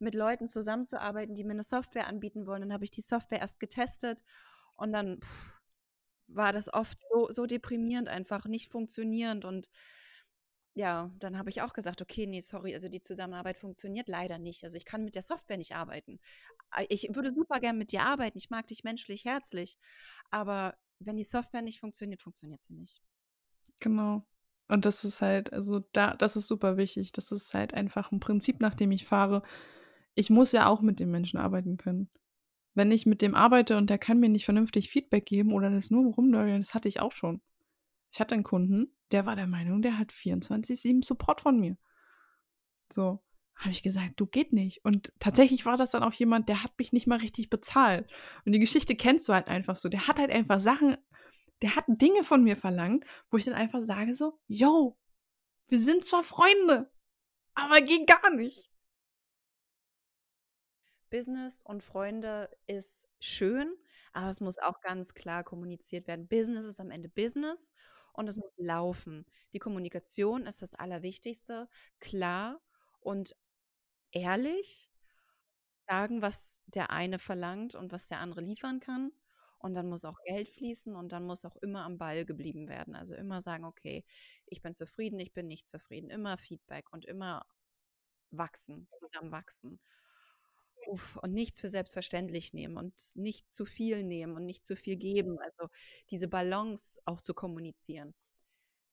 mit 0.00 0.14
Leuten 0.16 0.48
zusammenzuarbeiten, 0.48 1.36
die 1.36 1.44
mir 1.44 1.52
eine 1.52 1.62
Software 1.62 2.08
anbieten 2.08 2.44
wollen, 2.44 2.62
dann 2.62 2.72
habe 2.72 2.82
ich 2.82 2.90
die 2.90 3.02
Software 3.02 3.38
erst 3.38 3.60
getestet 3.60 4.24
und 4.74 4.92
dann 4.92 5.20
pff, 5.20 5.60
war 6.26 6.52
das 6.52 6.74
oft 6.74 6.98
so, 7.08 7.30
so 7.30 7.46
deprimierend, 7.46 8.08
einfach 8.08 8.46
nicht 8.46 8.72
funktionierend. 8.72 9.44
Und 9.44 9.68
ja, 10.78 11.10
dann 11.18 11.36
habe 11.36 11.50
ich 11.50 11.60
auch 11.60 11.72
gesagt, 11.72 12.00
okay, 12.00 12.28
nee, 12.28 12.38
sorry, 12.38 12.72
also 12.72 12.88
die 12.88 13.00
Zusammenarbeit 13.00 13.56
funktioniert 13.56 14.06
leider 14.08 14.38
nicht. 14.38 14.62
Also 14.62 14.76
ich 14.76 14.84
kann 14.84 15.04
mit 15.04 15.16
der 15.16 15.22
Software 15.22 15.56
nicht 15.56 15.74
arbeiten. 15.74 16.20
Ich 16.88 17.08
würde 17.12 17.34
super 17.34 17.58
gern 17.58 17.78
mit 17.78 17.90
dir 17.90 18.02
arbeiten. 18.02 18.38
Ich 18.38 18.48
mag 18.48 18.68
dich 18.68 18.84
menschlich, 18.84 19.24
herzlich. 19.24 19.76
Aber 20.30 20.76
wenn 21.00 21.16
die 21.16 21.24
Software 21.24 21.62
nicht 21.62 21.80
funktioniert, 21.80 22.22
funktioniert 22.22 22.62
sie 22.62 22.74
nicht. 22.74 23.02
Genau. 23.80 24.24
Und 24.68 24.84
das 24.84 25.02
ist 25.02 25.20
halt, 25.20 25.52
also 25.52 25.80
da, 25.92 26.14
das 26.14 26.36
ist 26.36 26.46
super 26.46 26.76
wichtig. 26.76 27.10
Das 27.10 27.32
ist 27.32 27.54
halt 27.54 27.74
einfach 27.74 28.12
ein 28.12 28.20
Prinzip, 28.20 28.60
nach 28.60 28.76
dem 28.76 28.92
ich 28.92 29.04
fahre. 29.04 29.42
Ich 30.14 30.30
muss 30.30 30.52
ja 30.52 30.68
auch 30.68 30.80
mit 30.80 31.00
den 31.00 31.10
Menschen 31.10 31.40
arbeiten 31.40 31.76
können. 31.76 32.08
Wenn 32.74 32.92
ich 32.92 33.04
mit 33.04 33.20
dem 33.20 33.34
arbeite 33.34 33.76
und 33.78 33.90
der 33.90 33.98
kann 33.98 34.20
mir 34.20 34.28
nicht 34.28 34.44
vernünftig 34.44 34.90
Feedback 34.90 35.26
geben 35.26 35.52
oder 35.52 35.70
das 35.70 35.90
nur 35.90 36.14
rumnörgeln, 36.14 36.60
das 36.60 36.74
hatte 36.74 36.86
ich 36.86 37.00
auch 37.00 37.10
schon. 37.10 37.40
Ich 38.12 38.20
hatte 38.20 38.36
einen 38.36 38.44
Kunden, 38.44 38.92
der 39.12 39.26
war 39.26 39.36
der 39.36 39.46
Meinung, 39.46 39.82
der 39.82 39.98
hat 39.98 40.10
24-7 40.12 41.04
Support 41.04 41.40
von 41.40 41.58
mir. 41.58 41.76
So, 42.90 43.22
habe 43.56 43.70
ich 43.70 43.82
gesagt, 43.82 44.14
du 44.16 44.26
geht 44.26 44.52
nicht. 44.52 44.84
Und 44.84 45.10
tatsächlich 45.18 45.66
war 45.66 45.76
das 45.76 45.90
dann 45.90 46.02
auch 46.02 46.12
jemand, 46.12 46.48
der 46.48 46.62
hat 46.62 46.78
mich 46.78 46.92
nicht 46.92 47.06
mal 47.06 47.18
richtig 47.18 47.50
bezahlt. 47.50 48.10
Und 48.44 48.52
die 48.52 48.60
Geschichte 48.60 48.94
kennst 48.94 49.28
du 49.28 49.32
halt 49.32 49.48
einfach 49.48 49.76
so. 49.76 49.88
Der 49.88 50.06
hat 50.06 50.18
halt 50.18 50.30
einfach 50.30 50.60
Sachen, 50.60 50.96
der 51.62 51.74
hat 51.74 51.84
Dinge 51.88 52.22
von 52.22 52.44
mir 52.44 52.56
verlangt, 52.56 53.04
wo 53.30 53.36
ich 53.36 53.44
dann 53.44 53.54
einfach 53.54 53.82
sage 53.84 54.14
so, 54.14 54.38
yo, 54.46 54.96
wir 55.66 55.80
sind 55.80 56.04
zwar 56.04 56.22
Freunde, 56.22 56.90
aber 57.54 57.80
geht 57.80 58.06
gar 58.06 58.30
nicht. 58.30 58.67
Business 61.10 61.62
und 61.62 61.82
Freunde 61.82 62.50
ist 62.66 63.08
schön, 63.20 63.74
aber 64.12 64.30
es 64.30 64.40
muss 64.40 64.58
auch 64.58 64.80
ganz 64.80 65.14
klar 65.14 65.44
kommuniziert 65.44 66.06
werden. 66.06 66.28
Business 66.28 66.64
ist 66.66 66.80
am 66.80 66.90
Ende 66.90 67.08
Business 67.08 67.72
und 68.12 68.28
es 68.28 68.36
muss 68.36 68.54
laufen. 68.58 69.26
Die 69.52 69.58
Kommunikation 69.58 70.46
ist 70.46 70.62
das 70.62 70.74
Allerwichtigste. 70.74 71.68
Klar 72.00 72.60
und 73.00 73.34
ehrlich 74.12 74.90
sagen, 75.82 76.22
was 76.22 76.60
der 76.66 76.90
eine 76.90 77.18
verlangt 77.18 77.74
und 77.74 77.92
was 77.92 78.06
der 78.06 78.20
andere 78.20 78.40
liefern 78.40 78.80
kann. 78.80 79.12
Und 79.58 79.74
dann 79.74 79.88
muss 79.88 80.04
auch 80.04 80.18
Geld 80.24 80.48
fließen 80.48 80.94
und 80.94 81.10
dann 81.12 81.24
muss 81.24 81.44
auch 81.44 81.56
immer 81.56 81.84
am 81.84 81.98
Ball 81.98 82.24
geblieben 82.24 82.68
werden. 82.68 82.94
Also 82.94 83.14
immer 83.16 83.40
sagen, 83.40 83.64
okay, 83.64 84.04
ich 84.46 84.62
bin 84.62 84.72
zufrieden, 84.74 85.18
ich 85.18 85.32
bin 85.32 85.48
nicht 85.48 85.66
zufrieden. 85.66 86.10
Immer 86.10 86.36
Feedback 86.38 86.92
und 86.92 87.04
immer 87.06 87.44
wachsen, 88.30 88.88
zusammen 89.00 89.32
wachsen. 89.32 89.80
Und 90.86 91.32
nichts 91.34 91.60
für 91.60 91.68
selbstverständlich 91.68 92.54
nehmen 92.54 92.76
und 92.78 92.94
nicht 93.14 93.50
zu 93.50 93.66
viel 93.66 94.02
nehmen 94.04 94.36
und 94.36 94.46
nicht 94.46 94.64
zu 94.64 94.74
viel 94.76 94.96
geben. 94.96 95.38
Also 95.40 95.68
diese 96.10 96.28
Balance 96.28 97.00
auch 97.04 97.20
zu 97.20 97.34
kommunizieren. 97.34 98.14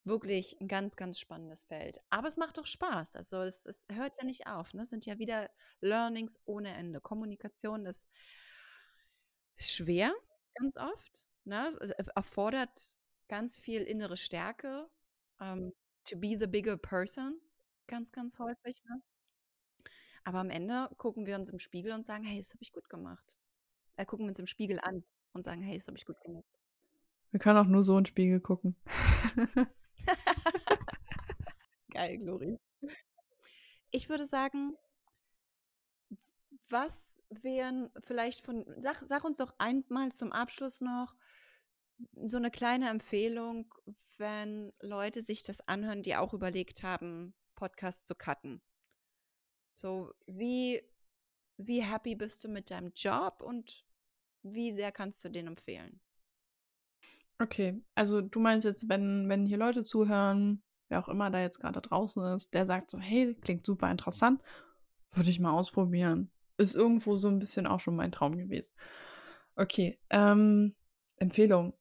Wirklich 0.05 0.59
ein 0.61 0.67
ganz, 0.67 0.95
ganz 0.95 1.19
spannendes 1.19 1.63
Feld. 1.65 1.99
Aber 2.11 2.27
es 2.27 2.37
macht 2.37 2.57
doch 2.59 2.65
Spaß. 2.67 3.15
Also 3.15 3.41
es, 3.41 3.65
es 3.65 3.87
hört 3.91 4.15
ja 4.17 4.23
nicht 4.25 4.47
auf. 4.47 4.73
Ne? 4.73 4.83
Es 4.83 4.89
sind 4.89 5.05
ja 5.05 5.19
wieder 5.19 5.49
Learnings 5.81 6.39
ohne 6.45 6.73
Ende. 6.75 7.01
Kommunikation 7.01 7.85
ist 7.87 8.07
schwer, 9.57 10.13
ganz 10.55 10.77
oft. 10.77 11.25
Ne? 11.45 11.75
Erfordert 12.15 12.97
ganz 13.27 13.59
viel 13.59 13.81
innere 13.83 14.17
Stärke. 14.17 14.89
ähm, 15.41 15.73
to 16.05 16.17
be 16.17 16.37
the 16.39 16.47
bigger 16.47 16.77
person. 16.77 17.39
Ganz, 17.87 18.11
ganz 18.11 18.39
häufig. 18.39 18.77
Ne? 18.85 19.01
Aber 20.25 20.39
am 20.39 20.49
Ende 20.49 20.89
gucken 20.97 21.25
wir 21.25 21.35
uns 21.35 21.49
im 21.49 21.59
Spiegel 21.59 21.93
und 21.93 22.05
sagen, 22.05 22.23
hey, 22.23 22.39
das 22.39 22.49
habe 22.49 22.63
ich 22.63 22.73
gut 22.73 22.89
gemacht. 22.89 23.37
Äh, 23.95 24.05
gucken 24.05 24.25
wir 24.25 24.29
uns 24.29 24.39
im 24.39 24.47
Spiegel 24.47 24.79
an 24.81 25.03
und 25.33 25.43
sagen, 25.43 25.61
hey, 25.61 25.77
das 25.77 25.87
habe 25.87 25.97
ich 25.97 26.05
gut 26.05 26.19
gemacht. 26.21 26.43
Wir 27.31 27.39
können 27.39 27.59
auch 27.59 27.67
nur 27.67 27.83
so 27.83 27.93
in 27.97 28.03
den 28.03 28.07
Spiegel 28.07 28.39
gucken. 28.39 28.75
Geil, 31.91 32.17
Glori. 32.17 32.59
Ich 33.91 34.09
würde 34.09 34.25
sagen, 34.25 34.75
was 36.69 37.21
wären 37.29 37.91
vielleicht 38.03 38.43
von, 38.43 38.65
sag, 38.77 39.01
sag 39.03 39.23
uns 39.23 39.37
doch 39.37 39.53
einmal 39.59 40.11
zum 40.11 40.31
Abschluss 40.31 40.81
noch 40.81 41.15
so 42.23 42.37
eine 42.37 42.49
kleine 42.49 42.89
Empfehlung, 42.89 43.73
wenn 44.17 44.73
Leute 44.81 45.21
sich 45.21 45.43
das 45.43 45.61
anhören, 45.67 46.01
die 46.01 46.15
auch 46.15 46.33
überlegt 46.33 46.81
haben, 46.81 47.35
Podcast 47.53 48.07
zu 48.07 48.15
cutten. 48.15 48.61
So, 49.75 50.13
wie, 50.25 50.81
wie 51.57 51.83
happy 51.83 52.15
bist 52.15 52.43
du 52.43 52.47
mit 52.47 52.71
deinem 52.71 52.93
Job 52.95 53.43
und 53.43 53.85
wie 54.41 54.71
sehr 54.71 54.91
kannst 54.91 55.23
du 55.25 55.29
den 55.29 55.47
empfehlen? 55.47 55.99
Okay, 57.39 57.83
also 57.95 58.21
du 58.21 58.39
meinst 58.39 58.63
jetzt, 58.63 58.87
wenn, 58.87 59.27
wenn 59.27 59.45
hier 59.45 59.57
Leute 59.57 59.83
zuhören, 59.83 60.63
wer 60.87 60.99
auch 60.99 61.09
immer 61.09 61.29
da 61.29 61.41
jetzt 61.41 61.59
gerade 61.59 61.81
draußen 61.81 62.23
ist, 62.35 62.53
der 62.53 62.65
sagt 62.65 62.89
so, 62.89 62.99
hey, 62.99 63.35
klingt 63.35 63.65
super 63.65 63.91
interessant, 63.91 64.41
würde 65.11 65.29
ich 65.29 65.41
mal 65.41 65.51
ausprobieren. 65.51 66.31
Ist 66.57 66.75
irgendwo 66.75 67.17
so 67.17 67.27
ein 67.27 67.39
bisschen 67.39 67.67
auch 67.67 67.81
schon 67.81 67.97
mein 67.97 68.13
Traum 68.13 68.37
gewesen. 68.37 68.73
Okay, 69.57 69.99
ähm, 70.09 70.73
Empfehlung. 71.17 71.73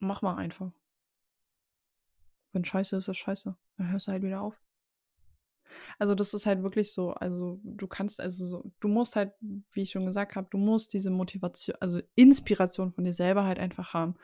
Mach 0.00 0.22
mal 0.22 0.36
einfach. 0.36 0.72
Wenn 2.52 2.64
scheiße 2.64 2.96
ist, 2.96 3.06
ist 3.06 3.18
scheiße. 3.18 3.56
Dann 3.76 3.90
hörst 3.92 4.08
du 4.08 4.12
halt 4.12 4.22
wieder 4.24 4.40
auf. 4.40 4.63
Also 5.98 6.14
das 6.14 6.34
ist 6.34 6.46
halt 6.46 6.62
wirklich 6.62 6.92
so, 6.92 7.12
also 7.12 7.60
du 7.62 7.86
kannst, 7.86 8.20
also 8.20 8.46
so, 8.46 8.72
du 8.80 8.88
musst 8.88 9.16
halt, 9.16 9.32
wie 9.72 9.82
ich 9.82 9.90
schon 9.90 10.06
gesagt 10.06 10.36
habe, 10.36 10.48
du 10.50 10.58
musst 10.58 10.92
diese 10.92 11.10
Motivation, 11.10 11.76
also 11.80 12.00
Inspiration 12.14 12.92
von 12.92 13.04
dir 13.04 13.12
selber 13.12 13.44
halt 13.44 13.58
einfach 13.58 13.94
haben. 13.94 14.14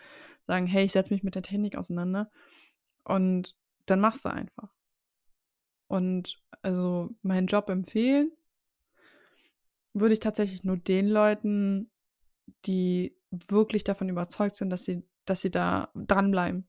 Sagen, 0.47 0.66
hey, 0.66 0.84
ich 0.84 0.93
setze 0.93 1.12
mich 1.12 1.22
mit 1.22 1.34
der 1.34 1.43
Technik 1.43 1.76
auseinander 1.76 2.30
und 3.05 3.57
dann 3.86 4.01
machst 4.01 4.24
du 4.24 4.30
einfach. 4.30 4.70
Und 5.88 6.41
also 6.62 7.11
meinen 7.22 7.47
Job 7.47 7.68
empfehlen 7.68 8.32
würde 9.93 10.14
ich 10.14 10.20
tatsächlich 10.20 10.64
nur 10.64 10.76
den 10.76 11.09
Leuten, 11.09 11.91
die 12.64 13.16
wirklich 13.30 13.84
davon 13.84 14.09
überzeugt 14.09 14.57
sind, 14.57 14.70
dass 14.70 14.84
sie, 14.84 15.03
dass 15.24 15.41
sie 15.41 15.51
da 15.51 15.91
dranbleiben. 15.95 16.66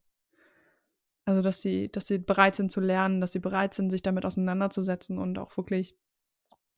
Also, 1.25 1.41
dass 1.41 1.61
sie, 1.61 1.89
dass 1.89 2.07
sie 2.07 2.17
bereit 2.17 2.55
sind 2.55 2.71
zu 2.71 2.79
lernen, 2.81 3.21
dass 3.21 3.31
sie 3.31 3.39
bereit 3.39 3.73
sind, 3.73 3.91
sich 3.91 4.01
damit 4.01 4.25
auseinanderzusetzen 4.25 5.17
und 5.17 5.37
auch 5.37 5.55
wirklich 5.55 5.95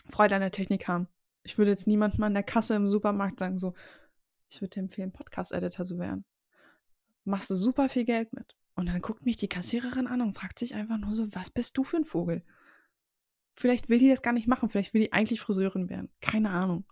Freude 0.09 0.35
an 0.35 0.41
der 0.41 0.51
Technik 0.51 0.87
haben. 0.87 1.07
Ich 1.43 1.57
würde 1.57 1.71
jetzt 1.71 1.87
niemandem 1.87 2.23
an 2.23 2.33
der 2.33 2.43
Kasse 2.43 2.75
im 2.75 2.87
Supermarkt 2.87 3.39
sagen, 3.39 3.57
so, 3.57 3.73
ich 4.49 4.61
würde 4.61 4.75
dir 4.75 4.81
empfehlen, 4.81 5.11
Podcast-Editor 5.11 5.85
zu 5.85 5.97
werden. 5.97 6.25
Machst 7.23 7.49
du 7.49 7.55
super 7.55 7.89
viel 7.89 8.05
Geld 8.05 8.33
mit. 8.33 8.55
Und 8.75 8.87
dann 8.87 9.01
guckt 9.01 9.25
mich 9.25 9.37
die 9.37 9.47
Kassiererin 9.47 10.07
an 10.07 10.21
und 10.21 10.37
fragt 10.37 10.59
sich 10.59 10.73
einfach 10.73 10.97
nur 10.97 11.15
so, 11.15 11.27
was 11.33 11.49
bist 11.49 11.77
du 11.77 11.83
für 11.83 11.97
ein 11.97 12.05
Vogel? 12.05 12.43
Vielleicht 13.55 13.87
will 13.89 13.99
die 13.99 14.09
das 14.09 14.23
gar 14.23 14.33
nicht 14.33 14.47
machen, 14.47 14.69
vielleicht 14.69 14.93
will 14.93 15.01
die 15.01 15.13
eigentlich 15.13 15.41
Friseurin 15.41 15.89
werden. 15.89 16.09
Keine 16.21 16.49
Ahnung. 16.49 16.85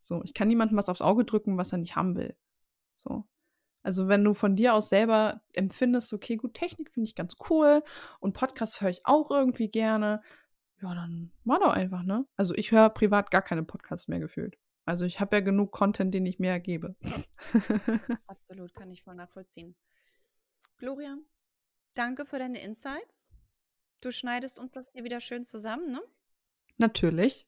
So, 0.00 0.22
ich 0.22 0.34
kann 0.34 0.48
niemandem 0.48 0.76
was 0.76 0.90
aufs 0.90 1.00
Auge 1.00 1.24
drücken, 1.24 1.56
was 1.56 1.72
er 1.72 1.78
nicht 1.78 1.96
haben 1.96 2.14
will. 2.14 2.36
So. 2.96 3.26
Also 3.84 4.08
wenn 4.08 4.24
du 4.24 4.32
von 4.32 4.56
dir 4.56 4.74
aus 4.74 4.88
selber 4.88 5.42
empfindest, 5.52 6.12
okay, 6.14 6.36
gut, 6.36 6.54
Technik 6.54 6.90
finde 6.90 7.06
ich 7.06 7.14
ganz 7.14 7.36
cool 7.48 7.82
und 8.18 8.32
Podcast 8.32 8.80
höre 8.80 8.88
ich 8.88 9.02
auch 9.04 9.30
irgendwie 9.30 9.68
gerne, 9.68 10.22
ja, 10.80 10.94
dann 10.94 11.32
mach 11.44 11.60
doch 11.60 11.72
einfach, 11.72 12.02
ne? 12.02 12.26
Also 12.36 12.54
ich 12.54 12.72
höre 12.72 12.88
privat 12.88 13.30
gar 13.30 13.42
keine 13.42 13.62
Podcasts 13.62 14.08
mehr 14.08 14.20
gefühlt. 14.20 14.58
Also 14.86 15.04
ich 15.04 15.20
habe 15.20 15.36
ja 15.36 15.40
genug 15.40 15.70
Content, 15.70 16.14
den 16.14 16.24
ich 16.24 16.38
mehr 16.38 16.60
gebe. 16.60 16.96
Absolut, 18.26 18.74
kann 18.74 18.90
ich 18.90 19.02
voll 19.02 19.14
nachvollziehen. 19.14 19.76
Gloria, 20.78 21.18
danke 21.94 22.24
für 22.24 22.38
deine 22.38 22.62
Insights. 22.62 23.28
Du 24.00 24.10
schneidest 24.10 24.58
uns 24.58 24.72
das 24.72 24.90
hier 24.92 25.04
wieder 25.04 25.20
schön 25.20 25.44
zusammen, 25.44 25.92
ne? 25.92 26.02
Natürlich. 26.78 27.46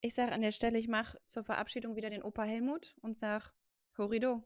Ich 0.00 0.14
sage 0.14 0.32
an 0.32 0.42
der 0.42 0.52
Stelle, 0.52 0.78
ich 0.78 0.88
mache 0.88 1.18
zur 1.26 1.44
Verabschiedung 1.44 1.94
wieder 1.94 2.10
den 2.10 2.22
Opa 2.22 2.42
Helmut 2.42 2.96
und 3.00 3.16
sage 3.16 3.46
Horido. 3.96 4.42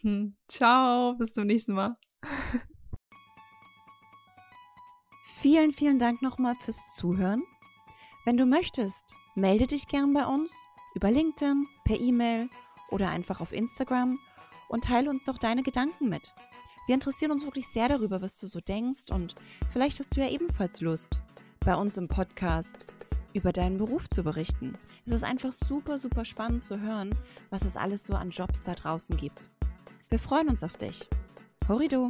Hm. 0.00 0.36
Ciao, 0.48 1.14
bis 1.14 1.34
zum 1.34 1.46
nächsten 1.46 1.72
Mal. 1.72 1.96
vielen, 5.40 5.72
vielen 5.72 5.98
Dank 5.98 6.22
nochmal 6.22 6.54
fürs 6.54 6.94
Zuhören. 6.94 7.42
Wenn 8.24 8.36
du 8.36 8.46
möchtest, 8.46 9.04
melde 9.34 9.66
dich 9.66 9.88
gern 9.88 10.12
bei 10.12 10.26
uns 10.26 10.52
über 10.94 11.10
LinkedIn, 11.10 11.66
per 11.84 11.98
E-Mail 11.98 12.48
oder 12.90 13.10
einfach 13.10 13.40
auf 13.40 13.52
Instagram 13.52 14.18
und 14.68 14.84
teile 14.84 15.10
uns 15.10 15.24
doch 15.24 15.38
deine 15.38 15.62
Gedanken 15.62 16.08
mit. 16.08 16.34
Wir 16.86 16.94
interessieren 16.94 17.30
uns 17.30 17.44
wirklich 17.44 17.68
sehr 17.68 17.88
darüber, 17.88 18.22
was 18.22 18.38
du 18.40 18.46
so 18.46 18.60
denkst 18.60 19.10
und 19.10 19.34
vielleicht 19.70 20.00
hast 20.00 20.16
du 20.16 20.20
ja 20.20 20.28
ebenfalls 20.28 20.80
Lust, 20.80 21.20
bei 21.60 21.74
uns 21.74 21.96
im 21.96 22.08
Podcast 22.08 22.86
über 23.34 23.52
deinen 23.52 23.78
Beruf 23.78 24.08
zu 24.08 24.22
berichten. 24.22 24.76
Es 25.06 25.12
ist 25.12 25.24
einfach 25.24 25.52
super, 25.52 25.98
super 25.98 26.24
spannend 26.24 26.62
zu 26.62 26.80
hören, 26.80 27.14
was 27.50 27.62
es 27.62 27.76
alles 27.76 28.04
so 28.04 28.14
an 28.14 28.30
Jobs 28.30 28.62
da 28.62 28.74
draußen 28.74 29.16
gibt. 29.16 29.50
Wir 30.10 30.18
freuen 30.18 30.48
uns 30.48 30.62
auf 30.62 30.76
dich. 30.78 31.06
Horido! 31.68 32.08